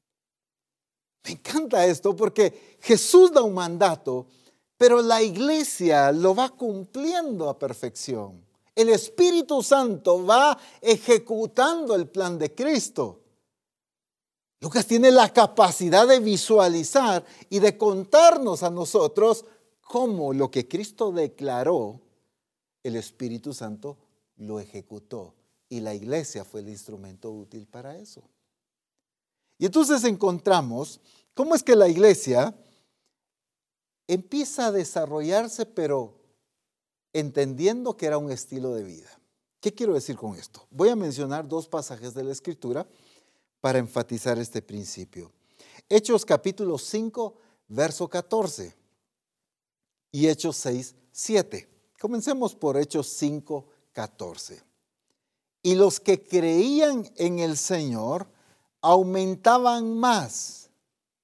Me 1.25 1.33
encanta 1.33 1.87
esto 1.87 2.17
porque 2.17 2.79
Jesús 2.81 3.33
da 3.33 3.43
un 3.43 3.55
mandato, 3.55 4.27
pero 4.81 5.03
la 5.03 5.23
iglesia 5.23 6.11
lo 6.11 6.35
va 6.35 6.49
cumpliendo 6.49 7.51
a 7.51 7.59
perfección. 7.59 8.43
El 8.75 8.89
Espíritu 8.89 9.63
Santo 9.63 10.25
va 10.25 10.59
ejecutando 10.81 11.95
el 11.95 12.09
plan 12.09 12.39
de 12.39 12.55
Cristo. 12.55 13.21
Lucas 14.59 14.87
tiene 14.87 15.11
la 15.11 15.31
capacidad 15.35 16.09
de 16.09 16.19
visualizar 16.21 17.23
y 17.51 17.59
de 17.59 17.77
contarnos 17.77 18.63
a 18.63 18.71
nosotros 18.71 19.45
cómo 19.83 20.33
lo 20.33 20.51
que 20.51 20.67
Cristo 20.67 21.13
declaró, 21.13 22.01
el 22.83 22.97
Espíritu 22.97 23.53
Santo 23.53 23.99
lo 24.39 24.61
ejecutó. 24.61 25.35
Y 25.69 25.81
la 25.81 25.95
iglesia 25.95 26.43
fue 26.43 26.61
el 26.61 26.71
instrumento 26.71 27.31
útil 27.31 27.67
para 27.67 27.99
eso. 27.99 28.23
Y 29.59 29.67
entonces 29.67 30.05
encontramos 30.05 31.01
¿Cómo 31.35 31.55
es 31.55 31.63
que 31.63 31.77
la 31.77 31.89
iglesia 31.89 32.55
empieza 34.13 34.67
a 34.67 34.73
desarrollarse, 34.73 35.67
pero 35.67 36.17
entendiendo 37.13 37.97
que 37.97 38.07
era 38.07 38.19
un 38.19 38.33
estilo 38.33 38.75
de 38.75 38.83
vida? 38.83 39.09
¿Qué 39.61 39.73
quiero 39.73 39.95
decir 39.95 40.17
con 40.17 40.35
esto? 40.35 40.67
Voy 40.71 40.89
a 40.89 40.97
mencionar 40.97 41.47
dos 41.47 41.69
pasajes 41.69 42.13
de 42.13 42.25
la 42.25 42.33
Escritura 42.33 42.89
para 43.61 43.79
enfatizar 43.79 44.37
este 44.39 44.63
principio. 44.63 45.31
Hechos 45.89 46.25
capítulo 46.25 46.77
5, 46.77 47.37
verso 47.69 48.09
14 48.09 48.75
y 50.11 50.27
Hechos 50.27 50.57
6, 50.57 50.97
7. 51.13 51.69
Comencemos 52.01 52.57
por 52.57 52.79
Hechos 52.79 53.07
5, 53.09 53.65
14. 53.93 54.61
Y 55.63 55.77
los 55.77 56.01
que 56.01 56.21
creían 56.21 57.09
en 57.15 57.39
el 57.39 57.57
Señor 57.57 58.27
aumentaban 58.81 59.97
más, 59.99 60.71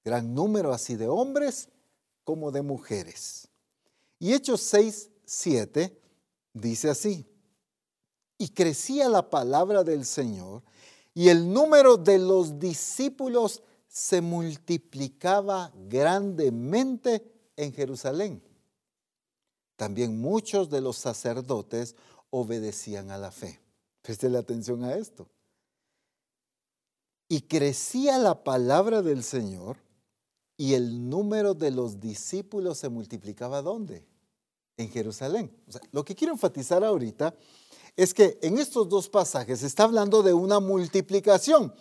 gran 0.05 0.33
número 0.33 0.71
así 0.71 0.95
de 0.95 1.09
hombres 1.09 1.67
como 2.27 2.51
de 2.51 2.61
mujeres. 2.61 3.47
Y 4.19 4.33
Hechos 4.33 4.59
6, 4.63 5.11
7 5.23 5.97
dice 6.51 6.89
así, 6.89 7.25
y 8.37 8.49
crecía 8.49 9.07
la 9.07 9.29
palabra 9.29 9.85
del 9.85 10.03
Señor 10.03 10.61
y 11.13 11.29
el 11.29 11.53
número 11.53 11.95
de 11.95 12.19
los 12.19 12.59
discípulos 12.59 13.63
se 13.87 14.19
multiplicaba 14.19 15.71
grandemente 15.87 17.31
en 17.55 17.71
Jerusalén. 17.71 18.43
También 19.77 20.19
muchos 20.19 20.69
de 20.69 20.81
los 20.81 20.97
sacerdotes 20.97 21.95
obedecían 22.29 23.09
a 23.09 23.17
la 23.17 23.31
fe. 23.31 23.61
Préstele 24.01 24.37
atención 24.37 24.83
a 24.83 24.95
esto. 24.95 25.29
Y 27.29 27.43
crecía 27.43 28.17
la 28.17 28.43
palabra 28.43 29.01
del 29.01 29.23
Señor 29.23 29.86
y 30.57 30.73
el 30.73 31.07
número 31.07 31.53
de 31.53 31.71
los 31.71 31.99
discípulos 31.99 32.79
se 32.79 32.89
multiplicaba 32.89 33.61
¿dónde? 33.61 34.05
En 34.75 34.89
Jerusalén. 34.89 35.55
lo 35.91 36.03
que 36.03 36.15
quiero 36.15 36.33
enfatizar 36.33 36.83
ahorita 36.83 37.33
es 37.95 38.13
que 38.13 38.37
en 38.41 38.57
estos 38.57 38.89
dos 38.89 39.09
pasajes 39.09 39.59
se 39.59 39.67
está 39.67 39.83
hablando 39.83 40.21
de 40.21 40.33
una 40.33 40.59
multiplicación. 40.59 41.73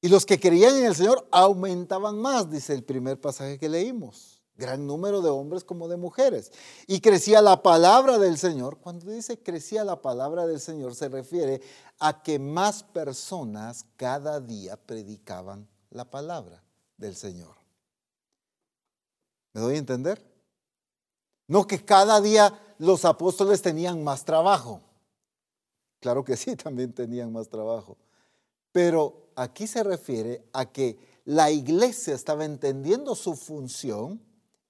Y 0.00 0.08
los 0.08 0.24
que 0.24 0.38
creían 0.38 0.76
en 0.76 0.84
el 0.86 0.94
Señor 0.94 1.26
aumentaban 1.32 2.18
más, 2.18 2.50
dice 2.50 2.74
el 2.74 2.84
primer 2.84 3.20
pasaje 3.20 3.58
que 3.58 3.68
leímos. 3.68 4.42
Gran 4.56 4.86
número 4.86 5.20
de 5.20 5.28
hombres 5.28 5.64
como 5.64 5.88
de 5.88 5.96
mujeres. 5.96 6.52
Y 6.86 7.00
crecía 7.00 7.42
la 7.42 7.62
palabra 7.62 8.18
del 8.18 8.38
Señor. 8.38 8.78
Cuando 8.78 9.10
dice 9.10 9.38
crecía 9.42 9.84
la 9.84 10.00
palabra 10.00 10.46
del 10.46 10.60
Señor 10.60 10.94
se 10.94 11.08
refiere 11.08 11.60
a 11.98 12.22
que 12.22 12.38
más 12.38 12.82
personas 12.84 13.84
cada 13.96 14.40
día 14.40 14.76
predicaban 14.76 15.68
la 15.90 16.08
palabra 16.08 16.62
del 16.96 17.16
Señor. 17.16 17.65
¿Me 19.56 19.62
doy 19.62 19.76
a 19.76 19.78
entender? 19.78 20.22
No 21.48 21.66
que 21.66 21.82
cada 21.82 22.20
día 22.20 22.52
los 22.76 23.06
apóstoles 23.06 23.62
tenían 23.62 24.04
más 24.04 24.22
trabajo. 24.22 24.82
Claro 25.98 26.22
que 26.26 26.36
sí, 26.36 26.54
también 26.62 26.92
tenían 26.92 27.32
más 27.32 27.48
trabajo. 27.48 27.96
Pero 28.70 29.30
aquí 29.34 29.66
se 29.66 29.82
refiere 29.82 30.44
a 30.52 30.66
que 30.66 30.98
la 31.24 31.50
iglesia 31.50 32.14
estaba 32.14 32.44
entendiendo 32.44 33.14
su 33.14 33.34
función 33.34 34.20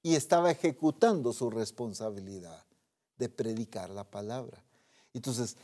y 0.04 0.14
estaba 0.14 0.52
ejecutando 0.52 1.32
su 1.32 1.50
responsabilidad 1.50 2.64
de 3.18 3.28
predicar 3.28 3.90
la 3.90 4.04
palabra. 4.04 4.62
Entonces, 5.12 5.56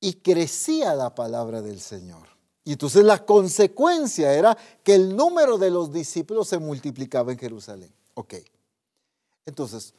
y 0.00 0.14
crecía 0.14 0.96
la 0.96 1.14
palabra 1.14 1.62
del 1.62 1.78
Señor. 1.78 2.26
Y 2.64 2.72
entonces 2.72 3.04
la 3.04 3.24
consecuencia 3.24 4.32
era 4.32 4.58
que 4.82 4.96
el 4.96 5.14
número 5.14 5.58
de 5.58 5.70
los 5.70 5.92
discípulos 5.92 6.48
se 6.48 6.58
multiplicaba 6.58 7.30
en 7.30 7.38
Jerusalén. 7.38 7.95
Ok. 8.16 8.34
Entonces, 9.44 9.94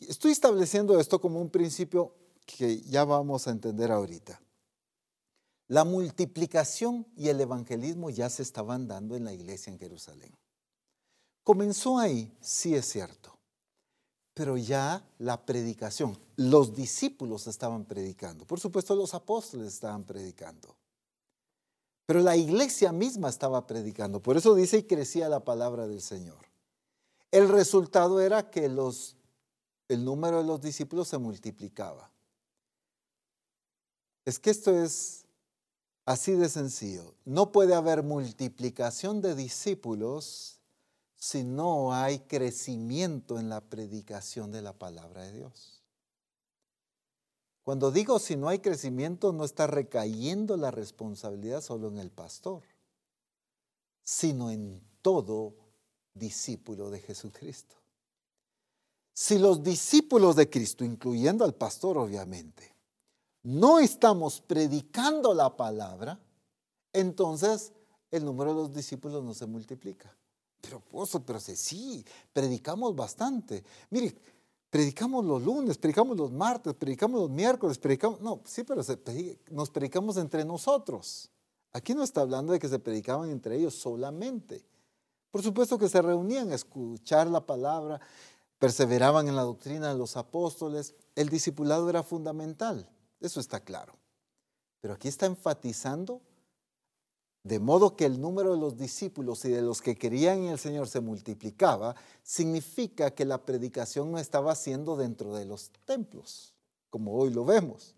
estoy 0.00 0.32
estableciendo 0.32 0.98
esto 0.98 1.20
como 1.20 1.40
un 1.40 1.50
principio 1.50 2.14
que 2.44 2.80
ya 2.82 3.04
vamos 3.04 3.46
a 3.46 3.52
entender 3.52 3.92
ahorita. 3.92 4.40
La 5.68 5.84
multiplicación 5.84 7.06
y 7.16 7.28
el 7.28 7.40
evangelismo 7.40 8.10
ya 8.10 8.28
se 8.28 8.42
estaban 8.42 8.88
dando 8.88 9.14
en 9.14 9.24
la 9.24 9.32
iglesia 9.32 9.72
en 9.72 9.78
Jerusalén. 9.78 10.36
Comenzó 11.44 11.98
ahí, 11.98 12.36
sí 12.40 12.74
es 12.74 12.86
cierto, 12.86 13.38
pero 14.34 14.56
ya 14.56 15.08
la 15.18 15.46
predicación, 15.46 16.18
los 16.34 16.74
discípulos 16.74 17.46
estaban 17.46 17.84
predicando, 17.84 18.44
por 18.46 18.58
supuesto 18.58 18.96
los 18.96 19.14
apóstoles 19.14 19.68
estaban 19.68 20.04
predicando, 20.04 20.76
pero 22.04 22.20
la 22.20 22.36
iglesia 22.36 22.92
misma 22.92 23.28
estaba 23.28 23.66
predicando, 23.66 24.20
por 24.20 24.36
eso 24.36 24.54
dice 24.56 24.78
y 24.78 24.82
crecía 24.82 25.28
la 25.28 25.44
palabra 25.44 25.86
del 25.86 26.02
Señor. 26.02 26.49
El 27.30 27.48
resultado 27.48 28.20
era 28.20 28.50
que 28.50 28.68
los, 28.68 29.16
el 29.88 30.04
número 30.04 30.38
de 30.38 30.44
los 30.44 30.60
discípulos 30.60 31.08
se 31.08 31.18
multiplicaba. 31.18 32.10
Es 34.24 34.38
que 34.38 34.50
esto 34.50 34.70
es 34.82 35.24
así 36.04 36.32
de 36.32 36.48
sencillo. 36.48 37.14
No 37.24 37.52
puede 37.52 37.74
haber 37.74 38.02
multiplicación 38.02 39.20
de 39.20 39.34
discípulos 39.34 40.60
si 41.16 41.44
no 41.44 41.94
hay 41.94 42.20
crecimiento 42.20 43.38
en 43.38 43.48
la 43.48 43.60
predicación 43.60 44.50
de 44.52 44.62
la 44.62 44.72
palabra 44.72 45.22
de 45.22 45.32
Dios. 45.32 45.82
Cuando 47.62 47.92
digo 47.92 48.18
si 48.18 48.36
no 48.36 48.48
hay 48.48 48.58
crecimiento, 48.58 49.32
no 49.32 49.44
está 49.44 49.66
recayendo 49.66 50.56
la 50.56 50.70
responsabilidad 50.70 51.60
solo 51.60 51.88
en 51.88 51.98
el 51.98 52.10
pastor, 52.10 52.62
sino 54.02 54.50
en 54.50 54.82
todo 55.02 55.54
discípulo 56.14 56.90
de 56.90 57.00
Jesucristo. 57.00 57.76
Si 59.12 59.38
los 59.38 59.62
discípulos 59.62 60.36
de 60.36 60.48
Cristo, 60.48 60.84
incluyendo 60.84 61.44
al 61.44 61.54
pastor 61.54 61.98
obviamente, 61.98 62.74
no 63.42 63.78
estamos 63.78 64.40
predicando 64.40 65.34
la 65.34 65.56
palabra, 65.56 66.18
entonces 66.92 67.72
el 68.10 68.24
número 68.24 68.54
de 68.54 68.60
los 68.62 68.74
discípulos 68.74 69.22
no 69.22 69.34
se 69.34 69.46
multiplica. 69.46 70.14
Pero, 70.60 70.82
pero 71.24 71.40
sí, 71.40 72.04
predicamos 72.32 72.94
bastante. 72.94 73.64
Mire, 73.90 74.14
predicamos 74.68 75.24
los 75.24 75.42
lunes, 75.42 75.78
predicamos 75.78 76.16
los 76.16 76.30
martes, 76.30 76.74
predicamos 76.74 77.20
los 77.20 77.30
miércoles, 77.30 77.78
predicamos, 77.78 78.20
no, 78.20 78.40
sí, 78.44 78.62
pero 78.64 78.82
nos 79.50 79.70
predicamos 79.70 80.16
entre 80.16 80.44
nosotros. 80.44 81.30
Aquí 81.72 81.94
no 81.94 82.02
está 82.02 82.20
hablando 82.22 82.52
de 82.52 82.58
que 82.58 82.68
se 82.68 82.78
predicaban 82.78 83.30
entre 83.30 83.56
ellos 83.56 83.74
solamente. 83.74 84.64
Por 85.30 85.42
supuesto 85.42 85.78
que 85.78 85.88
se 85.88 86.02
reunían 86.02 86.52
a 86.52 86.56
escuchar 86.56 87.26
la 87.28 87.46
palabra, 87.46 88.00
perseveraban 88.58 89.28
en 89.28 89.36
la 89.36 89.42
doctrina 89.42 89.88
de 89.88 89.98
los 89.98 90.16
apóstoles. 90.16 90.94
El 91.14 91.28
discipulado 91.28 91.88
era 91.88 92.02
fundamental. 92.02 92.88
Eso 93.20 93.40
está 93.40 93.60
claro. 93.60 93.94
Pero 94.80 94.94
aquí 94.94 95.08
está 95.08 95.26
enfatizando 95.26 96.20
de 97.42 97.58
modo 97.58 97.96
que 97.96 98.04
el 98.04 98.20
número 98.20 98.52
de 98.52 98.60
los 98.60 98.76
discípulos 98.76 99.44
y 99.44 99.50
de 99.50 99.62
los 99.62 99.80
que 99.80 99.96
querían 99.96 100.40
en 100.40 100.48
el 100.48 100.58
Señor 100.58 100.88
se 100.88 101.00
multiplicaba, 101.00 101.96
significa 102.22 103.12
que 103.12 103.24
la 103.24 103.44
predicación 103.44 104.12
no 104.12 104.18
estaba 104.18 104.52
haciendo 104.52 104.96
dentro 104.96 105.34
de 105.34 105.46
los 105.46 105.70
templos, 105.86 106.54
como 106.90 107.14
hoy 107.14 107.30
lo 107.30 107.46
vemos. 107.46 107.94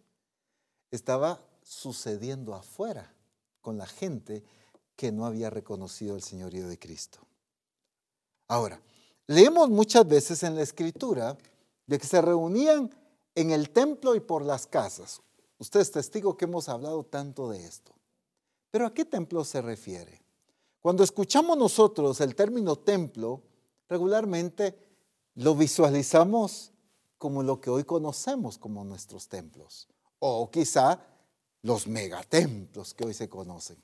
Estaba 0.92 1.40
sucediendo 1.62 2.54
afuera 2.54 3.12
con 3.60 3.78
la 3.78 3.86
gente 3.86 4.44
que 5.02 5.10
no 5.10 5.26
había 5.26 5.50
reconocido 5.50 6.14
el 6.14 6.22
señorío 6.22 6.68
de 6.68 6.78
Cristo. 6.78 7.18
Ahora, 8.46 8.80
leemos 9.26 9.68
muchas 9.68 10.06
veces 10.06 10.44
en 10.44 10.54
la 10.54 10.62
escritura 10.62 11.36
de 11.88 11.98
que 11.98 12.06
se 12.06 12.22
reunían 12.22 12.88
en 13.34 13.50
el 13.50 13.70
templo 13.70 14.14
y 14.14 14.20
por 14.20 14.44
las 14.44 14.68
casas. 14.68 15.20
Usted 15.58 15.80
es 15.80 15.90
testigo 15.90 16.36
que 16.36 16.44
hemos 16.44 16.68
hablado 16.68 17.02
tanto 17.02 17.50
de 17.50 17.64
esto. 17.64 17.90
Pero 18.70 18.86
¿a 18.86 18.94
qué 18.94 19.04
templo 19.04 19.44
se 19.44 19.60
refiere? 19.60 20.22
Cuando 20.78 21.02
escuchamos 21.02 21.58
nosotros 21.58 22.20
el 22.20 22.36
término 22.36 22.76
templo, 22.76 23.42
regularmente 23.88 24.78
lo 25.34 25.56
visualizamos 25.56 26.70
como 27.18 27.42
lo 27.42 27.60
que 27.60 27.70
hoy 27.70 27.82
conocemos 27.82 28.56
como 28.56 28.84
nuestros 28.84 29.26
templos, 29.26 29.88
o 30.20 30.48
quizá 30.48 31.04
los 31.62 31.88
megatemplos 31.88 32.94
que 32.94 33.04
hoy 33.04 33.14
se 33.14 33.28
conocen. 33.28 33.82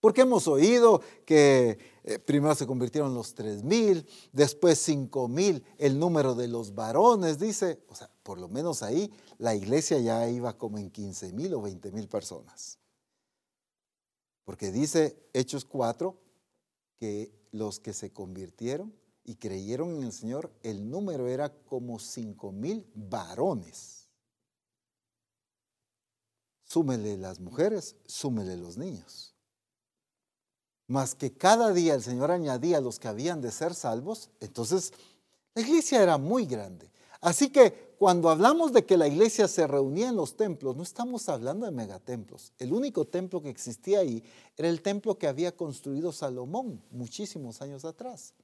Porque 0.00 0.22
hemos 0.22 0.46
oído 0.46 1.00
que 1.24 1.78
eh, 2.04 2.18
primero 2.18 2.54
se 2.54 2.66
convirtieron 2.66 3.14
los 3.14 3.34
tres 3.34 3.64
mil, 3.64 4.06
después 4.32 4.78
cinco 4.78 5.26
mil, 5.28 5.64
el 5.78 5.98
número 5.98 6.34
de 6.34 6.48
los 6.48 6.74
varones, 6.74 7.38
dice, 7.38 7.82
o 7.88 7.94
sea, 7.94 8.10
por 8.22 8.38
lo 8.38 8.48
menos 8.48 8.82
ahí 8.82 9.10
la 9.38 9.54
iglesia 9.54 9.98
ya 9.98 10.28
iba 10.28 10.56
como 10.56 10.78
en 10.78 10.90
15 10.90 11.32
mil 11.32 11.54
o 11.54 11.62
20 11.62 11.92
mil 11.92 12.08
personas. 12.08 12.78
Porque 14.44 14.70
dice 14.70 15.16
Hechos 15.32 15.64
4 15.64 16.16
que 16.98 17.32
los 17.52 17.80
que 17.80 17.92
se 17.92 18.12
convirtieron 18.12 18.94
y 19.24 19.36
creyeron 19.36 19.96
en 19.96 20.04
el 20.04 20.12
Señor, 20.12 20.52
el 20.62 20.88
número 20.88 21.28
era 21.28 21.52
como 21.52 21.98
cinco 21.98 22.52
mil 22.52 22.86
varones. 22.94 24.08
Súmele 26.64 27.16
las 27.16 27.38
mujeres, 27.38 27.96
súmele 28.06 28.56
los 28.56 28.76
niños. 28.76 29.35
Más 30.86 31.14
que 31.14 31.32
cada 31.32 31.72
día 31.72 31.94
el 31.94 32.02
Señor 32.02 32.30
añadía 32.30 32.78
a 32.78 32.80
los 32.80 32.98
que 32.98 33.08
habían 33.08 33.40
de 33.40 33.50
ser 33.50 33.74
salvos, 33.74 34.30
entonces 34.40 34.92
la 35.54 35.62
iglesia 35.62 36.02
era 36.02 36.18
muy 36.18 36.46
grande. 36.46 36.90
Así 37.20 37.50
que 37.50 37.94
cuando 37.98 38.28
hablamos 38.28 38.72
de 38.72 38.84
que 38.84 38.96
la 38.96 39.08
iglesia 39.08 39.48
se 39.48 39.66
reunía 39.66 40.10
en 40.10 40.16
los 40.16 40.36
templos, 40.36 40.76
no 40.76 40.82
estamos 40.82 41.28
hablando 41.28 41.64
de 41.64 41.72
megatemplos. 41.72 42.52
El 42.58 42.72
único 42.72 43.06
templo 43.06 43.42
que 43.42 43.48
existía 43.48 44.00
ahí 44.00 44.22
era 44.56 44.68
el 44.68 44.82
templo 44.82 45.16
que 45.16 45.26
había 45.26 45.56
construido 45.56 46.12
Salomón 46.12 46.82
muchísimos 46.90 47.62
años 47.62 47.84
atrás. 47.84 48.34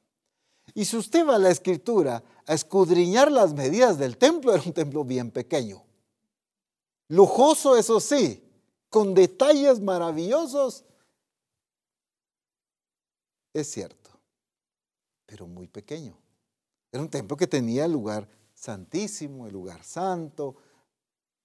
Y 0.74 0.84
si 0.86 0.96
usted 0.96 1.26
va 1.26 1.36
a 1.36 1.38
la 1.38 1.50
escritura 1.50 2.22
a 2.46 2.54
escudriñar 2.54 3.30
las 3.30 3.52
medidas 3.52 3.98
del 3.98 4.16
templo, 4.16 4.54
era 4.54 4.62
un 4.64 4.72
templo 4.72 5.04
bien 5.04 5.30
pequeño. 5.30 5.82
Lujoso, 7.08 7.76
eso 7.76 8.00
sí, 8.00 8.42
con 8.88 9.12
detalles 9.12 9.80
maravillosos. 9.80 10.84
Es 13.52 13.70
cierto, 13.70 14.10
pero 15.26 15.46
muy 15.46 15.68
pequeño. 15.68 16.16
Era 16.90 17.02
un 17.02 17.10
templo 17.10 17.36
que 17.36 17.46
tenía 17.46 17.86
lugar 17.86 18.28
santísimo, 18.54 19.46
el 19.46 19.52
lugar 19.52 19.82
santo. 19.84 20.56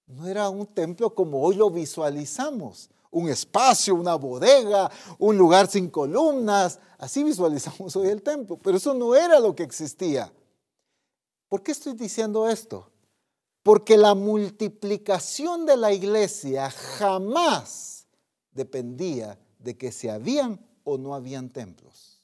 No 0.06 0.28
era 0.28 0.50
un 0.50 0.68
templo 0.68 1.14
como 1.14 1.42
hoy 1.42 1.56
lo 1.56 1.70
visualizamos, 1.70 2.90
un 3.12 3.30
espacio, 3.30 3.96
una 3.96 4.16
bodega, 4.16 4.90
un 5.20 5.38
lugar 5.38 5.68
sin 5.68 5.90
columnas. 5.90 6.80
Así 6.98 7.24
visualizamos 7.24 7.96
hoy 7.96 8.08
el 8.08 8.22
templo, 8.22 8.58
pero 8.58 8.78
eso 8.78 8.94
no 8.94 9.16
era 9.16 9.40
lo 9.40 9.56
que 9.56 9.64
existía. 9.64 10.32
¿Por 11.50 11.64
qué 11.64 11.72
estoy 11.72 11.94
diciendo 11.94 12.48
esto? 12.48 12.92
Porque 13.64 13.98
la 13.98 14.16
multiplicación 14.16 15.66
de 15.66 15.78
la 15.78 15.92
iglesia 15.92 16.70
jamás 16.70 18.08
dependía 18.52 19.38
de 19.60 19.78
que 19.78 19.92
se 19.92 20.10
habían 20.10 20.67
o 20.88 20.98
no 20.98 21.14
habían 21.14 21.50
templos. 21.50 22.22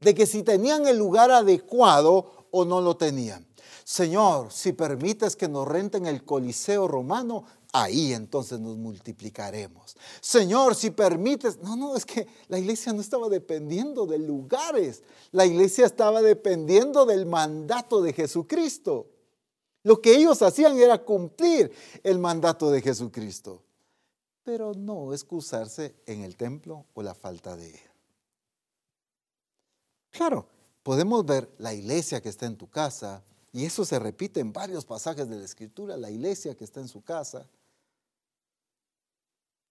De 0.00 0.14
que 0.14 0.26
si 0.26 0.42
tenían 0.42 0.86
el 0.86 0.98
lugar 0.98 1.30
adecuado 1.30 2.46
o 2.50 2.66
no 2.66 2.82
lo 2.82 2.96
tenían. 2.98 3.46
Señor, 3.84 4.52
si 4.52 4.72
permites 4.72 5.34
que 5.34 5.48
nos 5.48 5.66
renten 5.66 6.04
el 6.06 6.22
Coliseo 6.24 6.86
romano, 6.86 7.44
ahí 7.72 8.12
entonces 8.12 8.60
nos 8.60 8.76
multiplicaremos. 8.76 9.96
Señor, 10.20 10.74
si 10.74 10.90
permites, 10.90 11.58
no, 11.62 11.74
no, 11.74 11.96
es 11.96 12.04
que 12.04 12.26
la 12.48 12.58
iglesia 12.58 12.92
no 12.92 13.00
estaba 13.00 13.30
dependiendo 13.30 14.04
de 14.06 14.18
lugares, 14.18 15.02
la 15.32 15.46
iglesia 15.46 15.86
estaba 15.86 16.20
dependiendo 16.20 17.06
del 17.06 17.24
mandato 17.24 18.02
de 18.02 18.12
Jesucristo. 18.12 19.08
Lo 19.82 20.02
que 20.02 20.14
ellos 20.14 20.42
hacían 20.42 20.78
era 20.78 20.98
cumplir 21.02 21.72
el 22.02 22.18
mandato 22.18 22.70
de 22.70 22.82
Jesucristo, 22.82 23.62
pero 24.50 24.74
no 24.74 25.14
excusarse 25.14 25.94
en 26.06 26.24
el 26.24 26.36
templo 26.36 26.84
o 26.94 27.04
la 27.04 27.14
falta 27.14 27.54
de 27.54 27.70
él. 27.70 27.80
Claro, 30.10 30.44
podemos 30.82 31.24
ver 31.24 31.48
la 31.58 31.72
iglesia 31.72 32.20
que 32.20 32.30
está 32.30 32.46
en 32.46 32.56
tu 32.56 32.68
casa, 32.68 33.22
y 33.52 33.64
eso 33.64 33.84
se 33.84 34.00
repite 34.00 34.40
en 34.40 34.52
varios 34.52 34.84
pasajes 34.84 35.28
de 35.28 35.36
la 35.36 35.44
Escritura, 35.44 35.96
la 35.96 36.10
iglesia 36.10 36.56
que 36.56 36.64
está 36.64 36.80
en 36.80 36.88
su 36.88 37.00
casa. 37.04 37.48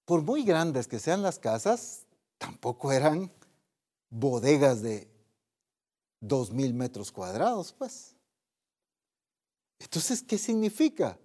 Por 0.06 0.22
muy 0.22 0.46
grandes 0.46 0.88
que 0.88 0.98
sean 0.98 1.22
las 1.22 1.40
casas, 1.40 2.06
tampoco 2.38 2.94
eran 2.94 3.30
bodegas 4.10 4.82
de 4.82 5.10
dos 6.22 6.52
mil 6.54 6.74
metros 6.74 7.12
cuadrados, 7.12 7.74
pues. 7.74 8.16
Entonces, 9.78 10.24
¿qué 10.24 10.38
significa? 10.38 11.20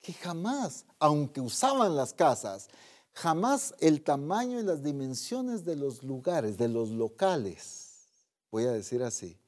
Que 0.00 0.12
jamás, 0.12 0.84
aunque 0.98 1.40
usaban 1.40 1.94
las 1.94 2.12
casas, 2.12 2.68
jamás 3.16 3.74
el 3.80 4.02
tamaño 4.02 4.60
y 4.60 4.62
las 4.62 4.82
dimensiones 4.82 5.64
de 5.64 5.74
los 5.74 6.02
lugares, 6.02 6.58
de 6.58 6.68
los 6.68 6.90
locales, 6.90 8.04
voy 8.50 8.64
a 8.64 8.72
decir 8.72 9.02
así, 9.02 9.38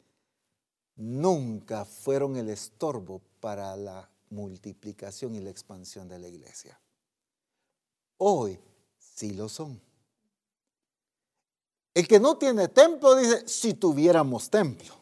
nunca 0.96 1.84
fueron 1.84 2.36
el 2.36 2.48
estorbo 2.48 3.20
para 3.40 3.76
la 3.76 4.10
multiplicación 4.30 5.34
y 5.34 5.40
la 5.40 5.50
expansión 5.50 6.08
de 6.08 6.18
la 6.18 6.28
iglesia. 6.28 6.80
Hoy 8.16 8.58
sí 8.98 9.34
lo 9.34 9.50
son. 9.50 9.78
El 11.92 12.08
que 12.08 12.18
no 12.18 12.38
tiene 12.38 12.68
templo 12.68 13.16
dice, 13.16 13.46
si 13.46 13.74
tuviéramos 13.74 14.48
templo. 14.48 14.94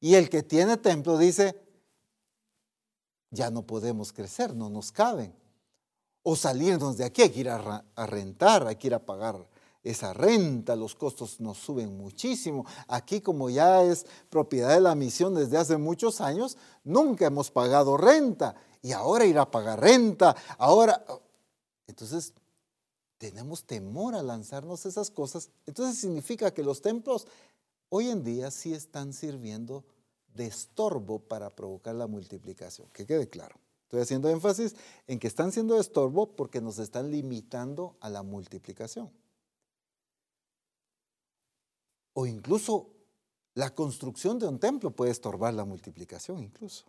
Y 0.00 0.16
el 0.16 0.28
que 0.28 0.42
tiene 0.42 0.78
templo 0.78 1.16
dice, 1.16 1.54
ya 3.30 3.50
no 3.50 3.64
podemos 3.64 4.12
crecer, 4.12 4.52
no 4.52 4.68
nos 4.68 4.90
caben. 4.90 5.41
O 6.22 6.36
salirnos 6.36 6.96
de 6.96 7.04
aquí, 7.04 7.22
hay 7.22 7.30
que 7.30 7.40
ir 7.40 7.48
a, 7.48 7.84
rentar, 8.06 8.66
hay 8.66 8.76
que 8.76 8.86
ir 8.86 8.94
a 8.94 9.04
pagar 9.04 9.48
esa 9.82 10.12
renta, 10.12 10.76
los 10.76 10.94
costos 10.94 11.40
nos 11.40 11.58
suben 11.58 11.96
muchísimo. 11.96 12.64
Aquí 12.86 13.20
como 13.20 13.50
ya 13.50 13.82
es 13.82 14.06
propiedad 14.30 14.74
de 14.74 14.80
la 14.80 14.94
misión 14.94 15.34
desde 15.34 15.58
hace 15.58 15.76
muchos 15.76 16.20
años, 16.20 16.56
nunca 16.84 17.26
hemos 17.26 17.50
pagado 17.50 17.96
renta 17.96 18.54
y 18.80 18.92
ahora 18.92 19.24
ir 19.24 19.38
a 19.38 19.50
pagar 19.50 19.80
renta, 19.80 20.36
ahora... 20.58 21.04
Entonces, 21.88 22.32
tenemos 23.22 23.62
temor 23.62 24.16
a 24.16 24.22
lanzarnos 24.22 24.84
esas 24.84 25.08
cosas. 25.08 25.50
Entonces 25.66 25.96
significa 25.96 26.52
que 26.52 26.64
los 26.64 26.82
templos 26.82 27.28
hoy 27.88 28.08
en 28.08 28.24
día 28.24 28.50
sí 28.50 28.74
están 28.74 29.12
sirviendo 29.12 29.84
de 30.34 30.46
estorbo 30.46 31.20
para 31.20 31.50
provocar 31.50 31.94
la 31.94 32.08
multiplicación. 32.08 32.88
Que 32.92 33.06
quede 33.06 33.28
claro. 33.28 33.54
Estoy 33.92 34.00
haciendo 34.00 34.30
énfasis 34.30 34.74
en 35.06 35.18
que 35.18 35.26
están 35.26 35.52
siendo 35.52 35.78
estorbo 35.78 36.34
porque 36.34 36.62
nos 36.62 36.78
están 36.78 37.10
limitando 37.10 37.96
a 38.00 38.08
la 38.08 38.22
multiplicación 38.22 39.10
o 42.14 42.26
incluso 42.26 42.88
la 43.54 43.74
construcción 43.74 44.38
de 44.38 44.46
un 44.46 44.58
templo 44.58 44.90
puede 44.90 45.10
estorbar 45.10 45.54
la 45.54 45.64
multiplicación 45.64 46.42
incluso. 46.42 46.84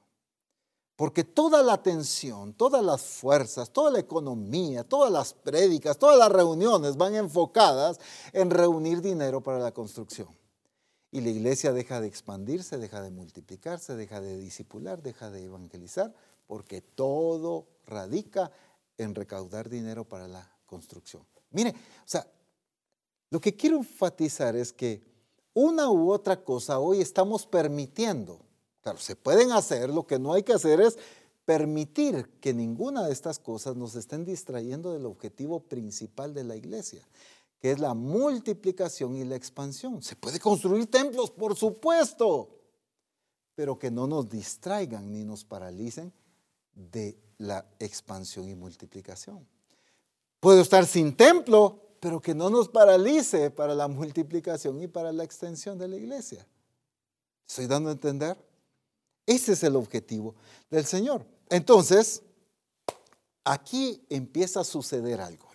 Porque 0.95 1.23
toda 1.23 1.63
la 1.63 1.73
atención, 1.73 2.53
todas 2.53 2.83
las 2.83 3.01
fuerzas, 3.01 3.71
toda 3.71 3.91
la 3.91 3.99
economía, 3.99 4.83
todas 4.83 5.11
las 5.11 5.33
prédicas, 5.33 5.97
todas 5.97 6.17
las 6.17 6.31
reuniones 6.31 6.97
van 6.97 7.15
enfocadas 7.15 7.99
en 8.31 8.51
reunir 8.51 9.01
dinero 9.01 9.41
para 9.41 9.59
la 9.59 9.73
construcción. 9.73 10.27
Y 11.11 11.21
la 11.21 11.29
iglesia 11.29 11.73
deja 11.73 11.99
de 11.99 12.07
expandirse, 12.07 12.77
deja 12.77 13.01
de 13.01 13.09
multiplicarse, 13.09 13.95
deja 13.95 14.21
de 14.21 14.37
disipular, 14.37 15.01
deja 15.01 15.31
de 15.31 15.45
evangelizar, 15.45 16.13
porque 16.53 16.81
todo 16.81 17.65
radica 17.87 18.51
en 18.99 19.15
recaudar 19.15 19.69
dinero 19.69 20.07
para 20.07 20.27
la 20.27 20.47
construcción. 20.67 21.25
Mire, 21.49 21.71
o 21.71 21.73
sea, 22.05 22.27
lo 23.31 23.41
que 23.41 23.55
quiero 23.55 23.77
enfatizar 23.77 24.55
es 24.55 24.71
que 24.71 25.01
una 25.55 25.89
u 25.89 26.11
otra 26.11 26.43
cosa 26.43 26.77
hoy 26.77 27.01
estamos 27.01 27.47
permitiendo. 27.47 28.39
Claro, 28.83 28.99
se 28.99 29.15
pueden 29.15 29.51
hacer, 29.51 29.89
lo 29.89 30.05
que 30.05 30.19
no 30.19 30.31
hay 30.31 30.43
que 30.43 30.53
hacer 30.53 30.79
es 30.79 30.99
permitir 31.43 32.29
que 32.39 32.53
ninguna 32.53 33.03
de 33.07 33.13
estas 33.13 33.39
cosas 33.39 33.75
nos 33.75 33.95
estén 33.95 34.23
distrayendo 34.23 34.93
del 34.93 35.07
objetivo 35.07 35.59
principal 35.59 36.35
de 36.35 36.43
la 36.43 36.55
iglesia, 36.55 37.01
que 37.59 37.71
es 37.71 37.79
la 37.79 37.95
multiplicación 37.95 39.17
y 39.17 39.23
la 39.23 39.37
expansión. 39.37 40.03
Se 40.03 40.15
puede 40.15 40.39
construir 40.39 40.85
templos, 40.85 41.31
por 41.31 41.55
supuesto, 41.55 42.49
pero 43.55 43.79
que 43.79 43.89
no 43.89 44.05
nos 44.05 44.29
distraigan 44.29 45.11
ni 45.11 45.23
nos 45.23 45.43
paralicen 45.43 46.13
de 46.73 47.17
la 47.37 47.65
expansión 47.79 48.49
y 48.49 48.55
multiplicación. 48.55 49.47
Puedo 50.39 50.61
estar 50.61 50.85
sin 50.85 51.15
templo, 51.15 51.79
pero 51.99 52.21
que 52.21 52.35
no 52.35 52.49
nos 52.49 52.69
paralice 52.69 53.49
para 53.49 53.73
la 53.73 53.87
multiplicación 53.87 54.81
y 54.81 54.87
para 54.87 55.11
la 55.11 55.23
extensión 55.23 55.77
de 55.77 55.87
la 55.87 55.95
iglesia. 55.95 56.45
¿Estoy 57.47 57.67
dando 57.67 57.89
a 57.89 57.93
entender? 57.93 58.37
Ese 59.25 59.53
es 59.53 59.63
el 59.63 59.75
objetivo 59.75 60.35
del 60.69 60.85
Señor. 60.85 61.25
Entonces, 61.49 62.23
aquí 63.43 64.05
empieza 64.09 64.61
a 64.61 64.65
suceder 64.65 65.21
algo. 65.21 65.53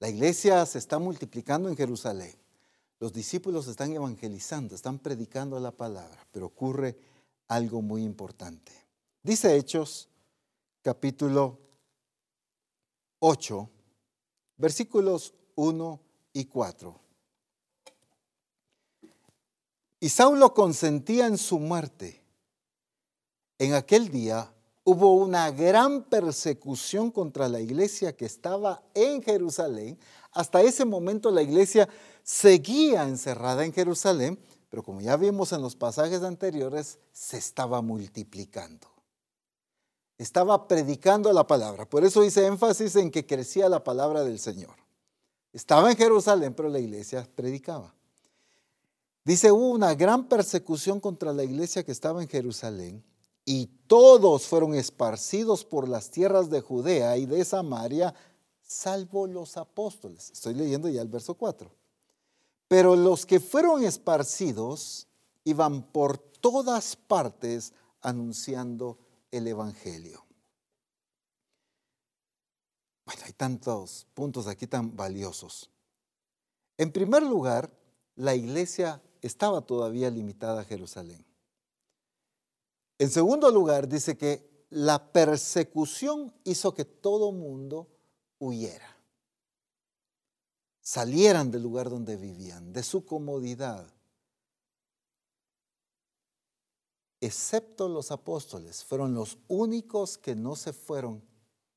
La 0.00 0.08
iglesia 0.08 0.64
se 0.64 0.78
está 0.78 0.98
multiplicando 0.98 1.68
en 1.68 1.76
Jerusalén. 1.76 2.34
Los 2.98 3.12
discípulos 3.12 3.66
están 3.66 3.92
evangelizando, 3.92 4.74
están 4.74 4.98
predicando 4.98 5.60
la 5.60 5.72
palabra, 5.72 6.26
pero 6.32 6.46
ocurre 6.46 6.98
algo 7.48 7.82
muy 7.82 8.02
importante. 8.02 8.72
Dice 9.22 9.56
Hechos 9.56 10.09
capítulo 10.82 11.58
8, 13.18 13.70
versículos 14.56 15.34
1 15.54 16.00
y 16.32 16.44
4. 16.46 17.00
Y 20.00 20.08
Saulo 20.08 20.54
consentía 20.54 21.26
en 21.26 21.36
su 21.36 21.58
muerte. 21.58 22.22
En 23.58 23.74
aquel 23.74 24.08
día 24.08 24.50
hubo 24.84 25.14
una 25.14 25.50
gran 25.50 26.04
persecución 26.04 27.10
contra 27.10 27.48
la 27.50 27.60
iglesia 27.60 28.16
que 28.16 28.24
estaba 28.24 28.82
en 28.94 29.22
Jerusalén. 29.22 29.98
Hasta 30.32 30.62
ese 30.62 30.86
momento 30.86 31.30
la 31.30 31.42
iglesia 31.42 31.86
seguía 32.22 33.02
encerrada 33.02 33.66
en 33.66 33.74
Jerusalén, 33.74 34.38
pero 34.70 34.82
como 34.82 35.02
ya 35.02 35.16
vimos 35.16 35.52
en 35.52 35.60
los 35.60 35.76
pasajes 35.76 36.22
anteriores, 36.22 36.98
se 37.12 37.36
estaba 37.36 37.82
multiplicando. 37.82 38.89
Estaba 40.20 40.68
predicando 40.68 41.32
la 41.32 41.46
palabra. 41.46 41.88
Por 41.88 42.04
eso 42.04 42.22
hice 42.22 42.44
énfasis 42.44 42.94
en 42.96 43.10
que 43.10 43.24
crecía 43.24 43.70
la 43.70 43.82
palabra 43.82 44.22
del 44.22 44.38
Señor. 44.38 44.74
Estaba 45.50 45.90
en 45.90 45.96
Jerusalén, 45.96 46.52
pero 46.52 46.68
la 46.68 46.78
iglesia 46.78 47.26
predicaba. 47.34 47.94
Dice, 49.24 49.50
hubo 49.50 49.70
una 49.70 49.94
gran 49.94 50.28
persecución 50.28 51.00
contra 51.00 51.32
la 51.32 51.42
iglesia 51.42 51.84
que 51.84 51.92
estaba 51.92 52.20
en 52.20 52.28
Jerusalén 52.28 53.02
y 53.46 53.70
todos 53.86 54.46
fueron 54.46 54.74
esparcidos 54.74 55.64
por 55.64 55.88
las 55.88 56.10
tierras 56.10 56.50
de 56.50 56.60
Judea 56.60 57.16
y 57.16 57.24
de 57.24 57.42
Samaria, 57.42 58.14
salvo 58.62 59.26
los 59.26 59.56
apóstoles. 59.56 60.32
Estoy 60.32 60.52
leyendo 60.52 60.90
ya 60.90 61.00
el 61.00 61.08
verso 61.08 61.32
4. 61.32 61.72
Pero 62.68 62.94
los 62.94 63.24
que 63.24 63.40
fueron 63.40 63.84
esparcidos 63.84 65.08
iban 65.44 65.82
por 65.82 66.18
todas 66.18 66.94
partes 66.94 67.72
anunciando 68.02 68.98
el 69.30 69.46
Evangelio. 69.46 70.24
Bueno, 73.04 73.22
hay 73.24 73.32
tantos 73.32 74.06
puntos 74.14 74.46
aquí 74.46 74.66
tan 74.66 74.96
valiosos. 74.96 75.70
En 76.78 76.92
primer 76.92 77.22
lugar, 77.22 77.70
la 78.16 78.34
iglesia 78.34 79.02
estaba 79.20 79.62
todavía 79.62 80.10
limitada 80.10 80.62
a 80.62 80.64
Jerusalén. 80.64 81.24
En 82.98 83.10
segundo 83.10 83.50
lugar, 83.50 83.88
dice 83.88 84.16
que 84.16 84.66
la 84.70 85.12
persecución 85.12 86.32
hizo 86.44 86.74
que 86.74 86.84
todo 86.84 87.32
mundo 87.32 87.88
huyera, 88.38 88.96
salieran 90.80 91.50
del 91.50 91.62
lugar 91.62 91.90
donde 91.90 92.16
vivían, 92.16 92.72
de 92.72 92.82
su 92.82 93.04
comodidad, 93.04 93.92
excepto 97.20 97.88
los 97.88 98.10
apóstoles, 98.10 98.84
fueron 98.84 99.14
los 99.14 99.38
únicos 99.48 100.18
que 100.18 100.34
no 100.34 100.56
se 100.56 100.72
fueron 100.72 101.22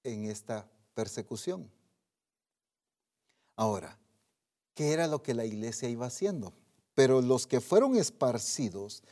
en 0.03 0.25
esta 0.25 0.69
persecución. 0.93 1.69
Ahora, 3.55 3.97
¿qué 4.73 4.93
era 4.93 5.07
lo 5.07 5.21
que 5.21 5.33
la 5.33 5.45
iglesia 5.45 5.89
iba 5.89 6.07
haciendo? 6.07 6.53
Pero 6.95 7.21
los 7.21 7.47
que 7.47 7.61
fueron 7.61 7.95
esparcidos 7.95 9.03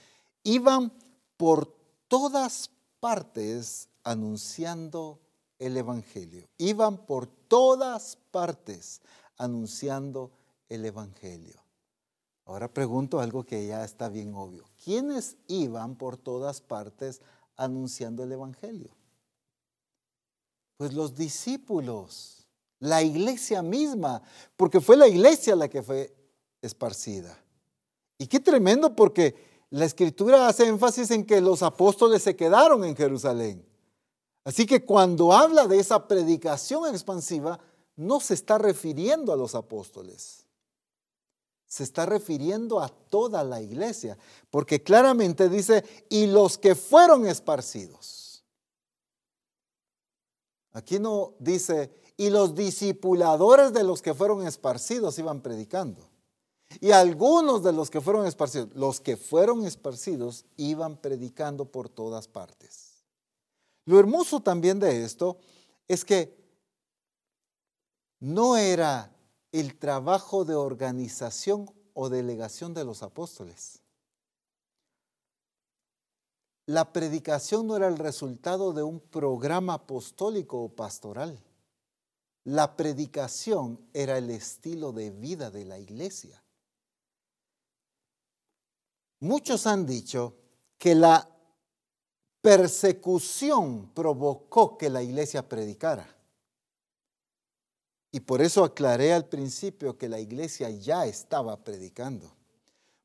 iban 0.43 0.91
por 1.37 1.75
todas 2.07 2.69
partes 2.99 3.89
anunciando 4.03 5.19
el 5.59 5.77
Evangelio. 5.77 6.47
Iban 6.57 7.05
por 7.05 7.27
todas 7.27 8.17
partes 8.31 9.01
anunciando 9.37 10.31
el 10.69 10.85
Evangelio. 10.85 11.60
Ahora 12.51 12.67
pregunto 12.67 13.21
algo 13.21 13.45
que 13.45 13.65
ya 13.65 13.85
está 13.85 14.09
bien 14.09 14.35
obvio. 14.35 14.65
¿Quiénes 14.83 15.37
iban 15.47 15.95
por 15.95 16.17
todas 16.17 16.59
partes 16.59 17.21
anunciando 17.55 18.23
el 18.23 18.31
Evangelio? 18.33 18.89
Pues 20.75 20.93
los 20.93 21.15
discípulos, 21.15 22.45
la 22.79 23.03
iglesia 23.03 23.61
misma, 23.61 24.21
porque 24.57 24.81
fue 24.81 24.97
la 24.97 25.07
iglesia 25.07 25.55
la 25.55 25.69
que 25.69 25.81
fue 25.81 26.13
esparcida. 26.61 27.41
Y 28.17 28.27
qué 28.27 28.41
tremendo 28.41 28.97
porque 28.97 29.65
la 29.69 29.85
escritura 29.85 30.49
hace 30.49 30.67
énfasis 30.67 31.09
en 31.11 31.25
que 31.25 31.39
los 31.39 31.63
apóstoles 31.63 32.21
se 32.21 32.35
quedaron 32.35 32.83
en 32.83 32.97
Jerusalén. 32.97 33.65
Así 34.43 34.65
que 34.65 34.83
cuando 34.83 35.31
habla 35.31 35.67
de 35.67 35.79
esa 35.79 36.05
predicación 36.05 36.93
expansiva, 36.93 37.61
no 37.95 38.19
se 38.19 38.33
está 38.33 38.57
refiriendo 38.57 39.31
a 39.31 39.37
los 39.37 39.55
apóstoles 39.55 40.40
se 41.71 41.83
está 41.83 42.05
refiriendo 42.05 42.81
a 42.81 42.89
toda 42.89 43.45
la 43.45 43.61
iglesia, 43.61 44.17
porque 44.49 44.83
claramente 44.83 45.47
dice, 45.47 45.85
y 46.09 46.27
los 46.27 46.57
que 46.57 46.75
fueron 46.75 47.25
esparcidos. 47.25 48.43
Aquí 50.73 50.99
no 50.99 51.33
dice, 51.39 51.89
y 52.17 52.29
los 52.29 52.55
discipuladores 52.55 53.71
de 53.71 53.85
los 53.85 54.01
que 54.01 54.13
fueron 54.13 54.45
esparcidos 54.45 55.17
iban 55.17 55.39
predicando. 55.39 56.09
Y 56.81 56.91
algunos 56.91 57.63
de 57.63 57.71
los 57.71 57.89
que 57.89 58.01
fueron 58.01 58.25
esparcidos, 58.25 58.67
los 58.75 58.99
que 58.99 59.15
fueron 59.15 59.65
esparcidos 59.65 60.43
iban 60.57 60.97
predicando 60.97 61.63
por 61.63 61.87
todas 61.87 62.27
partes. 62.27 63.01
Lo 63.85 63.97
hermoso 63.97 64.41
también 64.41 64.77
de 64.77 65.05
esto 65.05 65.37
es 65.87 66.03
que 66.03 66.37
no 68.19 68.57
era 68.57 69.15
el 69.51 69.77
trabajo 69.77 70.45
de 70.45 70.55
organización 70.55 71.69
o 71.93 72.09
delegación 72.09 72.73
de 72.73 72.85
los 72.85 73.03
apóstoles. 73.03 73.81
La 76.67 76.93
predicación 76.93 77.67
no 77.67 77.75
era 77.75 77.87
el 77.87 77.97
resultado 77.97 78.71
de 78.71 78.83
un 78.83 78.99
programa 78.99 79.73
apostólico 79.73 80.61
o 80.63 80.69
pastoral. 80.69 81.43
La 82.45 82.77
predicación 82.77 83.79
era 83.93 84.17
el 84.17 84.29
estilo 84.29 84.93
de 84.93 85.11
vida 85.11 85.51
de 85.51 85.65
la 85.65 85.79
iglesia. 85.79 86.41
Muchos 89.19 89.67
han 89.67 89.85
dicho 89.85 90.35
que 90.77 90.95
la 90.95 91.29
persecución 92.41 93.91
provocó 93.93 94.77
que 94.77 94.89
la 94.89 95.03
iglesia 95.03 95.47
predicara. 95.47 96.20
Y 98.11 98.19
por 98.19 98.41
eso 98.41 98.63
aclaré 98.63 99.13
al 99.13 99.25
principio 99.25 99.97
que 99.97 100.09
la 100.09 100.19
iglesia 100.19 100.69
ya 100.69 101.05
estaba 101.05 101.63
predicando. 101.63 102.29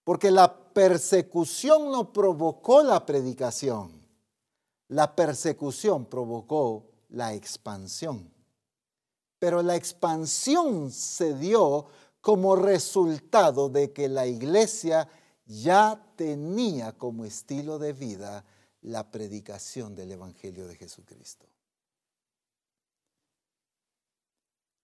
Porque 0.02 0.30
la 0.30 0.72
persecución 0.72 1.90
no 1.90 2.12
provocó 2.12 2.82
la 2.82 3.06
predicación. 3.06 4.04
La 4.88 5.14
persecución 5.14 6.06
provocó 6.06 6.86
la 7.08 7.34
expansión. 7.34 8.32
Pero 9.38 9.62
la 9.62 9.76
expansión 9.76 10.90
se 10.90 11.34
dio 11.34 11.86
como 12.20 12.56
resultado 12.56 13.68
de 13.68 13.92
que 13.92 14.08
la 14.08 14.26
iglesia 14.26 15.08
ya 15.46 16.04
tenía 16.16 16.92
como 16.92 17.24
estilo 17.24 17.78
de 17.78 17.92
vida 17.92 18.44
la 18.82 19.10
predicación 19.10 19.94
del 19.94 20.12
Evangelio 20.12 20.66
de 20.66 20.74
Jesucristo. 20.76 21.46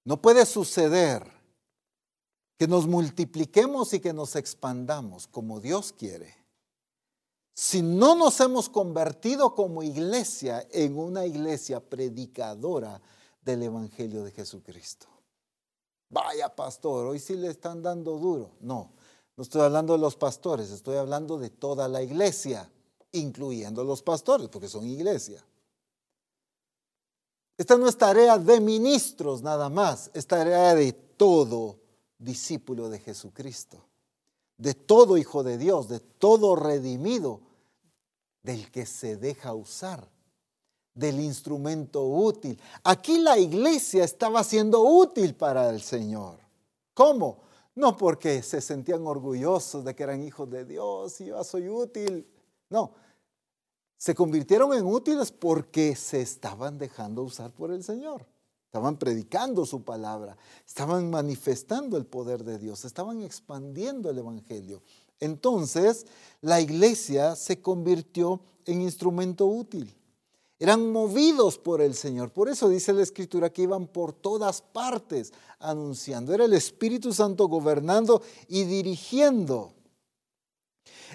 No 0.05 0.21
puede 0.21 0.47
suceder 0.47 1.31
que 2.59 2.67
nos 2.67 2.87
multipliquemos 2.87 3.93
y 3.93 4.01
que 4.01 4.13
nos 4.13 4.37
expandamos 4.37 5.27
como 5.27 5.61
Dios 5.61 5.93
quiere. 5.93 6.37
Si 7.55 7.83
no 7.83 8.15
nos 8.15 8.41
hemos 8.41 8.69
convertido 8.69 9.55
como 9.55 9.83
iglesia 9.83 10.67
en 10.71 10.99
una 10.99 11.27
iglesia 11.27 11.81
predicadora 11.81 13.01
del 13.43 13.65
Evangelio 13.65 14.25
de 14.25 14.31
Jesucristo. 14.31 15.07
Vaya 16.09 16.55
pastor, 16.55 17.07
hoy 17.07 17.19
sí 17.19 17.37
le 17.37 17.49
están 17.49 17.83
dando 17.83 18.19
duro. 18.19 18.51
No, 18.61 18.93
no 19.37 19.43
estoy 19.43 19.63
hablando 19.63 19.95
de 19.95 19.99
los 19.99 20.17
pastores, 20.17 20.71
estoy 20.71 20.97
hablando 20.97 21.39
de 21.39 21.51
toda 21.51 21.89
la 21.89 22.03
iglesia, 22.03 22.71
incluyendo 23.13 23.83
los 23.85 24.03
pastores, 24.03 24.49
porque 24.49 24.69
son 24.69 24.87
iglesia. 24.87 25.45
Esta 27.57 27.77
no 27.77 27.89
es 27.89 27.97
tarea 27.97 28.39
de 28.39 28.61
ministros 28.61 29.43
nada 29.43 29.69
más, 29.69 30.11
es 30.15 30.27
tarea 30.27 30.75
de 30.75 30.93
todo 30.93 31.79
discípulo 32.19 32.89
de 32.89 32.99
Jesucristo, 32.99 33.85
de 34.57 34.75
todo 34.75 35.17
hijo 35.19 35.43
de 35.43 35.59
Dios, 35.59 35.89
de 35.89 36.01
todo 36.01 36.57
redimido, 36.57 37.41
del 38.43 38.71
que 38.71 38.87
se 38.87 39.17
deja 39.17 39.55
usar, 39.55 40.09
del 40.95 41.21
instrumento 41.21 42.05
útil. 42.05 42.59
Aquí 42.83 43.19
la 43.19 43.39
iglesia 43.39 44.05
estaba 44.05 44.43
siendo 44.45 44.83
útil 44.83 45.35
para 45.35 45.71
el 45.71 45.81
Señor. 45.81 46.39
¿Cómo? 46.95 47.43
No 47.75 47.97
porque 47.97 48.43
se 48.43 48.61
sentían 48.61 49.07
orgullosos 49.07 49.85
de 49.85 49.95
que 49.95 50.03
eran 50.03 50.23
hijos 50.23 50.51
de 50.51 50.65
Dios 50.65 51.21
y 51.21 51.27
yo 51.27 51.43
soy 51.45 51.69
útil. 51.69 52.27
No, 52.69 52.93
se 54.03 54.17
convirtieron 54.17 54.75
en 54.75 54.85
útiles 54.85 55.31
porque 55.31 55.95
se 55.95 56.23
estaban 56.23 56.77
dejando 56.77 57.23
usar 57.23 57.53
por 57.53 57.71
el 57.71 57.85
Señor. 57.85 58.27
Estaban 58.65 58.97
predicando 58.97 59.65
su 59.65 59.85
palabra, 59.85 60.37
estaban 60.67 61.09
manifestando 61.09 61.97
el 61.97 62.05
poder 62.05 62.43
de 62.43 62.59
Dios, 62.59 62.85
estaban 62.85 63.23
expandiendo 63.23 64.11
el 64.11 64.19
Evangelio. 64.19 64.83
Entonces, 65.21 66.05
la 66.41 66.61
iglesia 66.61 67.37
se 67.37 67.63
convirtió 67.63 68.41
en 68.65 68.83
instrumento 68.83 69.47
útil. 69.47 69.95
Eran 70.59 70.91
movidos 70.91 71.57
por 71.57 71.81
el 71.81 71.95
Señor. 71.95 72.33
Por 72.33 72.49
eso 72.49 72.69
dice 72.69 72.93
la 72.93 73.05
Escritura 73.05 73.53
que 73.53 73.63
iban 73.63 73.87
por 73.87 74.13
todas 74.13 74.63
partes 74.63 75.33
anunciando. 75.61 76.35
Era 76.35 76.47
el 76.47 76.55
Espíritu 76.55 77.13
Santo 77.13 77.47
gobernando 77.47 78.21
y 78.49 78.65
dirigiendo. 78.65 79.75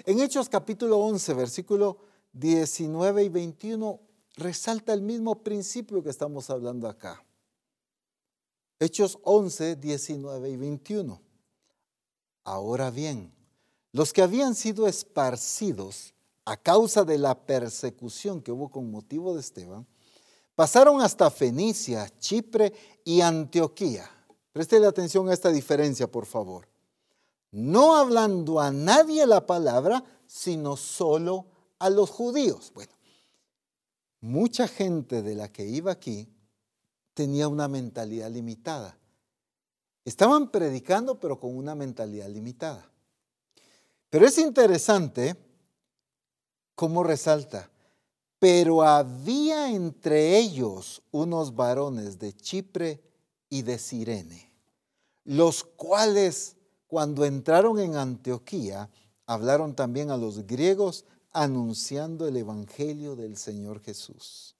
En 0.06 0.20
Hechos 0.20 0.48
capítulo 0.48 0.96
11, 1.00 1.34
versículo 1.34 2.07
19 2.32 3.24
y 3.24 3.28
21 3.28 4.00
resalta 4.36 4.92
el 4.92 5.02
mismo 5.02 5.42
principio 5.42 6.02
que 6.02 6.10
estamos 6.10 6.50
hablando 6.50 6.88
acá. 6.88 7.24
Hechos 8.78 9.18
11, 9.24 9.76
19 9.76 10.50
y 10.50 10.56
21. 10.56 11.20
Ahora 12.44 12.90
bien, 12.90 13.32
los 13.92 14.12
que 14.12 14.22
habían 14.22 14.54
sido 14.54 14.86
esparcidos 14.86 16.14
a 16.44 16.56
causa 16.56 17.04
de 17.04 17.18
la 17.18 17.34
persecución 17.46 18.40
que 18.40 18.52
hubo 18.52 18.70
con 18.70 18.90
motivo 18.90 19.34
de 19.34 19.40
Esteban, 19.40 19.86
pasaron 20.54 21.00
hasta 21.02 21.30
Fenicia, 21.30 22.08
Chipre 22.18 22.72
y 23.04 23.20
Antioquía. 23.20 24.08
Preste 24.52 24.84
atención 24.84 25.28
a 25.28 25.34
esta 25.34 25.50
diferencia, 25.50 26.10
por 26.10 26.26
favor. 26.26 26.68
No 27.50 27.96
hablando 27.96 28.60
a 28.60 28.70
nadie 28.70 29.26
la 29.26 29.46
palabra, 29.46 30.04
sino 30.26 30.76
solo 30.76 31.46
a 31.78 31.90
los 31.90 32.10
judíos. 32.10 32.72
Bueno, 32.74 32.92
mucha 34.20 34.68
gente 34.68 35.22
de 35.22 35.34
la 35.34 35.50
que 35.52 35.66
iba 35.66 35.92
aquí 35.92 36.28
tenía 37.14 37.48
una 37.48 37.68
mentalidad 37.68 38.30
limitada. 38.30 38.96
Estaban 40.04 40.50
predicando, 40.50 41.20
pero 41.20 41.38
con 41.38 41.56
una 41.56 41.74
mentalidad 41.74 42.28
limitada. 42.28 42.90
Pero 44.10 44.26
es 44.26 44.38
interesante 44.38 45.36
cómo 46.74 47.02
resalta, 47.02 47.70
pero 48.38 48.82
había 48.82 49.70
entre 49.70 50.38
ellos 50.38 51.02
unos 51.10 51.54
varones 51.54 52.18
de 52.18 52.32
Chipre 52.32 53.02
y 53.50 53.62
de 53.62 53.78
Sirene, 53.78 54.52
los 55.24 55.64
cuales 55.64 56.56
cuando 56.86 57.24
entraron 57.24 57.78
en 57.80 57.96
Antioquía 57.96 58.88
hablaron 59.26 59.74
también 59.74 60.10
a 60.10 60.16
los 60.16 60.46
griegos 60.46 61.04
anunciando 61.42 62.26
el 62.26 62.36
Evangelio 62.36 63.14
del 63.14 63.36
Señor 63.36 63.80
Jesús. 63.80 64.56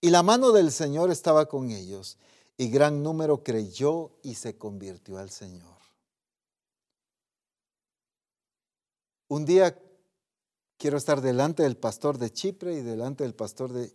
Y 0.00 0.10
la 0.10 0.22
mano 0.22 0.52
del 0.52 0.70
Señor 0.70 1.10
estaba 1.10 1.46
con 1.46 1.70
ellos, 1.70 2.18
y 2.58 2.68
gran 2.68 3.02
número 3.02 3.42
creyó 3.42 4.12
y 4.22 4.34
se 4.34 4.56
convirtió 4.58 5.18
al 5.18 5.30
Señor. 5.30 5.76
Un 9.28 9.44
día 9.46 9.78
quiero 10.76 10.98
estar 10.98 11.20
delante 11.20 11.62
del 11.62 11.76
pastor 11.76 12.18
de 12.18 12.30
Chipre 12.30 12.74
y 12.74 12.82
delante 12.82 13.24
del 13.24 13.34
pastor 13.34 13.72
de, 13.72 13.92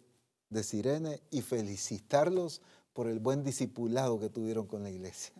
de 0.49 0.63
Sirene 0.63 1.21
y 1.29 1.41
felicitarlos 1.41 2.61
por 2.93 3.07
el 3.07 3.19
buen 3.19 3.43
discipulado 3.43 4.19
que 4.19 4.29
tuvieron 4.29 4.65
con 4.65 4.83
la 4.83 4.89
iglesia. 4.89 5.33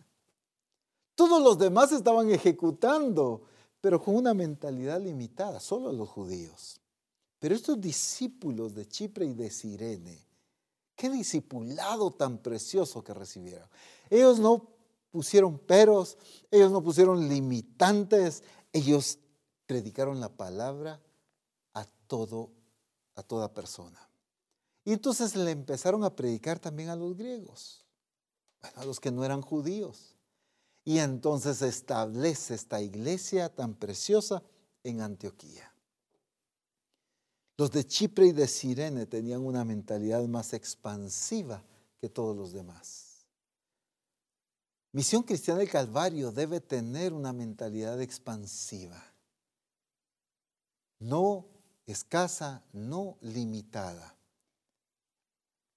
Todos 1.16 1.42
los 1.42 1.58
demás 1.58 1.92
estaban 1.92 2.30
ejecutando, 2.30 3.42
pero 3.82 4.00
con 4.00 4.14
una 4.14 4.32
mentalidad 4.32 5.00
limitada, 5.00 5.58
solo 5.58 5.92
los 5.92 6.08
judíos. 6.08 6.80
Pero 7.40 7.56
estos 7.56 7.80
discípulos 7.80 8.74
de 8.76 8.86
Chipre 8.86 9.26
y 9.26 9.34
de 9.34 9.50
Sirene, 9.50 10.24
qué 10.94 11.10
discipulado 11.10 12.12
tan 12.12 12.38
precioso 12.38 13.02
que 13.02 13.12
recibieron. 13.12 13.68
Ellos 14.08 14.38
no 14.38 14.68
pusieron 15.10 15.58
peros, 15.58 16.16
ellos 16.48 16.70
no 16.70 16.80
pusieron 16.80 17.28
limitantes, 17.28 18.44
ellos 18.72 19.18
predicaron 19.66 20.20
la 20.20 20.28
palabra 20.28 21.02
a 21.74 21.84
todo, 22.06 22.52
a 23.16 23.24
toda 23.24 23.52
persona. 23.52 23.98
Y 24.84 24.92
entonces 24.92 25.34
le 25.34 25.50
empezaron 25.50 26.04
a 26.04 26.14
predicar 26.14 26.60
también 26.60 26.88
a 26.88 26.94
los 26.96 27.16
griegos, 27.16 27.84
a 28.76 28.84
los 28.84 29.00
que 29.00 29.10
no 29.10 29.24
eran 29.24 29.42
judíos. 29.42 30.11
Y 30.84 30.98
entonces 30.98 31.58
se 31.58 31.68
establece 31.68 32.54
esta 32.54 32.80
iglesia 32.80 33.48
tan 33.48 33.74
preciosa 33.74 34.42
en 34.82 35.00
Antioquía. 35.00 35.72
Los 37.56 37.70
de 37.70 37.86
Chipre 37.86 38.26
y 38.26 38.32
de 38.32 38.48
Sirene 38.48 39.06
tenían 39.06 39.44
una 39.46 39.64
mentalidad 39.64 40.24
más 40.26 40.52
expansiva 40.52 41.62
que 42.00 42.08
todos 42.08 42.36
los 42.36 42.52
demás. 42.52 43.26
Misión 44.90 45.22
Cristiana 45.22 45.60
del 45.60 45.70
Calvario 45.70 46.32
debe 46.32 46.60
tener 46.60 47.12
una 47.12 47.32
mentalidad 47.32 48.00
expansiva, 48.00 49.02
no 50.98 51.46
escasa, 51.86 52.62
no 52.72 53.16
limitada. 53.20 54.16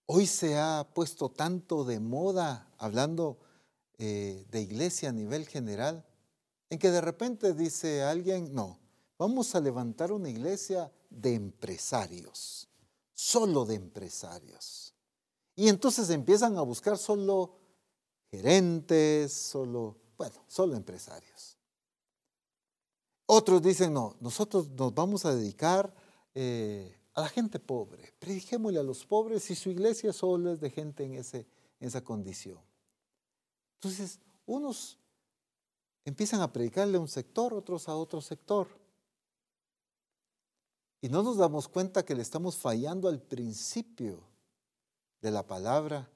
Hoy 0.08 0.28
se 0.28 0.58
ha 0.58 0.88
puesto 0.94 1.30
tanto 1.30 1.84
de 1.84 2.00
moda, 2.00 2.68
hablando 2.78 3.40
eh, 3.98 4.46
de 4.50 4.62
iglesia 4.62 5.10
a 5.10 5.14
nivel 5.14 5.48
general, 5.48 6.06
en 6.70 6.80
que 6.80 6.92
de 6.92 7.02
repente 7.02 7.54
dice 7.54 8.04
alguien, 8.04 8.54
no, 8.54 8.80
vamos 9.18 9.56
a 9.56 9.62
levantar 9.62 10.12
una 10.12 10.30
iglesia 10.30 10.92
de 11.10 11.36
empresarios, 11.36 12.68
solo 13.14 13.66
de 13.66 13.76
empresarios. 13.76 14.94
Y 15.56 15.70
entonces 15.70 16.10
empiezan 16.10 16.58
a 16.58 16.62
buscar 16.62 16.98
solo 16.98 17.58
gerentes, 18.30 19.32
solo, 19.32 19.98
bueno, 20.18 20.44
solo 20.48 20.76
empresarios. 20.76 21.58
Otros 23.28 23.62
dicen, 23.62 23.94
no, 23.94 24.16
nosotros 24.20 24.70
nos 24.70 24.94
vamos 24.94 25.26
a 25.26 25.34
dedicar 25.34 25.94
eh, 26.34 26.96
a 27.14 27.22
la 27.22 27.30
gente 27.30 27.60
pobre. 27.60 28.14
Prediquémosle 28.20 28.80
a 28.80 28.84
los 28.84 29.06
pobres 29.06 29.50
y 29.50 29.56
su 29.56 29.70
iglesia 29.70 30.12
solo 30.12 30.52
es 30.52 30.60
de 30.60 30.70
gente 30.70 31.06
en, 31.06 31.14
ese, 31.14 31.48
en 31.80 31.88
esa 31.88 32.04
condición. 32.04 32.60
Entonces, 33.76 34.20
unos 34.46 34.98
empiezan 36.06 36.42
a 36.42 36.52
predicarle 36.52 36.98
a 36.98 37.02
un 37.02 37.08
sector, 37.08 37.54
otros 37.54 37.90
a 37.90 37.96
otro 37.96 38.22
sector. 38.22 38.68
Y 41.02 41.10
no 41.10 41.24
nos 41.24 41.38
damos 41.38 41.68
cuenta 41.68 42.06
que 42.06 42.16
le 42.16 42.22
estamos 42.22 42.58
fallando 42.58 43.08
al 43.08 43.22
principio 43.22 44.24
de 45.22 45.32
la 45.32 45.46
palabra, 45.46 46.10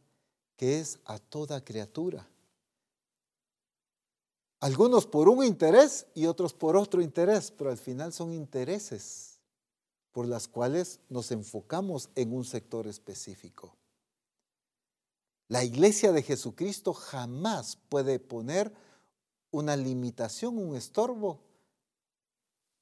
que 0.55 0.79
es 0.79 0.99
a 1.05 1.19
toda 1.19 1.63
criatura. 1.63 2.27
Algunos 4.61 5.05
por 5.05 5.29
un 5.29 5.43
interés 5.43 6.05
y 6.13 6.25
otros 6.25 6.53
por 6.53 6.75
otro 6.75 7.01
interés, 7.01 7.49
pero 7.51 7.69
al 7.69 7.77
final 7.77 8.11
son 8.11 8.33
intereses 8.33 9.39
por 10.11 10.27
las 10.27 10.47
cuales 10.47 10.99
nos 11.07 11.31
enfocamos 11.31 12.09
en 12.15 12.33
un 12.33 12.43
sector 12.43 12.87
específico. 12.87 13.78
La 15.49 15.63
iglesia 15.63 16.11
de 16.11 16.21
Jesucristo 16.21 16.93
jamás 16.93 17.75
puede 17.89 18.19
poner 18.19 18.71
una 19.49 19.75
limitación, 19.75 20.59
un 20.59 20.75
estorbo 20.75 21.41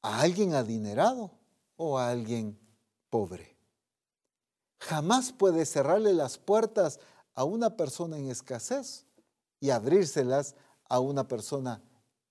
a 0.01 0.20
alguien 0.20 0.53
adinerado 0.53 1.32
o 1.78 1.97
a 1.97 2.09
alguien 2.09 2.59
pobre. 3.09 3.55
Jamás 4.80 5.32
puede 5.32 5.65
cerrarle 5.65 6.13
las 6.13 6.38
puertas 6.38 6.99
a 7.34 7.45
una 7.45 7.78
persona 7.78 8.18
en 8.18 8.30
escasez 8.30 9.05
y 9.61 9.70
abrírselas 9.70 10.55
a 10.89 10.99
una 10.99 11.26
persona 11.26 11.82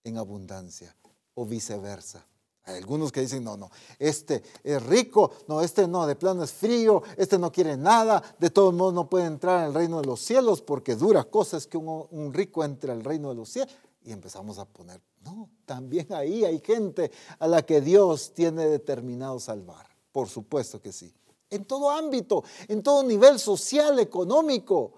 en 0.05 0.19
abundancia 0.19 0.95
o 1.35 1.47
viceversa. 1.47 2.27
Hay 2.67 2.79
algunos 2.79 3.13
que 3.13 3.21
dicen, 3.21 3.45
no, 3.45 3.57
no, 3.57 3.71
este 3.97 4.43
es 4.65 4.83
rico, 4.83 5.31
no, 5.47 5.61
este 5.61 5.87
no, 5.87 6.05
de 6.05 6.17
plano 6.17 6.43
es 6.43 6.51
frío, 6.51 7.01
este 7.17 7.39
no 7.39 7.53
quiere 7.53 7.77
nada, 7.77 8.21
de 8.41 8.51
todos 8.51 8.75
modos 8.75 8.93
no 8.93 9.09
puede 9.09 9.27
entrar 9.27 9.63
al 9.63 9.73
reino 9.73 10.01
de 10.01 10.07
los 10.07 10.21
cielos 10.21 10.63
porque 10.63 10.97
dura 10.97 11.23
cosas 11.23 11.69
que 11.69 11.77
un, 11.77 12.07
un 12.11 12.35
rico 12.35 12.65
entre 12.65 12.91
al 12.91 13.05
reino 13.05 13.29
de 13.29 13.37
los 13.37 13.51
cielos. 13.51 13.73
Y 14.03 14.11
empezamos 14.11 14.59
a 14.59 14.65
poner, 14.65 15.01
no, 15.23 15.49
también 15.65 16.13
ahí 16.13 16.45
hay 16.45 16.59
gente 16.59 17.13
a 17.39 17.47
la 17.47 17.63
que 17.65 17.81
Dios 17.81 18.35
tiene 18.35 18.67
determinado 18.67 19.39
salvar. 19.39 19.87
Por 20.11 20.29
supuesto 20.29 20.81
que 20.81 20.93
sí. 20.93 21.15
En 21.51 21.67
todo 21.67 21.89
ámbito, 21.89 22.43
en 22.67 22.83
todo 22.83 23.05
nivel 23.05 23.39
social, 23.39 24.01
económico. 24.01 24.95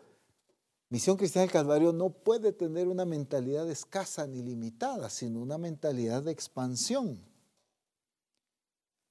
Misión 0.88 1.18
Cristiana 1.18 1.42
del 1.42 1.52
Calvario 1.52 1.92
no 1.92 2.08
puede 2.08 2.52
tener 2.52 2.88
una 2.88 3.04
mentalidad 3.04 3.68
escasa 3.70 4.26
ni 4.26 4.42
limitada, 4.42 5.10
sino 5.10 5.40
una 5.40 5.58
mentalidad 5.58 6.22
de 6.22 6.32
expansión 6.32 7.27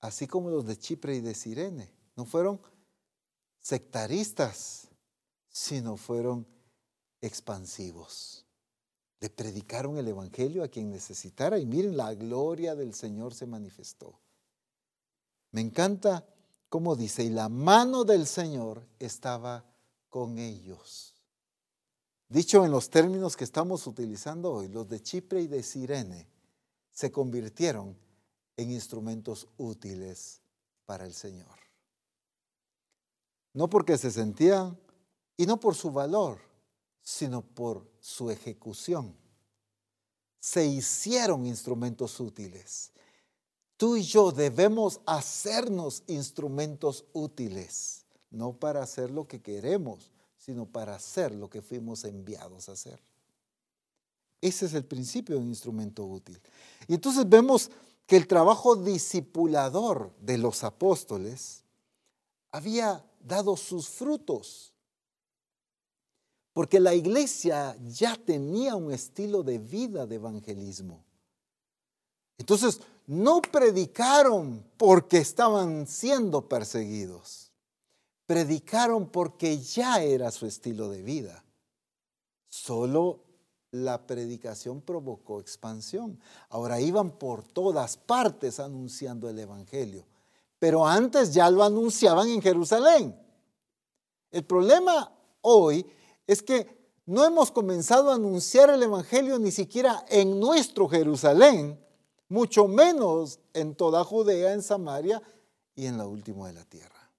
así 0.01 0.27
como 0.27 0.49
los 0.49 0.65
de 0.65 0.77
Chipre 0.77 1.15
y 1.15 1.21
de 1.21 1.33
Sirene. 1.33 1.93
No 2.15 2.25
fueron 2.25 2.59
sectaristas, 3.59 4.87
sino 5.49 5.97
fueron 5.97 6.47
expansivos. 7.21 8.45
Le 9.19 9.29
predicaron 9.29 9.97
el 9.97 10.07
Evangelio 10.07 10.63
a 10.63 10.67
quien 10.67 10.91
necesitara 10.91 11.57
y 11.57 11.65
miren, 11.65 11.97
la 11.97 12.13
gloria 12.13 12.75
del 12.75 12.93
Señor 12.93 13.33
se 13.33 13.47
manifestó. 13.47 14.19
Me 15.51 15.61
encanta 15.61 16.25
cómo 16.69 16.95
dice, 16.95 17.23
y 17.23 17.29
la 17.29 17.49
mano 17.49 18.03
del 18.03 18.27
Señor 18.27 18.85
estaba 18.99 19.65
con 20.09 20.37
ellos. 20.37 21.15
Dicho 22.29 22.65
en 22.65 22.71
los 22.71 22.89
términos 22.89 23.37
que 23.37 23.45
estamos 23.45 23.87
utilizando 23.87 24.51
hoy, 24.51 24.67
los 24.67 24.87
de 24.89 25.01
Chipre 25.01 25.41
y 25.41 25.47
de 25.47 25.63
Sirene 25.63 26.27
se 26.91 27.11
convirtieron 27.11 27.97
en 28.57 28.71
instrumentos 28.71 29.47
útiles 29.57 30.41
para 30.85 31.05
el 31.05 31.13
Señor. 31.13 31.57
No 33.53 33.69
porque 33.69 33.97
se 33.97 34.11
sentían 34.11 34.77
y 35.37 35.45
no 35.45 35.59
por 35.59 35.75
su 35.75 35.91
valor, 35.91 36.39
sino 37.01 37.41
por 37.41 37.89
su 37.99 38.29
ejecución. 38.29 39.15
Se 40.39 40.65
hicieron 40.65 41.45
instrumentos 41.45 42.19
útiles. 42.19 42.91
Tú 43.77 43.95
y 43.95 44.01
yo 44.01 44.31
debemos 44.31 44.99
hacernos 45.05 46.03
instrumentos 46.07 47.05
útiles, 47.13 48.05
no 48.31 48.53
para 48.53 48.81
hacer 48.81 49.11
lo 49.11 49.27
que 49.27 49.41
queremos, 49.41 50.11
sino 50.37 50.65
para 50.65 50.95
hacer 50.95 51.33
lo 51.33 51.49
que 51.49 51.61
fuimos 51.61 52.03
enviados 52.03 52.69
a 52.69 52.71
hacer. 52.71 52.99
Ese 54.41 54.65
es 54.65 54.73
el 54.73 54.85
principio 54.85 55.35
de 55.35 55.41
un 55.41 55.49
instrumento 55.49 56.05
útil. 56.05 56.39
Y 56.87 56.93
entonces 56.93 57.27
vemos 57.27 57.69
que 58.07 58.15
el 58.15 58.27
trabajo 58.27 58.75
discipulador 58.75 60.15
de 60.19 60.37
los 60.37 60.63
apóstoles 60.63 61.63
había 62.51 63.05
dado 63.19 63.55
sus 63.55 63.87
frutos. 63.89 64.73
porque 66.53 66.79
la 66.79 66.95
iglesia 66.95 67.77
ya 67.85 68.15
tenía 68.15 68.75
un 68.75 68.91
estilo 68.91 69.43
de 69.43 69.59
vida 69.59 70.07
de 70.07 70.15
evangelismo. 70.15 71.05
Entonces, 72.35 72.81
no 73.05 73.43
predicaron 73.43 74.65
porque 74.75 75.19
estaban 75.19 75.85
siendo 75.85 76.49
perseguidos. 76.49 77.51
Predicaron 78.25 79.07
porque 79.07 79.59
ya 79.59 80.01
era 80.01 80.31
su 80.31 80.47
estilo 80.47 80.89
de 80.89 81.03
vida. 81.03 81.45
Solo 82.49 83.26
la 83.83 84.05
predicación 84.05 84.81
provocó 84.81 85.39
expansión. 85.39 86.19
Ahora 86.49 86.79
iban 86.79 87.11
por 87.11 87.43
todas 87.43 87.97
partes 87.97 88.59
anunciando 88.59 89.29
el 89.29 89.39
Evangelio. 89.39 90.05
Pero 90.59 90.85
antes 90.85 91.33
ya 91.33 91.49
lo 91.49 91.63
anunciaban 91.63 92.27
en 92.29 92.41
Jerusalén. 92.41 93.15
El 94.31 94.43
problema 94.43 95.11
hoy 95.41 95.85
es 96.25 96.41
que 96.41 96.77
no 97.05 97.23
hemos 97.23 97.51
comenzado 97.51 98.11
a 98.11 98.15
anunciar 98.15 98.69
el 98.69 98.83
Evangelio 98.83 99.39
ni 99.39 99.51
siquiera 99.51 100.05
en 100.09 100.39
nuestro 100.39 100.89
Jerusalén, 100.89 101.79
mucho 102.27 102.67
menos 102.67 103.39
en 103.53 103.75
toda 103.75 104.03
Judea, 104.03 104.53
en 104.53 104.61
Samaria 104.61 105.21
y 105.73 105.85
en 105.85 105.97
la 105.97 106.05
última 106.05 106.47
de 106.47 106.53
la 106.53 106.65
tierra. 106.65 107.11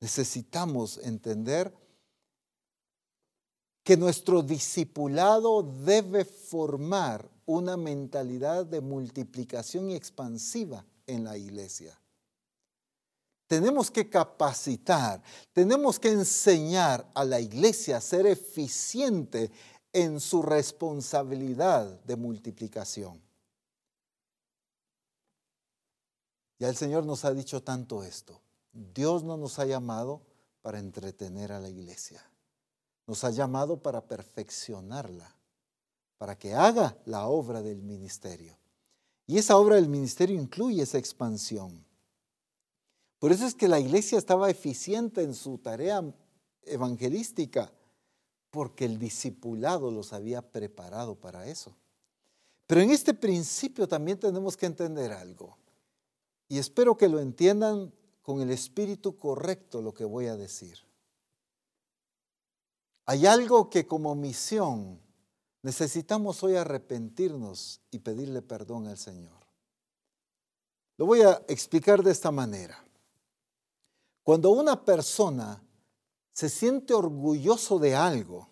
Necesitamos 0.00 0.98
entender 0.98 1.74
que 3.88 3.96
nuestro 3.96 4.42
discipulado 4.42 5.62
debe 5.62 6.26
formar 6.26 7.26
una 7.46 7.78
mentalidad 7.78 8.66
de 8.66 8.82
multiplicación 8.82 9.88
y 9.88 9.94
expansiva 9.94 10.84
en 11.06 11.24
la 11.24 11.38
iglesia 11.38 11.98
tenemos 13.46 13.90
que 13.90 14.10
capacitar, 14.10 15.22
tenemos 15.54 15.98
que 15.98 16.10
enseñar 16.10 17.10
a 17.14 17.24
la 17.24 17.40
iglesia 17.40 17.96
a 17.96 18.00
ser 18.02 18.26
eficiente 18.26 19.50
en 19.90 20.20
su 20.20 20.42
responsabilidad 20.42 21.86
de 22.04 22.16
multiplicación. 22.16 23.18
Ya 26.58 26.68
el 26.68 26.76
Señor 26.76 27.06
nos 27.06 27.24
ha 27.24 27.32
dicho 27.32 27.62
tanto 27.62 28.04
esto. 28.04 28.38
Dios 28.70 29.24
no 29.24 29.38
nos 29.38 29.58
ha 29.58 29.64
llamado 29.64 30.20
para 30.60 30.78
entretener 30.78 31.50
a 31.50 31.58
la 31.58 31.70
iglesia. 31.70 32.22
Nos 33.08 33.24
ha 33.24 33.30
llamado 33.30 33.82
para 33.82 34.06
perfeccionarla, 34.06 35.34
para 36.18 36.38
que 36.38 36.54
haga 36.54 36.94
la 37.06 37.26
obra 37.26 37.62
del 37.62 37.82
ministerio. 37.82 38.58
Y 39.26 39.38
esa 39.38 39.56
obra 39.56 39.76
del 39.76 39.88
ministerio 39.88 40.38
incluye 40.38 40.82
esa 40.82 40.98
expansión. 40.98 41.82
Por 43.18 43.32
eso 43.32 43.46
es 43.46 43.54
que 43.54 43.66
la 43.66 43.80
iglesia 43.80 44.18
estaba 44.18 44.50
eficiente 44.50 45.22
en 45.22 45.34
su 45.34 45.56
tarea 45.56 46.04
evangelística, 46.64 47.72
porque 48.50 48.84
el 48.84 48.98
discipulado 48.98 49.90
los 49.90 50.12
había 50.12 50.42
preparado 50.42 51.14
para 51.14 51.46
eso. 51.46 51.74
Pero 52.66 52.82
en 52.82 52.90
este 52.90 53.14
principio 53.14 53.88
también 53.88 54.20
tenemos 54.20 54.54
que 54.54 54.66
entender 54.66 55.12
algo, 55.12 55.56
y 56.46 56.58
espero 56.58 56.98
que 56.98 57.08
lo 57.08 57.20
entiendan 57.20 57.90
con 58.20 58.42
el 58.42 58.50
espíritu 58.50 59.16
correcto 59.16 59.80
lo 59.80 59.94
que 59.94 60.04
voy 60.04 60.26
a 60.26 60.36
decir. 60.36 60.87
Hay 63.10 63.24
algo 63.24 63.70
que 63.70 63.86
como 63.86 64.14
misión 64.14 65.00
necesitamos 65.62 66.42
hoy 66.42 66.56
arrepentirnos 66.56 67.80
y 67.90 68.00
pedirle 68.00 68.42
perdón 68.42 68.86
al 68.86 68.98
Señor. 68.98 69.46
Lo 70.98 71.06
voy 71.06 71.22
a 71.22 71.42
explicar 71.48 72.02
de 72.02 72.10
esta 72.10 72.30
manera. 72.30 72.84
Cuando 74.22 74.50
una 74.50 74.84
persona 74.84 75.64
se 76.32 76.50
siente 76.50 76.92
orgulloso 76.92 77.78
de 77.78 77.96
algo, 77.96 78.50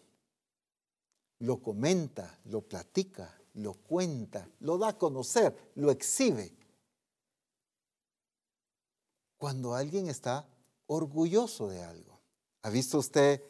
lo 1.40 1.60
comenta, 1.60 2.38
lo 2.46 2.62
platica, 2.62 3.38
lo 3.52 3.74
cuenta, 3.74 4.48
lo 4.60 4.78
da 4.78 4.88
a 4.88 4.96
conocer, 4.96 5.72
lo 5.74 5.90
exhibe. 5.90 6.56
Cuando 9.36 9.74
alguien 9.74 10.08
está 10.08 10.48
orgulloso 10.86 11.68
de 11.68 11.82
algo. 11.82 12.18
¿Ha 12.62 12.70
visto 12.70 12.96
usted 12.96 13.42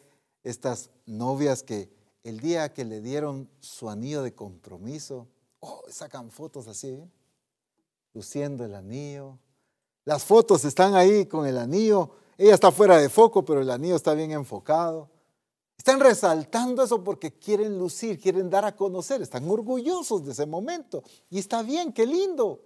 estas 0.49 0.89
novias 1.05 1.63
que 1.63 1.89
el 2.23 2.39
día 2.39 2.73
que 2.73 2.85
le 2.85 3.01
dieron 3.01 3.49
su 3.59 3.89
anillo 3.89 4.23
de 4.23 4.33
compromiso, 4.33 5.27
oh, 5.59 5.83
sacan 5.89 6.31
fotos 6.31 6.67
así, 6.67 7.03
luciendo 8.13 8.65
el 8.65 8.75
anillo, 8.75 9.37
las 10.07 10.23
fotos 10.23 10.63
están 10.63 10.95
ahí 10.95 11.25
con 11.25 11.45
el 11.45 11.57
anillo. 11.57 12.11
Ella 12.37 12.53
está 12.53 12.71
fuera 12.71 12.97
de 12.97 13.09
foco, 13.09 13.43
pero 13.43 13.59
el 13.59 13.69
anillo 13.69 13.97
está 13.97 14.13
bien 14.13 14.31
enfocado. 14.31 15.09
Están 15.77 15.99
resaltando 15.99 16.81
eso 16.81 17.03
porque 17.03 17.37
quieren 17.37 17.77
lucir, 17.77 18.17
quieren 18.17 18.49
dar 18.49 18.63
a 18.63 18.73
conocer, 18.73 19.21
están 19.21 19.49
orgullosos 19.49 20.25
de 20.25 20.31
ese 20.31 20.45
momento. 20.45 21.03
Y 21.29 21.39
está 21.39 21.61
bien, 21.61 21.91
qué 21.91 22.05
lindo. 22.05 22.63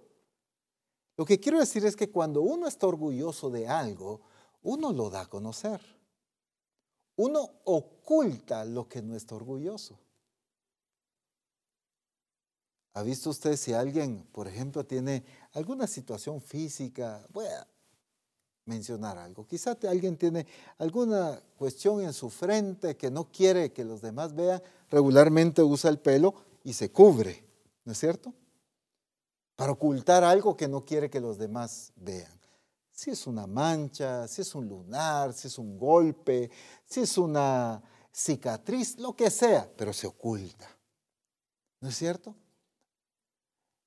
Lo 1.16 1.24
que 1.24 1.40
quiero 1.40 1.58
decir 1.58 1.84
es 1.84 1.96
que 1.96 2.10
cuando 2.10 2.42
uno 2.42 2.68
está 2.68 2.86
orgulloso 2.86 3.50
de 3.50 3.66
algo, 3.66 4.20
uno 4.62 4.92
lo 4.92 5.10
da 5.10 5.22
a 5.22 5.26
conocer. 5.28 5.80
Uno 7.16 7.50
oculta 7.64 8.64
lo 8.64 8.88
que 8.88 9.02
no 9.02 9.14
está 9.14 9.34
orgulloso. 9.34 9.98
¿Ha 12.94 13.02
visto 13.02 13.30
usted 13.30 13.56
si 13.56 13.72
alguien, 13.72 14.26
por 14.32 14.46
ejemplo, 14.46 14.84
tiene 14.84 15.24
alguna 15.52 15.86
situación 15.86 16.40
física? 16.40 17.26
Voy 17.32 17.46
a 17.46 17.66
mencionar 18.66 19.16
algo. 19.18 19.46
Quizá 19.46 19.76
alguien 19.88 20.16
tiene 20.16 20.46
alguna 20.78 21.40
cuestión 21.56 22.02
en 22.02 22.12
su 22.12 22.28
frente 22.28 22.96
que 22.96 23.10
no 23.10 23.30
quiere 23.30 23.72
que 23.72 23.84
los 23.84 24.02
demás 24.02 24.34
vean. 24.34 24.62
Regularmente 24.90 25.62
usa 25.62 25.90
el 25.90 25.98
pelo 25.98 26.34
y 26.64 26.74
se 26.74 26.90
cubre, 26.90 27.44
¿no 27.84 27.92
es 27.92 27.98
cierto? 27.98 28.34
Para 29.56 29.72
ocultar 29.72 30.22
algo 30.22 30.56
que 30.56 30.68
no 30.68 30.84
quiere 30.84 31.08
que 31.08 31.20
los 31.20 31.38
demás 31.38 31.92
vean. 31.96 32.41
Si 33.02 33.10
es 33.10 33.26
una 33.26 33.48
mancha, 33.48 34.28
si 34.28 34.42
es 34.42 34.54
un 34.54 34.68
lunar, 34.68 35.32
si 35.32 35.48
es 35.48 35.58
un 35.58 35.76
golpe, 35.76 36.48
si 36.84 37.00
es 37.00 37.18
una 37.18 37.82
cicatriz, 38.14 38.96
lo 39.00 39.16
que 39.16 39.28
sea, 39.28 39.68
pero 39.76 39.92
se 39.92 40.06
oculta. 40.06 40.68
¿No 41.80 41.88
es 41.88 41.96
cierto? 41.96 42.36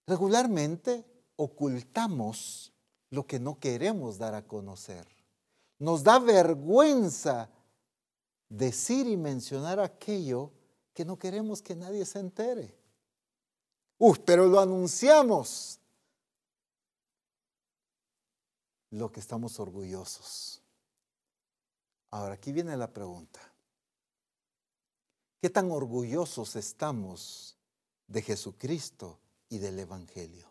Regularmente 0.06 1.06
ocultamos 1.38 2.74
lo 3.10 3.26
que 3.26 3.40
no 3.40 3.58
queremos 3.58 4.18
dar 4.18 4.36
a 4.36 4.46
conocer. 4.46 5.08
Nos 5.80 6.04
da 6.04 6.20
vergüenza 6.20 7.50
decir 8.50 9.08
y 9.08 9.16
mencionar 9.16 9.80
aquello 9.80 10.52
que 10.94 11.06
no 11.06 11.18
queremos 11.18 11.62
que 11.62 11.74
nadie 11.74 12.06
se 12.06 12.20
entere. 12.20 12.78
Uf, 13.98 14.20
pero 14.26 14.46
lo 14.46 14.60
anunciamos. 14.60 15.80
Lo 18.92 19.12
que 19.12 19.20
estamos 19.20 19.60
orgullosos. 19.60 20.62
Ahora, 22.12 22.36
aquí 22.36 22.52
viene 22.52 22.78
la 22.78 22.92
pregunta. 22.92 23.40
¿Qué 25.42 25.50
tan 25.50 25.70
orgullosos 25.72 26.56
estamos 26.56 27.56
de 28.08 28.22
Jesucristo 28.22 29.20
y 29.50 29.58
del 29.58 29.80
Evangelio. 29.80 30.48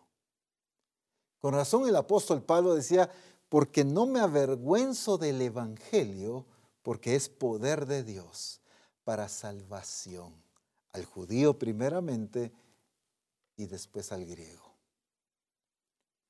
Con 1.39 1.53
razón 1.53 1.87
el 1.87 1.95
apóstol 1.95 2.43
Pablo 2.43 2.73
decía, 2.73 3.09
porque 3.49 3.83
no 3.83 4.05
me 4.05 4.19
avergüenzo 4.19 5.17
del 5.17 5.41
Evangelio, 5.41 6.45
porque 6.81 7.15
es 7.15 7.29
poder 7.29 7.85
de 7.85 8.03
Dios 8.03 8.61
para 9.03 9.29
salvación, 9.29 10.33
al 10.91 11.05
judío 11.05 11.57
primeramente 11.57 12.51
y 13.55 13.67
después 13.67 14.11
al 14.11 14.25
griego. 14.25 14.64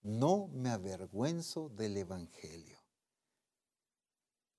No 0.06 0.50
me 0.54 0.70
avergüenzo 0.70 1.70
del 1.70 1.98
Evangelio. 1.98 2.78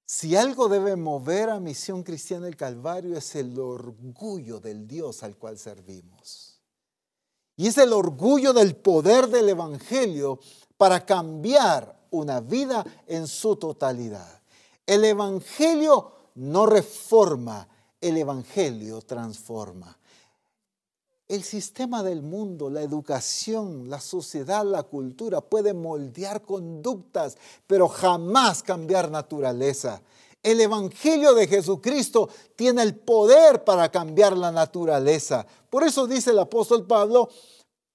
Si 0.05 0.35
algo 0.35 0.69
debe 0.69 0.97
mover 0.97 1.51
a 1.51 1.61
Misión 1.61 2.03
Cristiana 2.03 2.47
del 2.47 2.57
Calvario 2.57 3.17
es 3.17 3.33
el 3.37 3.57
orgullo 3.57 4.59
del 4.59 4.89
Dios 4.89 5.23
al 5.23 5.37
cual 5.37 5.57
servimos. 5.57 6.61
Y 7.57 7.69
es 7.69 7.79
el 7.79 7.93
orgullo 7.93 8.53
del 8.53 8.75
poder 8.75 9.29
del 9.29 9.49
Evangelio 9.49 10.41
para 10.77 11.07
cambiar 11.07 11.97
una 12.11 12.41
vida 12.41 12.85
en 13.07 13.29
su 13.29 13.55
totalidad. 13.55 14.43
El 14.85 15.05
Evangelio 15.05 16.13
no 16.35 16.67
reforma, 16.67 17.69
el 18.01 18.17
Evangelio 18.17 19.01
transforma. 19.01 19.97
El 21.29 21.43
sistema 21.43 22.05
del 22.05 22.23
mundo, 22.23 22.71
la 22.71 22.83
educación, 22.83 23.91
la 23.91 24.01
sociedad, 24.01 24.65
la 24.65 24.85
cultura 24.85 25.41
puede 25.41 25.75
moldear 25.75 26.43
conductas, 26.43 27.37
pero 27.67 27.89
jamás 27.89 28.63
cambiar 28.63 29.11
naturaleza. 29.11 30.03
El 30.41 30.61
Evangelio 30.61 31.35
de 31.35 31.49
Jesucristo 31.49 32.29
tiene 32.55 32.83
el 32.83 32.95
poder 32.95 33.65
para 33.65 33.91
cambiar 33.91 34.39
la 34.39 34.53
naturaleza. 34.53 35.45
Por 35.69 35.83
eso 35.83 36.07
dice 36.07 36.31
el 36.31 36.39
apóstol 36.39 36.87
Pablo, 36.87 37.29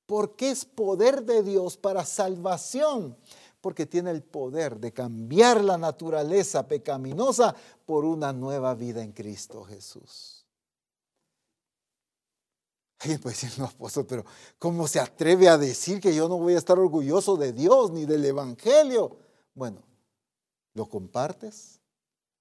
porque 0.06 0.52
es 0.52 0.66
poder 0.66 1.24
de 1.24 1.42
Dios 1.42 1.78
para 1.78 2.04
salvación, 2.04 3.16
porque 3.62 3.86
tiene 3.86 4.12
el 4.12 4.24
poder 4.24 4.78
de 4.78 4.92
cambiar 4.92 5.64
la 5.64 5.78
naturaleza 5.78 6.68
pecaminosa 6.68 7.56
por 7.86 8.04
una 8.04 8.34
nueva 8.34 8.76
vida 8.76 9.02
en 9.02 9.14
Cristo 9.14 9.64
Jesús. 9.64 10.41
Alguien 13.02 13.20
puede 13.20 13.36
decir, 13.36 13.52
no, 13.58 13.66
apóstol, 13.66 14.06
pero 14.06 14.24
¿cómo 14.60 14.88
se 14.88 15.00
atreve 15.00 15.50
a 15.50 15.58
decir 15.58 16.00
que 16.00 16.14
yo 16.14 16.30
no 16.30 16.38
voy 16.38 16.54
a 16.54 16.60
estar 16.60 16.78
orgulloso 16.78 17.36
de 17.36 17.52
Dios 17.52 17.90
ni 17.90 18.06
del 18.06 18.24
Evangelio? 18.24 19.18
Bueno, 19.56 19.82
lo 20.76 20.88
compartes, 20.88 21.80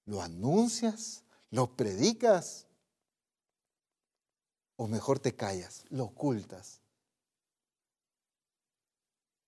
lo 0.04 0.20
anuncias, 0.20 1.24
lo 1.50 1.74
predicas, 1.76 2.66
o 4.76 4.86
mejor 4.86 5.18
te 5.18 5.34
callas, 5.34 5.84
lo 5.88 6.04
ocultas. 6.04 6.82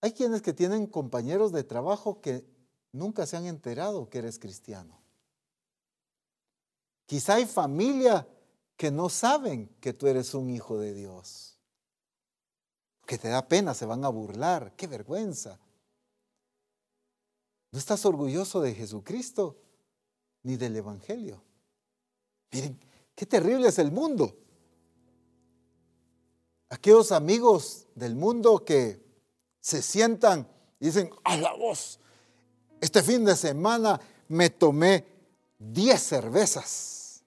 Hay 0.01 0.13
quienes 0.13 0.41
que 0.41 0.55
tienen 0.55 0.87
compañeros 0.87 1.53
de 1.53 1.63
trabajo 1.63 2.23
que 2.23 2.43
nunca 2.91 3.27
se 3.27 3.37
han 3.37 3.45
enterado 3.45 4.09
que 4.09 4.19
eres 4.19 4.39
cristiano. 4.39 4.99
Quizá 7.05 7.35
hay 7.35 7.45
familia 7.45 8.27
que 8.77 8.91
no 8.91 9.09
saben 9.09 9.69
que 9.81 9.93
tú 9.93 10.07
eres 10.07 10.35
un 10.35 10.51
hijo 10.51 10.79
de 10.79 10.95
Dios. 10.95 11.59
Que 13.07 13.19
te 13.19 13.29
da 13.29 13.47
pena, 13.47 13.75
se 13.75 13.87
van 13.87 14.05
a 14.05 14.09
burlar. 14.09 14.75
Qué 14.77 14.87
vergüenza. 14.87 15.59
No 17.71 17.79
estás 17.79 18.05
orgulloso 18.05 18.61
de 18.61 18.75
Jesucristo 18.75 19.57
ni 20.43 20.57
del 20.57 20.77
Evangelio. 20.77 21.43
Miren, 22.51 22.79
qué 23.15 23.27
terrible 23.27 23.69
es 23.69 23.79
el 23.79 23.91
mundo. 23.91 24.37
Aquellos 26.69 27.13
amigos 27.13 27.87
del 27.95 28.15
mundo 28.15 28.65
que 28.65 29.03
se 29.61 29.83
sientan 29.83 30.49
y 30.81 30.87
dicen, 30.87 31.11
a 31.25 31.37
la 31.37 31.55
voz, 31.55 31.99
este 32.81 33.03
fin 33.03 33.25
de 33.25 33.37
semana 33.37 34.01
me 34.29 34.51
tomé 34.51 35.07
10 35.59 36.03
cervezas. 36.03 37.23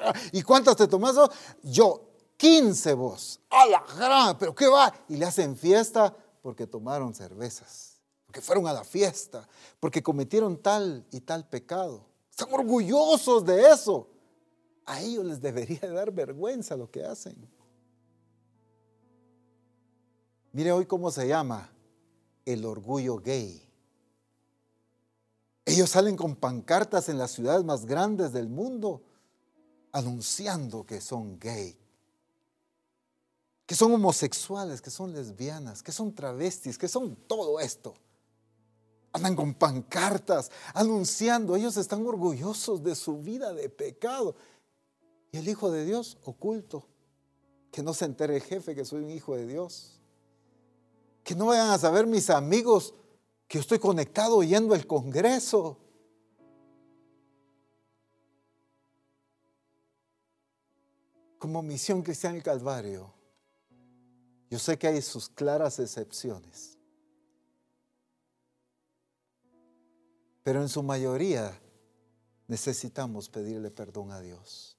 ¿Y 0.32 0.42
cuántas 0.42 0.76
te 0.76 0.86
tomas? 0.86 1.16
Yo, 1.62 2.10
15 2.36 2.94
vos. 2.94 3.40
A 3.50 3.66
la 3.66 3.84
gran, 3.96 4.38
pero 4.38 4.54
¿qué 4.54 4.66
va? 4.66 4.92
Y 5.08 5.16
le 5.16 5.26
hacen 5.26 5.56
fiesta 5.56 6.14
porque 6.42 6.66
tomaron 6.66 7.14
cervezas, 7.14 8.00
porque 8.26 8.40
fueron 8.40 8.66
a 8.66 8.72
la 8.72 8.84
fiesta, 8.84 9.46
porque 9.78 10.02
cometieron 10.02 10.56
tal 10.56 11.06
y 11.10 11.20
tal 11.20 11.46
pecado. 11.48 12.06
Están 12.30 12.52
orgullosos 12.52 13.44
de 13.44 13.68
eso. 13.70 14.08
A 14.86 15.00
ellos 15.00 15.24
les 15.24 15.40
debería 15.40 15.90
dar 15.92 16.10
vergüenza 16.10 16.76
lo 16.76 16.90
que 16.90 17.04
hacen. 17.04 17.36
Mire 20.52 20.72
hoy 20.72 20.86
cómo 20.86 21.10
se 21.10 21.28
llama 21.28 21.70
el 22.44 22.64
orgullo 22.64 23.18
gay. 23.18 23.62
Ellos 25.64 25.90
salen 25.90 26.16
con 26.16 26.34
pancartas 26.34 27.08
en 27.08 27.18
las 27.18 27.30
ciudades 27.30 27.64
más 27.64 27.84
grandes 27.84 28.32
del 28.32 28.48
mundo 28.48 29.02
anunciando 29.92 30.84
que 30.84 31.00
son 31.00 31.38
gay, 31.38 31.76
que 33.66 33.74
son 33.74 33.92
homosexuales, 33.92 34.80
que 34.80 34.90
son 34.90 35.12
lesbianas, 35.12 35.82
que 35.82 35.92
son 35.92 36.14
travestis, 36.14 36.76
que 36.76 36.88
son 36.88 37.14
todo 37.14 37.60
esto. 37.60 37.94
Andan 39.12 39.34
con 39.34 39.54
pancartas 39.54 40.50
anunciando, 40.74 41.56
ellos 41.56 41.76
están 41.76 42.06
orgullosos 42.06 42.82
de 42.82 42.94
su 42.94 43.18
vida 43.18 43.52
de 43.52 43.68
pecado. 43.68 44.34
Y 45.32 45.38
el 45.38 45.48
Hijo 45.48 45.70
de 45.70 45.84
Dios 45.84 46.18
oculto, 46.24 46.86
que 47.70 47.82
no 47.82 47.94
se 47.94 48.04
entere 48.04 48.36
el 48.36 48.42
jefe 48.42 48.74
que 48.74 48.84
soy 48.84 49.04
un 49.04 49.10
hijo 49.10 49.36
de 49.36 49.46
Dios. 49.46 50.00
Que 51.22 51.34
no 51.34 51.46
vayan 51.46 51.70
a 51.70 51.78
saber 51.78 52.06
mis 52.06 52.30
amigos 52.30 52.94
que 53.46 53.58
estoy 53.58 53.78
conectado 53.78 54.42
yendo 54.42 54.74
al 54.74 54.86
Congreso. 54.86 55.78
Como 61.40 61.62
misión 61.62 62.02
cristiana 62.02 62.36
y 62.36 62.42
Calvario, 62.42 63.14
yo 64.50 64.58
sé 64.58 64.78
que 64.78 64.88
hay 64.88 65.00
sus 65.00 65.30
claras 65.30 65.78
excepciones. 65.78 66.76
Pero 70.42 70.60
en 70.60 70.68
su 70.68 70.82
mayoría 70.82 71.58
necesitamos 72.46 73.30
pedirle 73.30 73.70
perdón 73.70 74.12
a 74.12 74.20
Dios. 74.20 74.76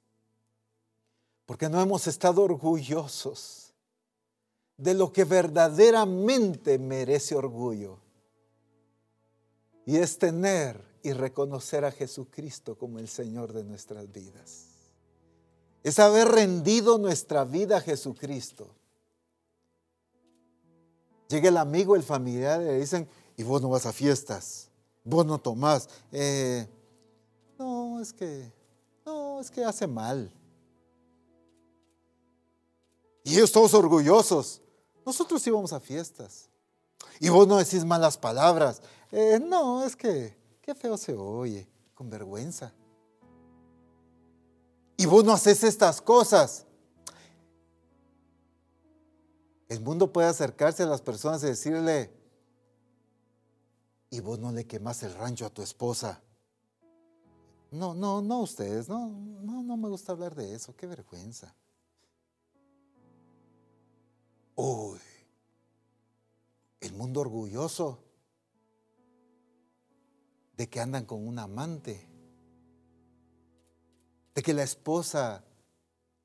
Porque 1.47 1.67
no 1.67 1.81
hemos 1.81 2.05
estado 2.05 2.43
orgullosos 2.43 3.73
de 4.77 4.93
lo 4.93 5.11
que 5.11 5.23
verdaderamente 5.23 6.77
merece 6.77 7.33
orgullo. 7.33 7.97
Y 9.87 9.97
es 9.97 10.19
tener 10.19 10.79
y 11.01 11.13
reconocer 11.13 11.85
a 11.85 11.91
Jesucristo 11.91 12.77
como 12.77 12.99
el 12.99 13.07
Señor 13.07 13.51
de 13.51 13.63
nuestras 13.63 14.11
vidas. 14.11 14.70
Es 15.83 15.99
haber 15.99 16.27
rendido 16.27 16.97
nuestra 16.97 17.43
vida 17.43 17.77
a 17.77 17.81
Jesucristo. 17.81 18.67
Llega 21.27 21.49
el 21.49 21.57
amigo, 21.57 21.95
el 21.95 22.03
familiar 22.03 22.61
y 22.61 22.65
le 22.65 22.79
dicen, 22.79 23.07
y 23.37 23.43
vos 23.43 23.61
no 23.61 23.69
vas 23.69 23.85
a 23.85 23.93
fiestas, 23.93 24.69
vos 25.03 25.25
no 25.25 25.37
tomás. 25.37 25.89
Eh, 26.11 26.67
no, 27.57 28.01
es 28.01 28.11
que, 28.11 28.51
no, 29.05 29.39
es 29.39 29.49
que 29.49 29.63
hace 29.63 29.87
mal. 29.87 30.31
Y 33.23 33.35
ellos 33.35 33.51
todos 33.51 33.73
orgullosos. 33.73 34.61
Nosotros 35.05 35.45
íbamos 35.47 35.73
a 35.73 35.79
fiestas. 35.79 36.49
Y 37.19 37.29
vos 37.29 37.47
no 37.47 37.57
decís 37.57 37.85
malas 37.85 38.17
palabras. 38.17 38.81
Eh, 39.11 39.39
no, 39.39 39.83
es 39.83 39.95
que 39.95 40.35
qué 40.61 40.75
feo 40.75 40.97
se 40.97 41.13
oye, 41.13 41.67
con 41.93 42.09
vergüenza. 42.09 42.73
Y 45.01 45.07
vos 45.07 45.25
no 45.25 45.31
haces 45.33 45.63
estas 45.63 45.99
cosas. 45.99 46.67
El 49.67 49.79
mundo 49.79 50.13
puede 50.13 50.27
acercarse 50.27 50.83
a 50.83 50.85
las 50.85 51.01
personas 51.01 51.41
y 51.41 51.47
decirle, 51.47 52.13
y 54.11 54.19
vos 54.19 54.37
no 54.37 54.51
le 54.51 54.67
quemas 54.67 55.01
el 55.01 55.15
rancho 55.15 55.47
a 55.47 55.49
tu 55.49 55.63
esposa. 55.63 56.21
No, 57.71 57.95
no, 57.95 58.21
no 58.21 58.41
ustedes, 58.41 58.89
no, 58.89 59.07
no, 59.07 59.63
no 59.63 59.75
me 59.75 59.89
gusta 59.89 60.11
hablar 60.11 60.35
de 60.35 60.53
eso, 60.53 60.75
qué 60.75 60.85
vergüenza. 60.85 61.55
Uy, 64.53 64.99
el 66.79 66.93
mundo 66.93 67.21
orgulloso 67.21 68.03
de 70.57 70.69
que 70.69 70.79
andan 70.79 71.05
con 71.05 71.27
un 71.27 71.39
amante, 71.39 72.07
de 74.33 74.41
que 74.41 74.53
la 74.53 74.63
esposa 74.63 75.43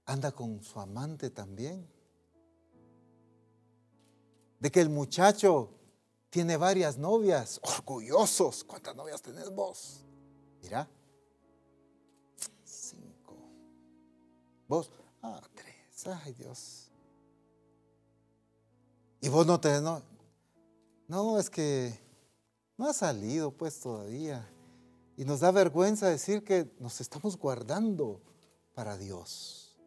anda 0.04 0.32
con 0.32 0.62
su 0.62 0.78
amante 0.80 1.30
también, 1.30 1.88
de 4.60 4.70
que 4.70 4.80
el 4.80 4.88
muchacho 4.88 5.70
tiene 6.30 6.56
varias 6.56 6.96
novias, 6.96 7.60
orgullosos. 7.62 8.64
¿Cuántas 8.64 8.94
novias 8.94 9.22
tenés 9.22 9.50
vos? 9.50 10.00
Mira, 10.62 10.88
cinco. 12.64 13.36
Vos, 14.68 14.90
ah, 15.22 15.40
tres. 15.54 16.06
Ay, 16.24 16.32
Dios. 16.34 16.90
Y 19.20 19.28
vos 19.28 19.46
no 19.46 19.58
tenés, 19.58 19.82
no, 19.82 20.02
no, 21.08 21.38
es 21.38 21.50
que 21.50 21.98
no 22.76 22.88
ha 22.88 22.92
salido 22.92 23.50
pues 23.50 23.80
todavía. 23.80 24.48
Y 25.16 25.24
nos 25.24 25.40
da 25.40 25.50
vergüenza 25.50 26.08
decir 26.08 26.44
que 26.44 26.70
nos 26.78 27.00
estamos 27.00 27.38
guardando 27.38 28.20
para 28.74 28.98
Dios. 28.98 29.78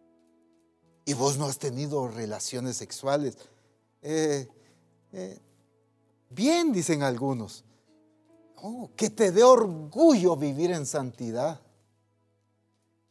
Y 1.06 1.14
vos 1.14 1.38
no 1.38 1.46
has 1.46 1.60
tenido 1.60 2.08
relaciones 2.08 2.78
sexuales. 2.78 3.38
Eh, 4.02 4.48
eh, 5.12 5.40
bien, 6.30 6.72
dicen 6.72 7.04
algunos. 7.04 7.64
que 8.96 9.10
te 9.10 9.32
dé 9.32 9.44
orgullo 9.44 10.36
vivir 10.36 10.72
en 10.72 10.86
santidad. 10.86 11.62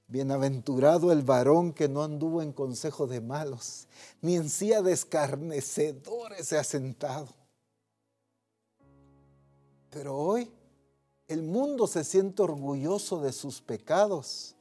Bienaventurado 0.08 1.12
el 1.12 1.22
varón 1.22 1.72
que 1.72 1.88
no 1.88 2.02
anduvo 2.02 2.42
en 2.42 2.52
consejo 2.52 3.06
de 3.06 3.20
malos, 3.20 3.86
ni 4.22 4.36
en 4.36 4.48
silla 4.48 4.82
de 4.82 4.92
escarnecedores 4.92 6.48
se 6.48 6.58
ha 6.58 6.64
sentado. 6.64 7.28
Pero 9.90 10.16
hoy 10.16 10.50
el 11.28 11.42
mundo 11.42 11.86
se 11.86 12.04
siente 12.04 12.42
orgulloso 12.42 13.20
de 13.20 13.32
sus 13.32 13.60
pecados 13.60 14.54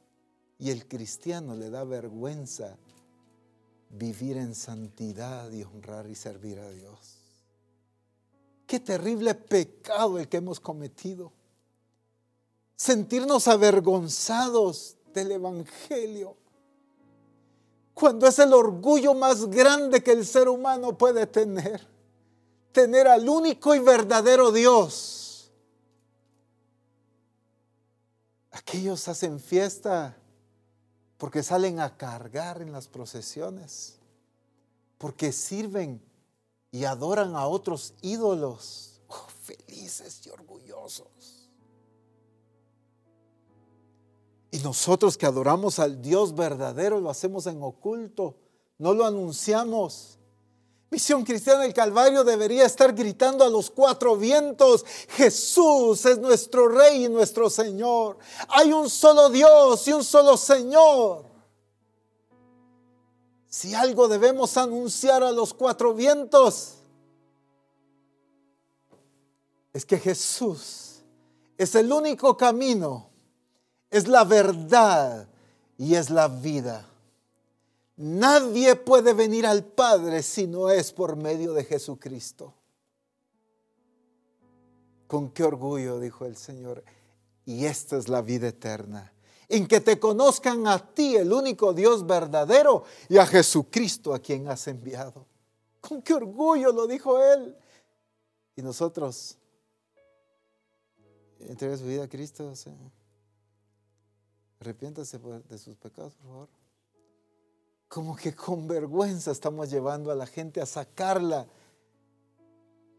y 0.58 0.70
el 0.70 0.86
cristiano 0.86 1.54
le 1.54 1.70
da 1.70 1.82
vergüenza 1.84 2.76
vivir 3.88 4.36
en 4.36 4.54
santidad 4.54 5.50
y 5.50 5.62
honrar 5.62 6.06
y 6.06 6.14
servir 6.14 6.58
a 6.58 6.70
Dios. 6.70 7.16
Qué 8.66 8.80
terrible 8.80 9.34
pecado 9.34 10.18
el 10.18 10.28
que 10.28 10.36
hemos 10.36 10.60
cometido. 10.60 11.32
Sentirnos 12.76 13.48
avergonzados 13.48 14.98
del 15.14 15.32
Evangelio. 15.32 16.36
Cuando 17.94 18.26
es 18.26 18.38
el 18.38 18.52
orgullo 18.52 19.14
más 19.14 19.46
grande 19.46 20.02
que 20.02 20.12
el 20.12 20.26
ser 20.26 20.50
humano 20.50 20.98
puede 20.98 21.26
tener. 21.26 21.80
Tener 22.72 23.08
al 23.08 23.26
único 23.26 23.74
y 23.74 23.78
verdadero 23.78 24.52
Dios. 24.52 25.27
Aquellos 28.58 29.06
hacen 29.08 29.38
fiesta 29.38 30.16
porque 31.16 31.42
salen 31.42 31.80
a 31.80 31.96
cargar 31.96 32.60
en 32.60 32.72
las 32.72 32.88
procesiones. 32.88 33.94
porque 34.98 35.30
sirven 35.30 36.02
y 36.72 36.84
adoran 36.84 37.36
a 37.36 37.46
otros 37.46 37.94
ídolos. 38.02 39.00
Oh, 39.06 39.26
felices 39.42 40.26
y 40.26 40.30
orgullosos. 40.30 41.48
Y 44.50 44.58
nosotros 44.58 45.16
que 45.16 45.24
adoramos 45.24 45.78
al 45.78 46.02
Dios 46.02 46.34
verdadero 46.34 47.00
lo 47.00 47.10
hacemos 47.10 47.46
en 47.46 47.62
oculto, 47.62 48.34
no 48.76 48.92
lo 48.92 49.06
anunciamos. 49.06 50.17
Misión 50.90 51.22
Cristiana 51.22 51.62
del 51.62 51.74
Calvario 51.74 52.24
debería 52.24 52.64
estar 52.64 52.94
gritando 52.94 53.44
a 53.44 53.50
los 53.50 53.70
cuatro 53.70 54.16
vientos, 54.16 54.86
Jesús 55.10 56.04
es 56.06 56.18
nuestro 56.18 56.68
Rey 56.68 57.04
y 57.04 57.08
nuestro 57.10 57.50
Señor. 57.50 58.18
Hay 58.48 58.72
un 58.72 58.88
solo 58.88 59.28
Dios 59.28 59.86
y 59.86 59.92
un 59.92 60.02
solo 60.02 60.36
Señor. 60.38 61.26
Si 63.48 63.74
algo 63.74 64.08
debemos 64.08 64.56
anunciar 64.56 65.22
a 65.22 65.32
los 65.32 65.52
cuatro 65.52 65.92
vientos, 65.92 66.74
es 69.74 69.84
que 69.84 69.98
Jesús 69.98 71.02
es 71.58 71.74
el 71.74 71.92
único 71.92 72.36
camino, 72.36 73.10
es 73.90 74.08
la 74.08 74.24
verdad 74.24 75.28
y 75.76 75.96
es 75.96 76.08
la 76.08 76.28
vida. 76.28 76.86
Nadie 77.98 78.76
puede 78.76 79.12
venir 79.12 79.44
al 79.44 79.64
Padre 79.64 80.22
si 80.22 80.46
no 80.46 80.70
es 80.70 80.92
por 80.92 81.16
medio 81.16 81.52
de 81.52 81.64
Jesucristo. 81.64 82.54
Con 85.08 85.30
qué 85.30 85.42
orgullo, 85.42 85.98
dijo 85.98 86.24
el 86.24 86.36
Señor. 86.36 86.84
Y 87.44 87.64
esta 87.64 87.96
es 87.96 88.08
la 88.08 88.22
vida 88.22 88.46
eterna. 88.46 89.12
En 89.48 89.66
que 89.66 89.80
te 89.80 89.98
conozcan 89.98 90.68
a 90.68 90.94
ti, 90.94 91.16
el 91.16 91.32
único 91.32 91.72
Dios 91.72 92.06
verdadero, 92.06 92.84
y 93.08 93.18
a 93.18 93.26
Jesucristo 93.26 94.14
a 94.14 94.20
quien 94.20 94.46
has 94.46 94.68
enviado. 94.68 95.26
Con 95.80 96.00
qué 96.00 96.14
orgullo 96.14 96.70
lo 96.70 96.86
dijo 96.86 97.20
Él. 97.20 97.56
Y 98.54 98.62
nosotros, 98.62 99.36
entrega 101.40 101.76
su 101.76 101.84
vida 101.84 102.04
a 102.04 102.08
Cristo. 102.08 102.52
Arrepiéntase 104.60 105.18
de 105.18 105.58
sus 105.58 105.76
pecados, 105.76 106.14
por 106.14 106.26
favor 106.26 106.57
como 107.88 108.14
que 108.14 108.34
con 108.34 108.68
vergüenza 108.68 109.30
estamos 109.30 109.70
llevando 109.70 110.10
a 110.10 110.14
la 110.14 110.26
gente 110.26 110.60
a 110.60 110.66
sacarla 110.66 111.48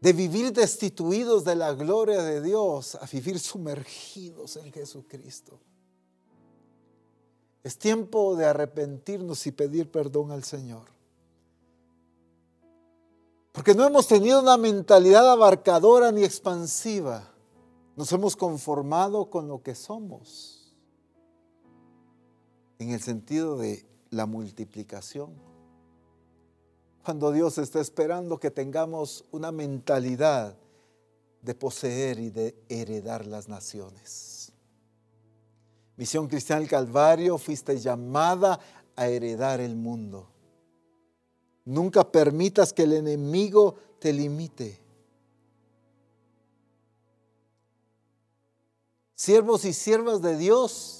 de 0.00 0.12
vivir 0.12 0.52
destituidos 0.52 1.44
de 1.44 1.54
la 1.54 1.72
gloria 1.74 2.22
de 2.22 2.42
Dios 2.42 2.96
a 2.96 3.06
vivir 3.06 3.38
sumergidos 3.38 4.56
en 4.56 4.72
Jesucristo. 4.72 5.60
Es 7.62 7.78
tiempo 7.78 8.34
de 8.36 8.46
arrepentirnos 8.46 9.46
y 9.46 9.52
pedir 9.52 9.90
perdón 9.90 10.32
al 10.32 10.44
Señor. 10.44 10.88
Porque 13.52 13.74
no 13.74 13.86
hemos 13.86 14.06
tenido 14.06 14.40
una 14.40 14.56
mentalidad 14.56 15.30
abarcadora 15.30 16.10
ni 16.10 16.24
expansiva. 16.24 17.30
Nos 17.96 18.10
hemos 18.12 18.34
conformado 18.34 19.28
con 19.28 19.48
lo 19.48 19.62
que 19.62 19.74
somos. 19.74 20.74
En 22.78 22.90
el 22.90 23.02
sentido 23.02 23.58
de 23.58 23.89
la 24.10 24.26
multiplicación. 24.26 25.30
Cuando 27.04 27.32
Dios 27.32 27.58
está 27.58 27.80
esperando 27.80 28.38
que 28.38 28.50
tengamos 28.50 29.24
una 29.30 29.50
mentalidad 29.52 30.56
de 31.42 31.54
poseer 31.54 32.18
y 32.18 32.30
de 32.30 32.54
heredar 32.68 33.26
las 33.26 33.48
naciones. 33.48 34.52
Misión 35.96 36.28
Cristiana 36.28 36.60
del 36.60 36.68
Calvario, 36.68 37.38
fuiste 37.38 37.78
llamada 37.78 38.58
a 38.96 39.06
heredar 39.06 39.60
el 39.60 39.76
mundo. 39.76 40.28
Nunca 41.64 42.10
permitas 42.10 42.72
que 42.72 42.82
el 42.82 42.94
enemigo 42.94 43.76
te 43.98 44.12
limite. 44.12 44.80
Siervos 49.14 49.66
y 49.66 49.74
siervas 49.74 50.22
de 50.22 50.36
Dios, 50.36 50.99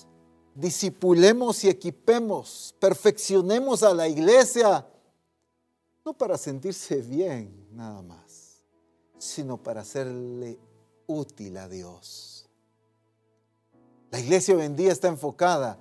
disipulemos 0.60 1.64
y 1.64 1.68
equipemos, 1.68 2.74
perfeccionemos 2.78 3.82
a 3.82 3.94
la 3.94 4.06
iglesia, 4.06 4.86
no 6.04 6.12
para 6.12 6.36
sentirse 6.36 6.96
bien 6.96 7.68
nada 7.72 8.02
más, 8.02 8.64
sino 9.18 9.62
para 9.62 9.80
hacerle 9.80 10.58
útil 11.06 11.56
a 11.56 11.68
Dios. 11.68 12.48
La 14.10 14.20
iglesia 14.20 14.54
hoy 14.54 14.64
en 14.64 14.76
día 14.76 14.92
está 14.92 15.08
enfocada 15.08 15.78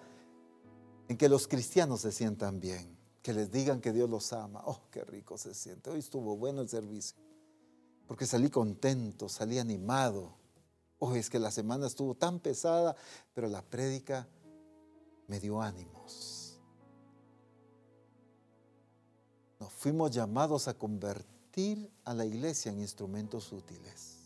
en 1.07 1.17
que 1.17 1.27
los 1.27 1.47
cristianos 1.47 2.01
se 2.01 2.11
sientan 2.11 2.59
bien, 2.59 2.97
que 3.21 3.33
les 3.33 3.51
digan 3.51 3.81
que 3.81 3.91
Dios 3.91 4.09
los 4.09 4.31
ama. 4.33 4.61
Oh, 4.65 4.81
qué 4.91 5.03
rico 5.03 5.37
se 5.37 5.53
siente. 5.53 5.89
Hoy 5.89 5.99
estuvo 5.99 6.37
bueno 6.37 6.61
el 6.61 6.69
servicio, 6.69 7.17
porque 8.07 8.25
salí 8.25 8.49
contento, 8.49 9.27
salí 9.27 9.57
animado. 9.57 10.37
Oh, 10.99 11.15
es 11.15 11.29
que 11.29 11.39
la 11.39 11.49
semana 11.49 11.87
estuvo 11.87 12.13
tan 12.13 12.39
pesada, 12.39 12.95
pero 13.33 13.47
la 13.47 13.61
prédica 13.61 14.27
me 15.29 15.39
dio 15.39 15.61
ánimos. 15.61 16.59
Nos 19.59 19.71
fuimos 19.71 20.11
llamados 20.11 20.67
a 20.67 20.73
convertir 20.73 21.89
a 22.03 22.13
la 22.13 22.25
iglesia 22.25 22.71
en 22.71 22.81
instrumentos 22.81 23.53
útiles. 23.53 24.17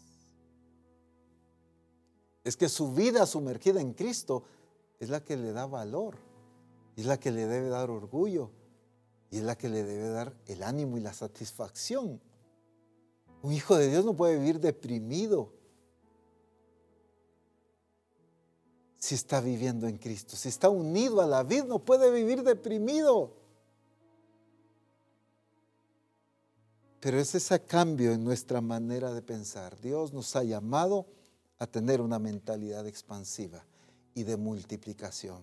Es 2.44 2.58
que 2.58 2.70
su 2.70 2.94
vida 2.94 3.26
sumergida 3.26 3.82
en 3.82 3.94
Cristo 3.94 4.44
es 5.00 5.10
la 5.10 5.24
que 5.24 5.38
le 5.38 5.52
da 5.52 5.66
valor, 5.66 6.18
es 6.96 7.06
la 7.06 7.20
que 7.20 7.32
le 7.32 7.46
debe 7.48 7.70
dar 7.70 7.90
orgullo 7.90 8.50
y 9.30 9.38
es 9.38 9.44
la 9.44 9.58
que 9.58 9.70
le 9.70 9.84
debe 9.84 10.10
dar 10.10 10.34
el 10.46 10.64
ánimo 10.64 10.98
y 10.98 11.02
la 11.02 11.14
satisfacción. 11.14 12.22
Un 13.42 13.52
hijo 13.52 13.76
de 13.76 13.90
Dios 13.90 14.06
no 14.06 14.16
puede 14.16 14.38
vivir 14.38 14.60
deprimido 14.60 15.53
si 19.04 19.16
está 19.16 19.42
viviendo 19.42 19.86
en 19.86 19.98
Cristo. 19.98 20.38
Si 20.38 20.48
está 20.48 20.70
unido 20.70 21.20
a 21.20 21.28
la 21.28 21.44
vida, 21.44 21.66
no 21.66 21.80
puede 21.80 22.10
vivir 22.10 22.42
deprimido. 22.42 23.34
Pero 27.02 27.20
es 27.20 27.36
ese 27.36 27.60
cambio 27.66 28.14
en 28.14 28.24
nuestra 28.24 28.62
manera 28.62 29.14
de 29.14 29.22
pensar. 29.22 29.78
Dios 29.82 30.14
nos 30.14 30.34
ha 30.38 30.44
llamado 30.44 31.06
a 31.60 31.68
tener 31.68 32.00
una 32.00 32.18
mentalidad 32.18 32.88
expansiva 32.88 33.66
y 34.16 34.24
de 34.24 34.38
multiplicación. 34.38 35.42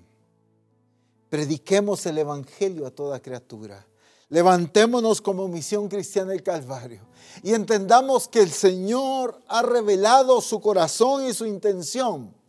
Prediquemos 1.29 2.07
el 2.07 2.17
Evangelio 2.17 2.87
a 2.87 2.91
toda 2.91 3.21
criatura. 3.21 3.87
Levantémonos 4.31 5.21
como 5.21 5.49
misión 5.49 5.87
cristiana 5.91 6.31
del 6.31 6.43
Calvario 6.43 7.03
y 7.43 7.53
entendamos 7.53 8.27
que 8.27 8.41
el 8.41 8.53
Señor 8.53 9.39
ha 9.49 9.61
revelado 9.61 10.41
su 10.41 10.63
corazón 10.63 11.27
y 11.27 11.35
su 11.35 11.45
intención 11.45 12.40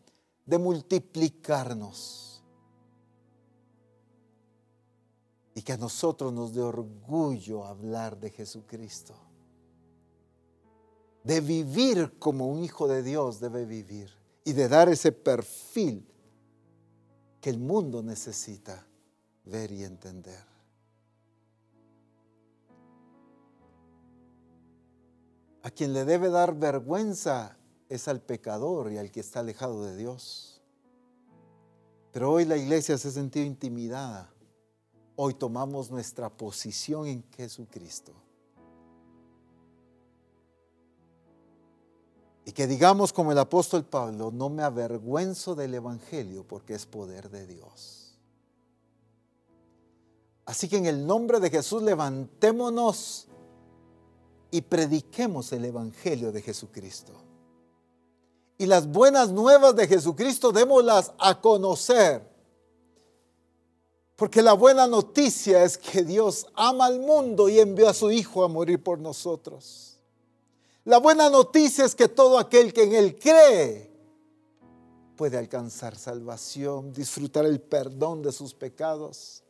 de 0.52 0.58
multiplicarnos. 0.58 2.44
Y 5.56 5.62
que 5.62 5.72
a 5.72 5.78
nosotros 5.78 6.34
nos 6.34 6.54
dé 6.54 6.62
orgullo 6.62 7.64
hablar 7.64 8.20
de 8.20 8.32
Jesucristo. 8.32 9.16
De 11.24 11.40
vivir 11.40 12.20
como 12.20 12.48
un 12.48 12.66
hijo 12.66 12.90
de 12.90 13.02
Dios 13.02 13.40
debe 13.40 13.64
vivir. 13.64 14.12
Y 14.44 14.52
de 14.52 14.68
dar 14.68 14.90
ese 14.90 15.14
perfil 15.14 16.06
que 17.40 17.50
el 17.50 17.58
mundo 17.58 18.04
necesita 18.04 18.86
ver 19.46 19.72
y 19.72 19.86
entender. 19.86 20.44
A 25.64 25.72
quien 25.72 25.94
le 25.94 26.04
debe 26.04 26.30
dar 26.30 26.60
vergüenza 26.60 27.58
es 27.92 28.08
al 28.08 28.22
pecador 28.22 28.90
y 28.94 28.98
al 28.98 29.12
que 29.12 29.20
está 29.20 29.42
alejado 29.42 29.84
de 29.84 29.98
Dios. 29.98 30.62
Pero 32.14 32.32
hoy 32.32 32.46
la 32.46 32.56
iglesia 32.56 32.98
se 32.98 33.10
ha 33.10 33.12
sentido 33.12 33.46
intimidada. 33.46 34.32
Hoy 35.18 35.34
tomamos 35.34 35.92
nuestra 35.92 36.30
posición 36.30 37.06
en 37.08 37.22
Jesucristo. 37.36 38.14
Y 42.46 42.54
que 42.54 42.66
digamos 42.66 43.12
como 43.12 43.34
el 43.34 43.38
apóstol 43.38 43.84
Pablo, 43.84 44.32
no 44.32 44.48
me 44.50 44.64
avergüenzo 44.64 45.54
del 45.54 45.74
Evangelio 45.74 46.48
porque 46.48 46.76
es 46.76 46.86
poder 46.86 47.30
de 47.30 47.46
Dios. 47.46 48.18
Así 50.46 50.70
que 50.70 50.78
en 50.78 50.86
el 50.86 51.06
nombre 51.06 51.42
de 51.42 51.50
Jesús 51.50 51.84
levantémonos 51.84 53.28
y 54.50 54.62
prediquemos 54.62 55.52
el 55.52 55.66
Evangelio 55.66 56.32
de 56.32 56.42
Jesucristo 56.42 57.31
y 58.62 58.68
las 58.68 58.86
buenas 58.86 59.32
nuevas 59.32 59.76
de 59.76 59.88
Jesucristo 59.88 60.52
démoslas 60.52 61.14
a 61.18 61.42
conocer. 61.42 62.22
Porque 64.16 64.44
la 64.44 64.54
buena 64.54 64.86
noticia 64.86 65.64
es 65.64 65.80
que 65.80 66.04
Dios 66.04 66.46
ama 66.54 66.86
al 66.86 67.00
mundo 67.00 67.50
y 67.50 67.60
envió 67.60 67.90
a 67.90 67.94
su 67.96 68.12
Hijo 68.12 68.44
a 68.44 68.48
morir 68.48 68.84
por 68.84 69.00
nosotros. 69.00 69.98
La 70.86 71.00
buena 71.00 71.28
noticia 71.28 71.86
es 71.86 71.96
que 71.96 72.08
todo 72.08 72.38
aquel 72.38 72.72
que 72.72 72.84
en 72.84 72.94
Él 72.94 73.18
cree 73.18 73.92
puede 75.16 75.40
alcanzar 75.40 75.98
salvación, 75.98 76.94
disfrutar 76.94 77.48
el 77.48 77.62
perdón 77.62 78.22
de 78.22 78.32
sus 78.32 78.54
pecados. 78.54 79.42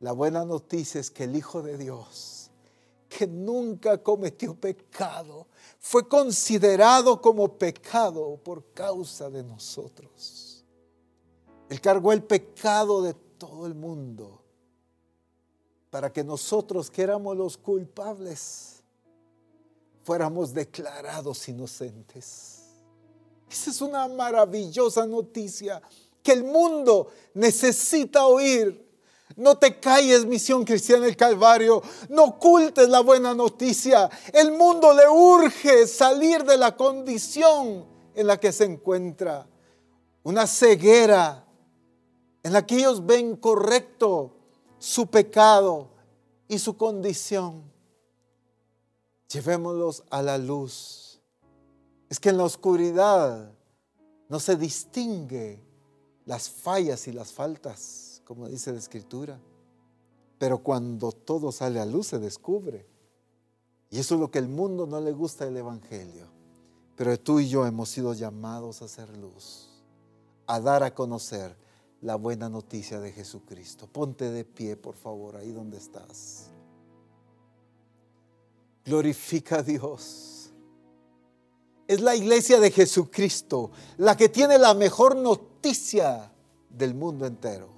La 0.00 0.10
buena 0.10 0.44
noticia 0.44 1.00
es 1.00 1.08
que 1.08 1.22
el 1.22 1.36
Hijo 1.36 1.62
de 1.62 1.78
Dios 1.78 2.34
que 3.16 3.26
nunca 3.26 3.98
cometió 3.98 4.54
pecado, 4.54 5.46
fue 5.86 6.08
considerado 6.08 7.20
como 7.20 7.58
pecado 7.58 8.40
por 8.42 8.72
causa 8.72 9.28
de 9.28 9.42
nosotros. 9.42 10.64
Él 11.68 11.78
cargó 11.78 12.10
el 12.14 12.22
pecado 12.22 13.02
de 13.02 13.12
todo 13.12 13.66
el 13.66 13.74
mundo 13.74 14.42
para 15.90 16.10
que 16.10 16.24
nosotros 16.24 16.90
que 16.90 17.02
éramos 17.02 17.36
los 17.36 17.58
culpables 17.58 18.82
fuéramos 20.04 20.54
declarados 20.54 21.46
inocentes. 21.50 22.62
Esa 23.50 23.70
es 23.70 23.82
una 23.82 24.08
maravillosa 24.08 25.06
noticia 25.06 25.82
que 26.22 26.32
el 26.32 26.44
mundo 26.44 27.08
necesita 27.34 28.26
oír. 28.26 28.83
No 29.36 29.56
te 29.56 29.80
calles, 29.80 30.26
misión 30.26 30.64
cristiana 30.64 31.06
del 31.06 31.16
Calvario. 31.16 31.82
No 32.08 32.24
ocultes 32.24 32.88
la 32.88 33.00
buena 33.00 33.34
noticia. 33.34 34.08
El 34.32 34.52
mundo 34.52 34.94
le 34.94 35.08
urge 35.08 35.86
salir 35.86 36.44
de 36.44 36.56
la 36.56 36.76
condición 36.76 37.86
en 38.14 38.26
la 38.26 38.38
que 38.38 38.52
se 38.52 38.64
encuentra. 38.64 39.46
Una 40.22 40.46
ceguera 40.46 41.44
en 42.42 42.52
la 42.52 42.64
que 42.64 42.76
ellos 42.76 43.04
ven 43.04 43.36
correcto 43.36 44.36
su 44.78 45.06
pecado 45.06 45.88
y 46.46 46.58
su 46.58 46.76
condición. 46.76 47.64
Llevémoslos 49.28 50.04
a 50.10 50.22
la 50.22 50.38
luz. 50.38 51.20
Es 52.08 52.20
que 52.20 52.28
en 52.28 52.36
la 52.36 52.44
oscuridad 52.44 53.50
no 54.28 54.38
se 54.38 54.56
distingue 54.56 55.60
las 56.24 56.48
fallas 56.48 57.08
y 57.08 57.12
las 57.12 57.32
faltas, 57.32 58.03
como 58.24 58.48
dice 58.48 58.72
la 58.72 58.78
escritura. 58.78 59.40
Pero 60.38 60.58
cuando 60.58 61.12
todo 61.12 61.52
sale 61.52 61.80
a 61.80 61.86
luz 61.86 62.08
se 62.08 62.18
descubre. 62.18 62.86
Y 63.90 63.98
eso 63.98 64.14
es 64.14 64.20
lo 64.20 64.30
que 64.30 64.38
el 64.38 64.48
mundo 64.48 64.86
no 64.86 65.00
le 65.00 65.12
gusta 65.12 65.44
del 65.44 65.56
Evangelio. 65.56 66.26
Pero 66.96 67.18
tú 67.18 67.40
y 67.40 67.48
yo 67.48 67.66
hemos 67.66 67.88
sido 67.88 68.12
llamados 68.14 68.82
a 68.82 68.86
hacer 68.86 69.16
luz, 69.16 69.82
a 70.46 70.60
dar 70.60 70.82
a 70.82 70.94
conocer 70.94 71.56
la 72.00 72.16
buena 72.16 72.48
noticia 72.48 73.00
de 73.00 73.12
Jesucristo. 73.12 73.86
Ponte 73.86 74.30
de 74.30 74.44
pie, 74.44 74.76
por 74.76 74.94
favor, 74.94 75.36
ahí 75.36 75.52
donde 75.52 75.78
estás. 75.78 76.50
Glorifica 78.84 79.58
a 79.58 79.62
Dios 79.62 80.34
es 81.86 82.00
la 82.00 82.14
iglesia 82.14 82.60
de 82.60 82.70
Jesucristo, 82.70 83.70
la 83.98 84.16
que 84.16 84.28
tiene 84.28 84.58
la 84.58 84.74
mejor 84.74 85.16
noticia 85.16 86.32
del 86.70 86.94
mundo 86.94 87.26
entero. 87.26 87.73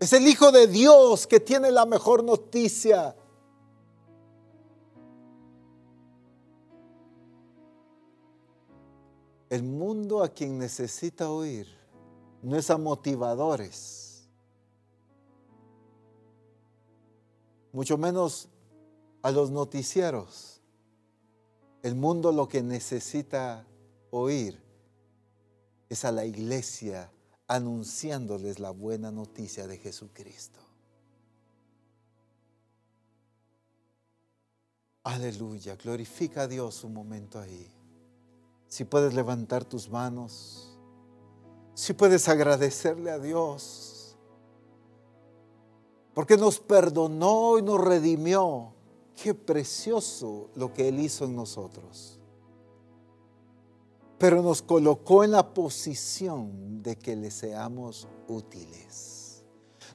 Es 0.00 0.12
el 0.12 0.26
Hijo 0.26 0.50
de 0.50 0.66
Dios 0.66 1.26
que 1.26 1.38
tiene 1.38 1.70
la 1.70 1.86
mejor 1.86 2.24
noticia. 2.24 3.14
El 9.48 9.62
mundo 9.62 10.22
a 10.22 10.28
quien 10.28 10.58
necesita 10.58 11.30
oír 11.30 11.66
no 12.42 12.56
es 12.56 12.70
a 12.70 12.78
motivadores, 12.78 14.28
mucho 17.72 17.98
menos 17.98 18.48
a 19.22 19.30
los 19.30 19.50
noticieros 19.50 20.60
el 21.82 21.94
mundo 21.94 22.30
lo 22.32 22.46
que 22.46 22.62
necesita 22.62 23.66
oír 24.10 24.62
es 25.88 26.04
a 26.04 26.12
la 26.12 26.24
iglesia 26.24 27.10
anunciándoles 27.50 28.60
la 28.60 28.70
buena 28.70 29.10
noticia 29.10 29.66
de 29.66 29.76
Jesucristo. 29.76 30.60
Aleluya, 35.02 35.74
glorifica 35.74 36.42
a 36.42 36.46
Dios 36.46 36.84
un 36.84 36.94
momento 36.94 37.40
ahí. 37.40 37.68
Si 38.68 38.84
puedes 38.84 39.14
levantar 39.14 39.64
tus 39.64 39.90
manos, 39.90 40.78
si 41.74 41.92
puedes 41.92 42.28
agradecerle 42.28 43.10
a 43.10 43.18
Dios, 43.18 44.16
porque 46.14 46.36
nos 46.36 46.60
perdonó 46.60 47.58
y 47.58 47.62
nos 47.62 47.80
redimió 47.80 48.74
Qué 49.20 49.34
precioso 49.34 50.48
lo 50.54 50.72
que 50.72 50.88
Él 50.88 51.00
hizo 51.00 51.26
en 51.26 51.36
nosotros. 51.36 52.19
Pero 54.20 54.42
nos 54.42 54.60
colocó 54.60 55.24
en 55.24 55.30
la 55.30 55.54
posición 55.54 56.82
de 56.82 56.94
que 56.94 57.16
le 57.16 57.30
seamos 57.30 58.06
útiles. 58.28 59.42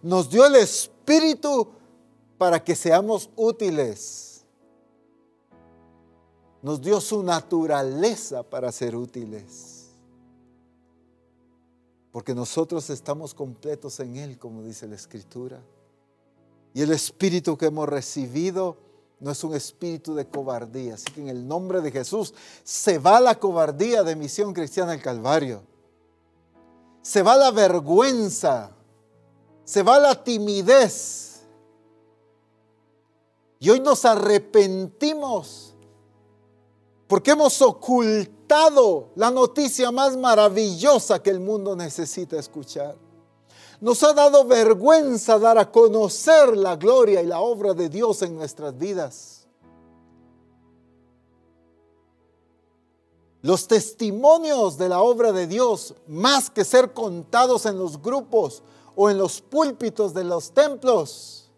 Nos 0.01 0.31
dio 0.31 0.47
el 0.47 0.55
Espíritu 0.55 1.67
para 2.35 2.63
que 2.63 2.75
seamos 2.75 3.29
útiles. 3.35 4.43
Nos 6.63 6.81
dio 6.81 6.99
su 7.01 7.21
naturaleza 7.21 8.41
para 8.41 8.71
ser 8.71 8.95
útiles. 8.95 9.91
Porque 12.11 12.33
nosotros 12.33 12.89
estamos 12.89 13.35
completos 13.35 13.99
en 13.99 14.15
Él, 14.15 14.39
como 14.39 14.63
dice 14.63 14.87
la 14.87 14.95
Escritura. 14.95 15.61
Y 16.73 16.81
el 16.81 16.91
Espíritu 16.91 17.55
que 17.59 17.67
hemos 17.67 17.87
recibido 17.87 18.77
no 19.19 19.31
es 19.31 19.43
un 19.43 19.55
espíritu 19.55 20.13
de 20.13 20.27
cobardía. 20.27 20.95
Así 20.95 21.11
que 21.11 21.21
en 21.21 21.29
el 21.29 21.47
nombre 21.47 21.81
de 21.81 21.91
Jesús 21.91 22.33
se 22.63 22.97
va 22.97 23.19
la 23.19 23.39
cobardía 23.39 24.03
de 24.03 24.15
Misión 24.15 24.53
Cristiana 24.53 24.91
del 24.91 25.01
Calvario. 25.01 25.63
Se 27.01 27.21
va 27.21 27.35
la 27.35 27.51
vergüenza. 27.51 28.71
Se 29.63 29.83
va 29.83 29.99
la 29.99 30.23
timidez. 30.23 31.41
Y 33.59 33.69
hoy 33.69 33.79
nos 33.79 34.05
arrepentimos 34.05 35.75
porque 37.07 37.31
hemos 37.31 37.61
ocultado 37.61 39.09
la 39.15 39.29
noticia 39.29 39.91
más 39.91 40.17
maravillosa 40.17 41.21
que 41.21 41.29
el 41.29 41.39
mundo 41.39 41.75
necesita 41.75 42.37
escuchar. 42.37 42.95
Nos 43.81 44.03
ha 44.03 44.13
dado 44.13 44.45
vergüenza 44.45 45.37
dar 45.37 45.57
a 45.57 45.71
conocer 45.71 46.55
la 46.55 46.75
gloria 46.75 47.21
y 47.21 47.25
la 47.25 47.39
obra 47.39 47.73
de 47.73 47.89
Dios 47.89 48.21
en 48.21 48.35
nuestras 48.35 48.77
vidas. 48.77 49.47
Los 53.41 53.67
testimonios 53.67 54.77
de 54.77 54.89
la 54.89 55.01
obra 55.01 55.31
de 55.31 55.45
Dios, 55.45 55.93
más 56.07 56.49
que 56.49 56.65
ser 56.65 56.93
contados 56.93 57.67
en 57.67 57.77
los 57.77 58.01
grupos 58.01 58.63
o 58.95 59.09
en 59.09 59.19
los 59.19 59.39
púlpitos 59.41 60.15
de 60.15 60.23
los 60.23 60.51
templos, 60.51 61.51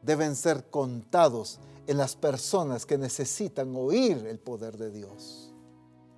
deben 0.00 0.34
ser 0.36 0.70
contados 0.70 1.58
en 1.86 1.98
las 1.98 2.16
personas 2.16 2.86
que 2.86 2.96
necesitan 2.96 3.74
oír 3.76 4.26
el 4.26 4.38
poder 4.38 4.78
de 4.78 4.90
Dios. 4.90 5.52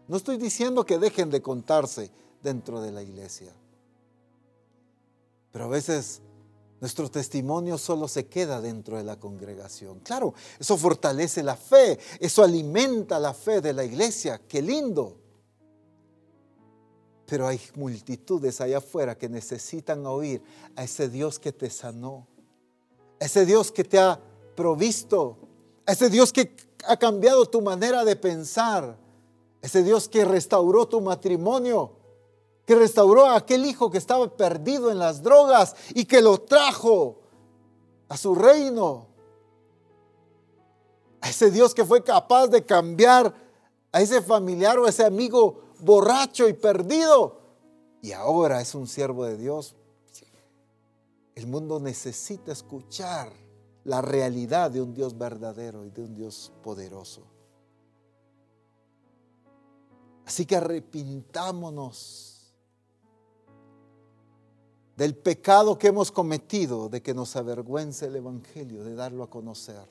No 0.07 0.17
estoy 0.17 0.37
diciendo 0.37 0.85
que 0.85 0.99
dejen 0.99 1.31
de 1.31 1.43
contarse 1.43 2.13
dentro 2.41 2.81
de 2.81 2.93
la 2.93 3.03
iglesia. 3.03 3.53
Pero 5.57 5.65
a 5.65 5.69
veces 5.69 6.21
nuestro 6.83 7.11
testimonio 7.11 7.79
solo 7.79 8.09
se 8.09 8.27
queda 8.27 8.61
dentro 8.61 8.99
de 8.99 9.05
la 9.05 9.19
congregación. 9.19 10.01
Claro, 10.01 10.35
eso 10.61 10.77
fortalece 10.77 11.43
la 11.43 11.57
fe, 11.57 11.99
eso 12.21 12.45
alimenta 12.45 13.19
la 13.19 13.33
fe 13.33 13.63
de 13.63 13.73
la 13.73 13.83
iglesia. 13.83 14.39
Qué 14.47 14.61
lindo. 14.61 15.17
Pero 17.25 17.49
hay 17.49 17.59
multitudes 17.75 18.61
allá 18.61 18.77
afuera 18.77 19.17
que 19.17 19.31
necesitan 19.31 20.05
oír 20.05 20.43
a 20.77 20.85
ese 20.85 21.09
Dios 21.09 21.39
que 21.39 21.53
te 21.53 21.71
sanó, 21.71 22.27
a 23.19 23.25
ese 23.25 23.47
Dios 23.47 23.73
que 23.73 23.85
te 23.85 23.99
ha 23.99 24.21
provisto, 24.55 25.39
a 25.87 25.93
ese 25.93 26.11
Dios 26.11 26.35
que 26.35 26.55
ha 26.87 26.99
cambiado 26.99 27.47
tu 27.47 27.63
manera 27.63 28.05
de 28.05 28.15
pensar, 28.15 28.85
a 28.85 29.67
ese 29.67 29.83
Dios 29.83 30.07
que 30.07 30.23
restauró 30.27 30.87
tu 30.87 31.01
matrimonio, 31.01 31.96
que 32.67 32.75
restauró 32.75 33.27
a 33.27 33.37
aquel 33.37 33.65
hijo 33.65 33.91
que 33.91 33.99
estaba 33.99 34.29
perdido 34.37 34.91
en 34.91 34.99
las 34.99 35.23
drogas 35.23 35.77
y 35.95 36.05
que 36.05 36.21
lo 36.21 36.39
trajo 36.39 37.21
a 38.09 38.17
su 38.17 38.35
reino. 38.35 39.07
A 41.21 41.31
ese 41.31 41.53
Dios 41.53 41.73
que 41.75 41.85
fue 41.85 42.03
capaz 42.03 42.49
de 42.49 42.65
cambiar 42.65 43.33
a 43.93 44.01
ese 44.01 44.21
familiar 44.21 44.79
o 44.79 44.87
a 44.87 44.91
ese 44.91 45.05
amigo 45.05 45.63
borracho 45.79 46.49
y 46.49 46.55
perdido. 46.55 47.41
Y 48.03 48.11
ahora 48.13 48.61
es 48.61 48.75
un 48.75 48.89
siervo 48.89 49.25
de 49.25 49.37
Dios. 49.37 49.77
El 51.37 51.47
mundo 51.47 51.79
necesita 51.79 52.51
escuchar 52.51 53.33
la 53.85 54.03
realidad 54.03 54.73
de 54.73 54.83
un 54.83 54.93
Dios 54.93 55.17
verdadero 55.17 55.85
y 55.85 55.91
de 55.91 56.03
un 56.03 56.17
Dios 56.17 56.53
poderoso. 56.65 57.23
Así 60.25 60.45
que 60.45 60.57
arrepintámonos 60.57 62.36
del 64.97 65.15
pecado 65.15 65.79
que 65.79 65.89
hemos 65.89 66.11
cometido, 66.11 66.89
de 66.89 67.03
que 67.03 67.13
nos 67.13 67.37
avergüence 67.37 68.07
el 68.07 68.17
Evangelio, 68.17 68.83
de 68.83 68.95
darlo 68.95 69.23
a 69.23 69.31
conocer. 69.31 69.87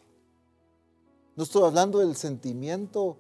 No 1.36 1.44
estoy 1.44 1.64
hablando 1.64 2.00
del 2.00 2.16
sentimiento 2.16 3.18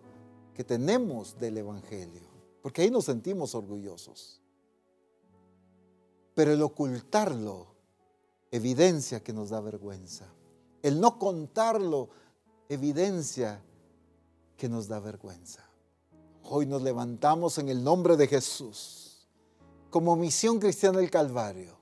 que 0.56 0.64
tenemos 0.64 1.38
del 1.38 1.60
Evangelio, 1.60 2.28
porque 2.64 2.82
ahí 2.82 2.90
nos 2.90 3.06
sentimos 3.06 3.53
orgullosos. 3.53 4.41
Pero 6.34 6.53
el 6.53 6.62
ocultarlo 6.62 7.68
evidencia 8.52 9.22
que 9.22 9.34
nos 9.34 9.49
da 9.49 9.62
vergüenza. 9.62 10.26
el 10.82 10.99
no 11.02 11.18
contarlo, 11.18 12.10
evidencia 12.70 13.60
que 14.56 14.70
nos 14.70 14.88
da 14.88 14.99
vergüenza. 14.99 15.68
Hoy 16.44 16.68
nos 16.68 16.84
levantamos 16.84 17.57
en 17.57 17.70
el 17.70 17.84
nombre 17.84 18.16
de 18.18 18.28
Jesús 18.28 19.28
como 19.90 20.16
misión 20.16 20.60
cristiana 20.60 20.99
del 20.99 21.10
Calvario 21.10 21.74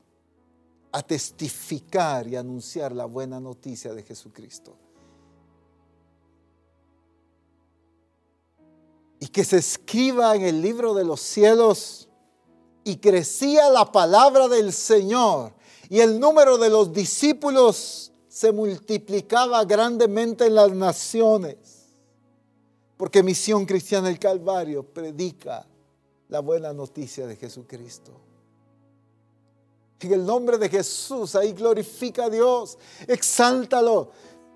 a 0.93 1.01
testificar 1.01 2.27
y 2.27 2.35
anunciar 2.35 2.91
la 2.91 3.05
buena 3.05 3.39
noticia 3.39 3.93
de 3.93 4.03
Jesucristo. 4.03 4.77
Y 9.19 9.27
que 9.27 9.43
se 9.43 9.57
escriba 9.57 10.35
en 10.35 10.43
el 10.43 10.61
libro 10.61 10.93
de 10.93 11.03
los 11.03 11.19
cielos 11.19 12.07
y 12.83 12.97
crecía 12.97 13.69
la 13.69 13.91
palabra 13.91 14.47
del 14.47 14.71
Señor 14.71 15.53
y 15.89 15.99
el 15.99 16.19
número 16.19 16.59
de 16.59 16.69
los 16.69 16.93
discípulos 16.93 18.11
se 18.27 18.51
multiplicaba 18.51 19.65
grandemente 19.65 20.45
en 20.45 20.55
las 20.55 20.71
naciones. 20.71 21.87
Porque 22.97 23.23
Misión 23.23 23.65
Cristiana 23.65 24.09
del 24.09 24.19
Calvario 24.19 24.83
predica 24.83 25.65
la 26.29 26.39
buena 26.39 26.71
noticia 26.71 27.25
de 27.25 27.35
Jesucristo. 27.35 28.32
En 30.03 30.13
el 30.13 30.25
nombre 30.25 30.57
de 30.57 30.69
Jesús, 30.69 31.35
ahí 31.35 31.53
glorifica 31.53 32.25
a 32.25 32.29
Dios, 32.29 32.77
exáltalo. 33.07 34.11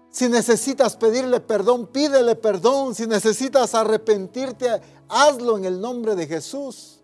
Si 0.09 0.27
necesitas 0.27 0.97
pedirle 0.97 1.39
perdón, 1.39 1.87
pídele 1.87 2.35
perdón. 2.35 2.95
Si 2.95 3.05
necesitas 3.05 3.75
arrepentirte, 3.75 4.81
hazlo 5.07 5.57
en 5.57 5.65
el 5.65 5.79
nombre 5.79 6.15
de 6.15 6.27
Jesús. 6.27 7.01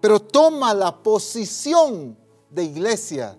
Pero 0.00 0.20
toma 0.20 0.74
la 0.74 1.02
posición 1.02 2.16
de 2.50 2.64
iglesia. 2.64 3.38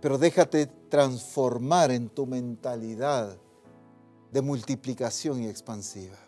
Pero 0.00 0.18
déjate 0.18 0.66
transformar 0.88 1.90
en 1.90 2.08
tu 2.08 2.26
mentalidad 2.26 3.36
de 4.30 4.42
multiplicación 4.42 5.42
y 5.42 5.48
expansiva. 5.48 6.27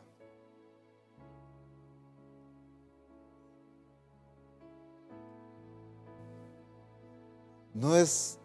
No 7.75 7.97
es 7.97 8.39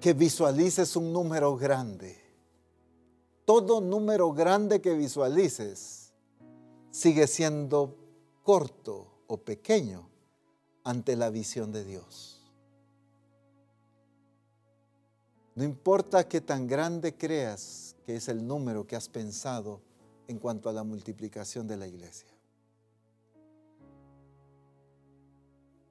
que 0.00 0.12
visualices 0.12 0.96
un 0.96 1.12
número 1.12 1.56
grande. 1.56 2.20
Todo 3.44 3.80
número 3.80 4.32
grande 4.32 4.80
que 4.80 4.94
visualices 4.94 6.12
sigue 6.90 7.26
siendo 7.26 7.96
corto 8.42 9.24
o 9.26 9.38
pequeño 9.38 10.08
ante 10.84 11.16
la 11.16 11.30
visión 11.30 11.72
de 11.72 11.84
Dios. 11.84 12.40
No 15.54 15.64
importa 15.64 16.26
qué 16.28 16.40
tan 16.40 16.66
grande 16.66 17.16
creas 17.16 17.94
que 18.06 18.16
es 18.16 18.28
el 18.28 18.46
número 18.46 18.86
que 18.86 18.96
has 18.96 19.08
pensado 19.08 19.82
en 20.26 20.38
cuanto 20.38 20.68
a 20.68 20.72
la 20.72 20.82
multiplicación 20.82 21.68
de 21.68 21.76
la 21.76 21.86
iglesia. 21.86 22.31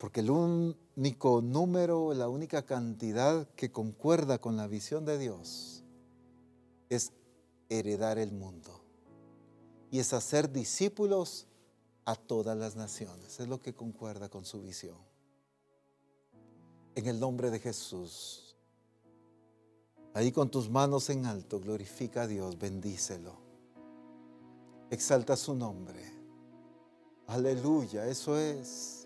Porque 0.01 0.21
el 0.21 0.31
único 0.31 1.43
número, 1.43 2.15
la 2.15 2.27
única 2.27 2.63
cantidad 2.63 3.47
que 3.49 3.71
concuerda 3.71 4.39
con 4.39 4.57
la 4.57 4.65
visión 4.65 5.05
de 5.05 5.19
Dios 5.19 5.83
es 6.89 7.11
heredar 7.69 8.17
el 8.17 8.31
mundo. 8.31 8.81
Y 9.91 9.99
es 9.99 10.13
hacer 10.13 10.51
discípulos 10.51 11.45
a 12.05 12.15
todas 12.15 12.57
las 12.57 12.75
naciones. 12.75 13.39
Es 13.39 13.47
lo 13.47 13.61
que 13.61 13.75
concuerda 13.75 14.27
con 14.27 14.43
su 14.43 14.63
visión. 14.63 14.97
En 16.95 17.05
el 17.05 17.19
nombre 17.19 17.51
de 17.51 17.59
Jesús. 17.59 18.57
Ahí 20.15 20.31
con 20.31 20.49
tus 20.49 20.67
manos 20.67 21.11
en 21.11 21.27
alto, 21.27 21.59
glorifica 21.59 22.23
a 22.23 22.27
Dios, 22.27 22.57
bendícelo. 22.57 23.35
Exalta 24.89 25.37
su 25.37 25.53
nombre. 25.53 26.11
Aleluya, 27.27 28.07
eso 28.07 28.35
es. 28.39 29.00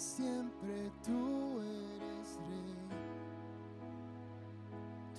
Siempre 0.00 0.90
tú 1.04 1.60
eres 1.60 2.38
rey. 2.48 2.74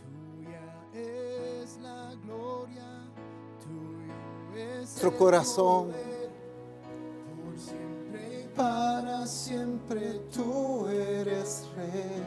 Tuya 0.01 0.65
es 0.99 1.77
la 1.81 2.15
gloria, 2.25 2.87
tuyo 3.63 4.59
es 4.59 4.77
nuestro 4.79 5.15
corazón. 5.17 5.91
por 5.91 7.59
siempre 7.59 8.41
y 8.41 8.47
para 8.55 9.27
siempre 9.27 10.19
tú 10.33 10.87
eres 10.87 11.67
rey. 11.75 12.25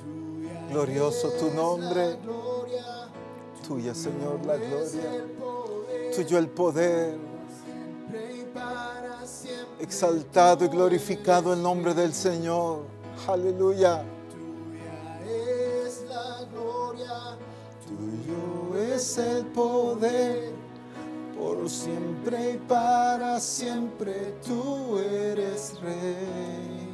Tuya 0.00 0.66
Glorioso 0.70 1.28
tu 1.32 1.50
nombre. 1.54 2.16
gloria, 2.22 2.84
Tuya, 3.68 3.94
Señor, 3.94 4.44
la 4.46 4.56
gloria. 4.56 5.26
Tuyo 6.16 6.38
el 6.38 6.48
poder. 6.48 7.31
Exaltado 9.82 10.64
y 10.64 10.68
glorificado 10.68 11.52
el 11.52 11.60
nombre 11.60 11.92
del 11.92 12.14
Señor. 12.14 12.84
Aleluya. 13.26 14.04
Tuya 14.30 15.18
es 15.26 16.04
la 16.08 16.44
gloria, 16.54 17.36
Tuyo 17.88 18.78
es 18.94 19.18
el 19.18 19.44
poder. 19.46 20.52
Por 21.36 21.68
siempre 21.68 22.52
y 22.52 22.58
para 22.58 23.40
siempre 23.40 24.36
tú 24.46 24.98
eres 25.00 25.74
rey. 25.80 26.91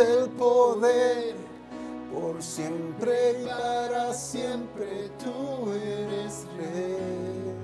El 0.00 0.28
poder. 0.30 1.36
Por 2.12 2.42
siempre 2.42 3.40
y 3.40 3.46
para 3.46 4.12
siempre 4.12 5.10
tú 5.22 5.70
eres 5.72 6.44
rey. 6.56 7.54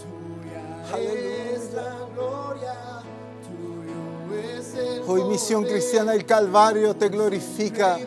tuya 0.00 0.98
es 0.98 1.74
la 1.74 1.96
gloria, 2.14 3.02
tuyo 3.44 4.58
es 4.58 4.74
el 4.74 5.02
Hoy 5.06 5.24
Misión 5.24 5.64
poder, 5.64 5.78
Cristiana 5.78 6.12
del 6.12 6.24
Calvario 6.24 6.96
te 6.96 7.08
glorifica. 7.10 7.98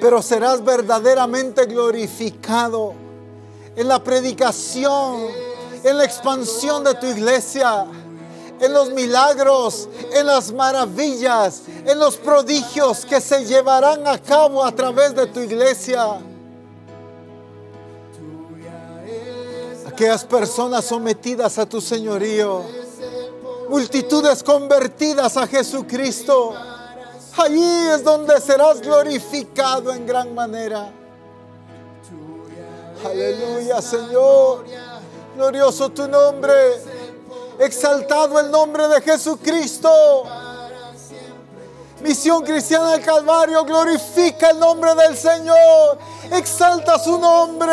pero 0.00 0.22
serás 0.22 0.64
verdaderamente 0.64 1.66
glorificado 1.66 2.94
en 3.76 3.88
la 3.88 4.02
predicación, 4.02 5.26
en 5.82 5.98
la 5.98 6.04
expansión 6.04 6.84
de 6.84 6.94
tu 6.94 7.06
iglesia, 7.06 7.86
en 8.60 8.72
los 8.72 8.90
milagros, 8.90 9.88
en 10.12 10.26
las 10.26 10.52
maravillas, 10.52 11.62
en 11.84 11.98
los 11.98 12.16
prodigios 12.16 13.04
que 13.04 13.20
se 13.20 13.44
llevarán 13.44 14.06
a 14.06 14.18
cabo 14.18 14.64
a 14.64 14.72
través 14.72 15.14
de 15.14 15.26
tu 15.26 15.40
iglesia. 15.40 16.18
Aquellas 19.86 20.24
personas 20.24 20.84
sometidas 20.84 21.58
a 21.58 21.66
tu 21.66 21.80
señorío, 21.80 22.62
multitudes 23.68 24.42
convertidas 24.42 25.36
a 25.36 25.46
Jesucristo. 25.46 26.54
Allí 27.36 27.88
es 27.92 28.02
donde 28.02 28.40
serás 28.40 28.80
glorificado 28.80 29.92
en 29.92 30.06
gran 30.06 30.34
manera. 30.34 30.92
Aleluya, 33.04 33.82
Señor. 33.82 34.64
Glorioso 35.36 35.90
tu 35.90 36.08
nombre. 36.08 36.54
Exaltado 37.58 38.40
el 38.40 38.50
nombre 38.50 38.88
de 38.88 39.00
Jesucristo. 39.00 39.90
Misión 42.00 42.42
Cristiana 42.44 42.92
del 42.92 43.02
Calvario 43.02 43.64
glorifica 43.64 44.50
el 44.50 44.58
nombre 44.58 44.94
del 44.94 45.16
Señor. 45.16 45.98
Exalta 46.30 46.98
su 46.98 47.18
nombre. 47.18 47.72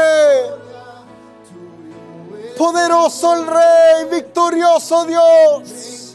Poderoso 2.57 3.33
el 3.35 3.47
Rey, 3.47 4.05
victorioso 4.11 5.05
Dios. 5.05 6.13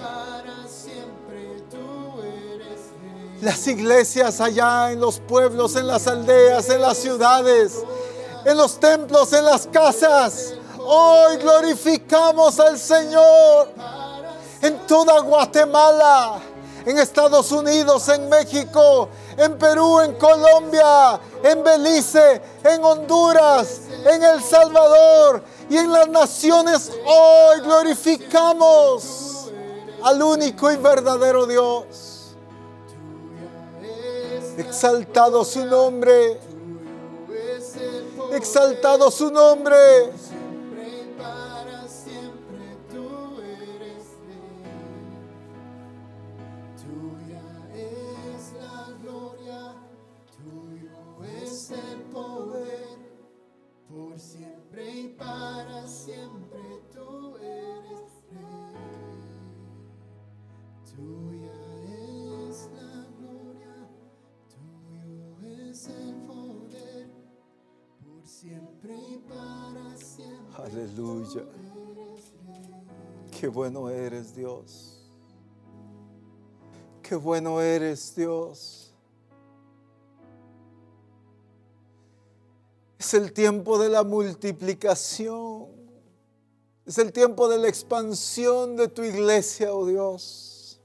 Las 3.42 3.66
iglesias 3.66 4.40
allá 4.40 4.92
en 4.92 5.00
los 5.00 5.20
pueblos, 5.20 5.76
en 5.76 5.86
las 5.86 6.06
aldeas, 6.06 6.70
en 6.70 6.80
las 6.80 6.96
ciudades, 6.96 7.82
en 8.44 8.56
los 8.56 8.80
templos, 8.80 9.32
en 9.32 9.44
las 9.44 9.66
casas. 9.66 10.54
Hoy 10.88 11.38
glorificamos 11.38 12.60
al 12.60 12.78
Señor 12.78 13.70
en 14.62 14.78
toda 14.86 15.18
Guatemala, 15.18 16.40
en 16.84 16.96
Estados 16.98 17.50
Unidos, 17.50 18.08
en 18.08 18.28
México, 18.28 19.08
en 19.36 19.58
Perú, 19.58 19.98
en 20.00 20.14
Colombia, 20.14 21.18
en 21.42 21.64
Belice, 21.64 22.40
en 22.62 22.84
Honduras, 22.84 23.80
en 24.04 24.22
El 24.22 24.40
Salvador 24.40 25.42
y 25.68 25.76
en 25.76 25.90
las 25.90 26.08
naciones. 26.08 26.92
Hoy 27.04 27.62
glorificamos 27.62 29.50
al 30.04 30.22
único 30.22 30.70
y 30.70 30.76
verdadero 30.76 31.46
Dios. 31.46 32.36
Exaltado 34.56 35.44
su 35.44 35.64
nombre. 35.64 36.38
Exaltado 38.30 39.10
su 39.10 39.32
nombre. 39.32 40.12
Y 54.88 55.08
para 55.08 55.86
siempre 55.86 56.60
tú 56.92 57.36
eres 57.38 58.24
rey. 58.30 58.74
Tuya 60.94 61.52
es 62.48 62.70
la 62.74 63.06
gloria, 63.18 63.88
tuyo 64.48 65.70
es 65.70 65.88
el 65.88 66.14
poder. 66.26 67.10
Por 68.04 68.26
siempre 68.26 68.94
y 68.96 69.18
para 69.28 69.96
siempre. 69.96 70.64
Aleluya. 70.64 71.42
Qué 73.38 73.48
bueno 73.48 73.90
eres 73.90 74.34
Dios. 74.34 74.92
Qué 77.02 77.14
bueno 77.14 77.60
eres 77.60 78.14
Dios. 78.16 78.75
Es 83.06 83.14
el 83.14 83.32
tiempo 83.32 83.78
de 83.78 83.88
la 83.88 84.02
multiplicación. 84.02 85.68
Es 86.84 86.98
el 86.98 87.12
tiempo 87.12 87.48
de 87.48 87.58
la 87.58 87.68
expansión 87.68 88.76
de 88.76 88.88
tu 88.88 89.02
iglesia, 89.04 89.72
oh 89.72 89.86
Dios. 89.86 90.80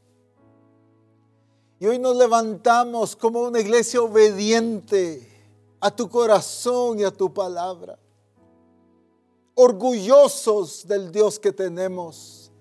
Y 1.80 1.88
hoy 1.88 1.98
nos 1.98 2.16
levantamos 2.16 3.16
como 3.16 3.42
una 3.42 3.60
iglesia 3.60 4.02
obediente 4.02 5.28
a 5.80 5.90
tu 5.90 6.08
corazón 6.10 7.00
y 7.00 7.04
a 7.04 7.12
tu 7.12 7.34
palabra 7.34 7.98
orgullosos 9.56 10.88
del 10.88 11.12
Dios 11.12 11.40
que 11.40 11.52
tenemos 11.52 12.52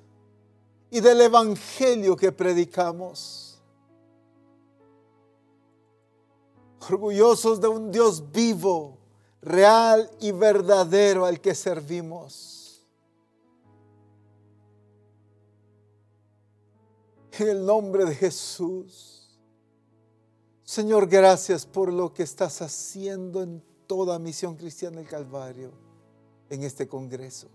y 0.91 1.01
del 1.01 1.21
Evangelio 1.21 2.17
que 2.17 2.33
predicamos. 2.33 3.61
Orgullosos 6.91 7.61
de 7.61 7.69
un 7.69 7.93
Dios 7.93 8.33
vivo, 8.33 9.00
real 9.43 10.11
y 10.21 10.33
verdadero 10.33 11.25
al 11.25 11.41
que 11.41 11.55
servimos. 11.55 12.87
En 17.33 17.49
el 17.49 17.65
nombre 17.65 18.05
de 18.05 18.15
Jesús. 18.15 19.39
Señor, 20.63 21.09
gracias 21.09 21.67
por 21.67 21.93
lo 21.93 22.13
que 22.13 22.23
estás 22.23 22.61
haciendo 22.63 23.43
en 23.43 23.63
toda 23.87 24.19
misión 24.19 24.57
cristiana 24.57 24.99
del 24.99 25.09
Calvario 25.09 25.73
en 26.49 26.63
este 26.63 26.87
Congreso. 26.87 27.49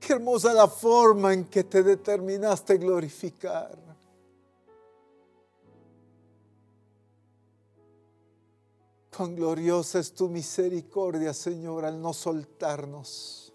Qué 0.00 0.14
hermosa 0.14 0.54
la 0.54 0.66
forma 0.66 1.34
en 1.34 1.44
que 1.44 1.64
te 1.64 1.82
determinaste 1.82 2.78
glorificar. 2.78 3.87
Cuán 9.18 9.34
gloriosa 9.34 9.98
es 9.98 10.12
tu 10.12 10.28
misericordia, 10.28 11.34
Señor, 11.34 11.84
al 11.84 12.00
no 12.00 12.12
soltarnos. 12.12 13.52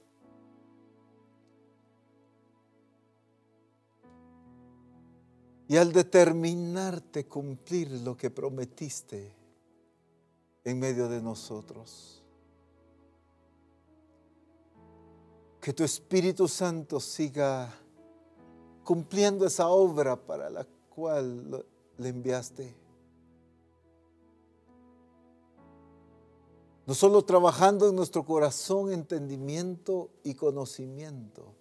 Y 5.69 5.77
al 5.77 5.93
determinarte 5.93 7.27
cumplir 7.27 7.91
lo 8.01 8.17
que 8.17 8.29
prometiste 8.29 9.33
en 10.65 10.79
medio 10.79 11.07
de 11.07 11.21
nosotros. 11.21 12.21
Que 15.61 15.71
tu 15.71 15.85
Espíritu 15.85 16.49
Santo 16.49 16.99
siga 16.99 17.73
cumpliendo 18.83 19.45
esa 19.45 19.69
obra 19.69 20.17
para 20.17 20.49
la 20.49 20.67
cual 20.89 21.65
le 21.97 22.09
enviaste. 22.09 22.82
No 26.85 26.93
solo 26.93 27.23
trabajando 27.23 27.87
en 27.87 27.95
nuestro 27.95 28.25
corazón, 28.25 28.91
entendimiento 28.91 30.09
y 30.23 30.33
conocimiento, 30.33 31.55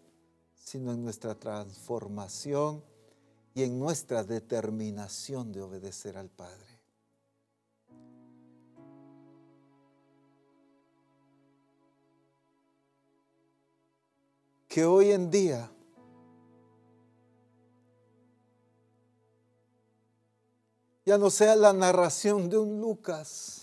sino 0.55 0.93
en 0.93 1.05
nuestra 1.05 1.35
transformación 1.37 2.83
y 3.55 3.63
en 3.63 3.79
nuestra 3.79 4.25
determinación 4.25 5.53
de 5.53 5.63
obedecer 5.63 6.17
al 6.17 6.29
Padre. 6.29 6.73
que 14.73 14.87
hoy 14.87 15.11
en 15.11 15.31
día 15.31 15.71
ya 21.05 21.19
no 21.19 21.29
sea 21.29 21.55
la 21.57 21.75
narración 21.75 22.49
de 22.49 22.57
un 22.57 22.81
Lucas 22.81 23.62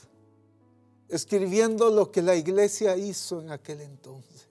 escribiendo 1.09 1.89
lo 1.89 2.11
que 2.11 2.21
la 2.21 2.35
iglesia 2.35 2.95
hizo 2.95 3.41
en 3.41 3.51
aquel 3.51 3.81
entonces, 3.81 4.47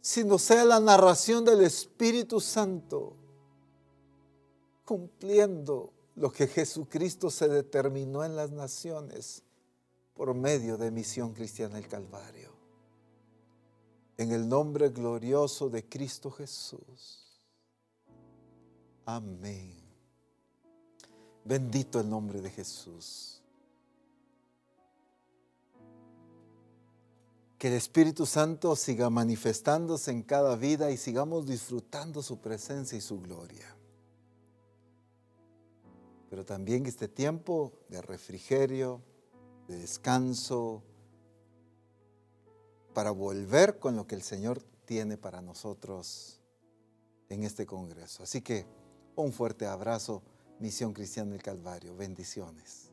sino 0.00 0.38
sea 0.38 0.64
la 0.64 0.80
narración 0.80 1.44
del 1.44 1.62
Espíritu 1.62 2.40
Santo 2.40 3.16
cumpliendo 4.84 5.92
lo 6.14 6.32
que 6.32 6.46
Jesucristo 6.46 7.28
se 7.28 7.48
determinó 7.48 8.24
en 8.24 8.36
las 8.36 8.52
naciones 8.52 9.42
por 10.14 10.32
medio 10.32 10.78
de 10.78 10.90
Misión 10.90 11.34
Cristiana 11.34 11.74
del 11.74 11.88
Calvario. 11.88 12.54
En 14.16 14.32
el 14.32 14.48
nombre 14.48 14.88
glorioso 14.88 15.68
de 15.68 15.86
Cristo 15.86 16.30
Jesús. 16.30 17.42
Amén. 19.04 19.74
Bendito 21.44 22.00
el 22.00 22.08
nombre 22.08 22.40
de 22.40 22.50
Jesús. 22.50 23.35
Que 27.58 27.68
el 27.68 27.74
Espíritu 27.74 28.26
Santo 28.26 28.76
siga 28.76 29.08
manifestándose 29.08 30.10
en 30.10 30.22
cada 30.22 30.56
vida 30.56 30.90
y 30.90 30.96
sigamos 30.96 31.46
disfrutando 31.46 32.22
su 32.22 32.38
presencia 32.38 32.98
y 32.98 33.00
su 33.00 33.20
gloria. 33.20 33.74
Pero 36.28 36.44
también 36.44 36.84
este 36.86 37.08
tiempo 37.08 37.72
de 37.88 38.02
refrigerio, 38.02 39.00
de 39.68 39.78
descanso, 39.78 40.82
para 42.92 43.10
volver 43.10 43.78
con 43.78 43.96
lo 43.96 44.06
que 44.06 44.14
el 44.14 44.22
Señor 44.22 44.62
tiene 44.84 45.16
para 45.16 45.42
nosotros 45.42 46.40
en 47.28 47.44
este 47.44 47.66
Congreso. 47.66 48.22
Así 48.22 48.40
que 48.40 48.66
un 49.14 49.32
fuerte 49.32 49.66
abrazo, 49.66 50.22
Misión 50.60 50.92
Cristiana 50.92 51.32
del 51.32 51.42
Calvario. 51.42 51.96
Bendiciones. 51.96 52.85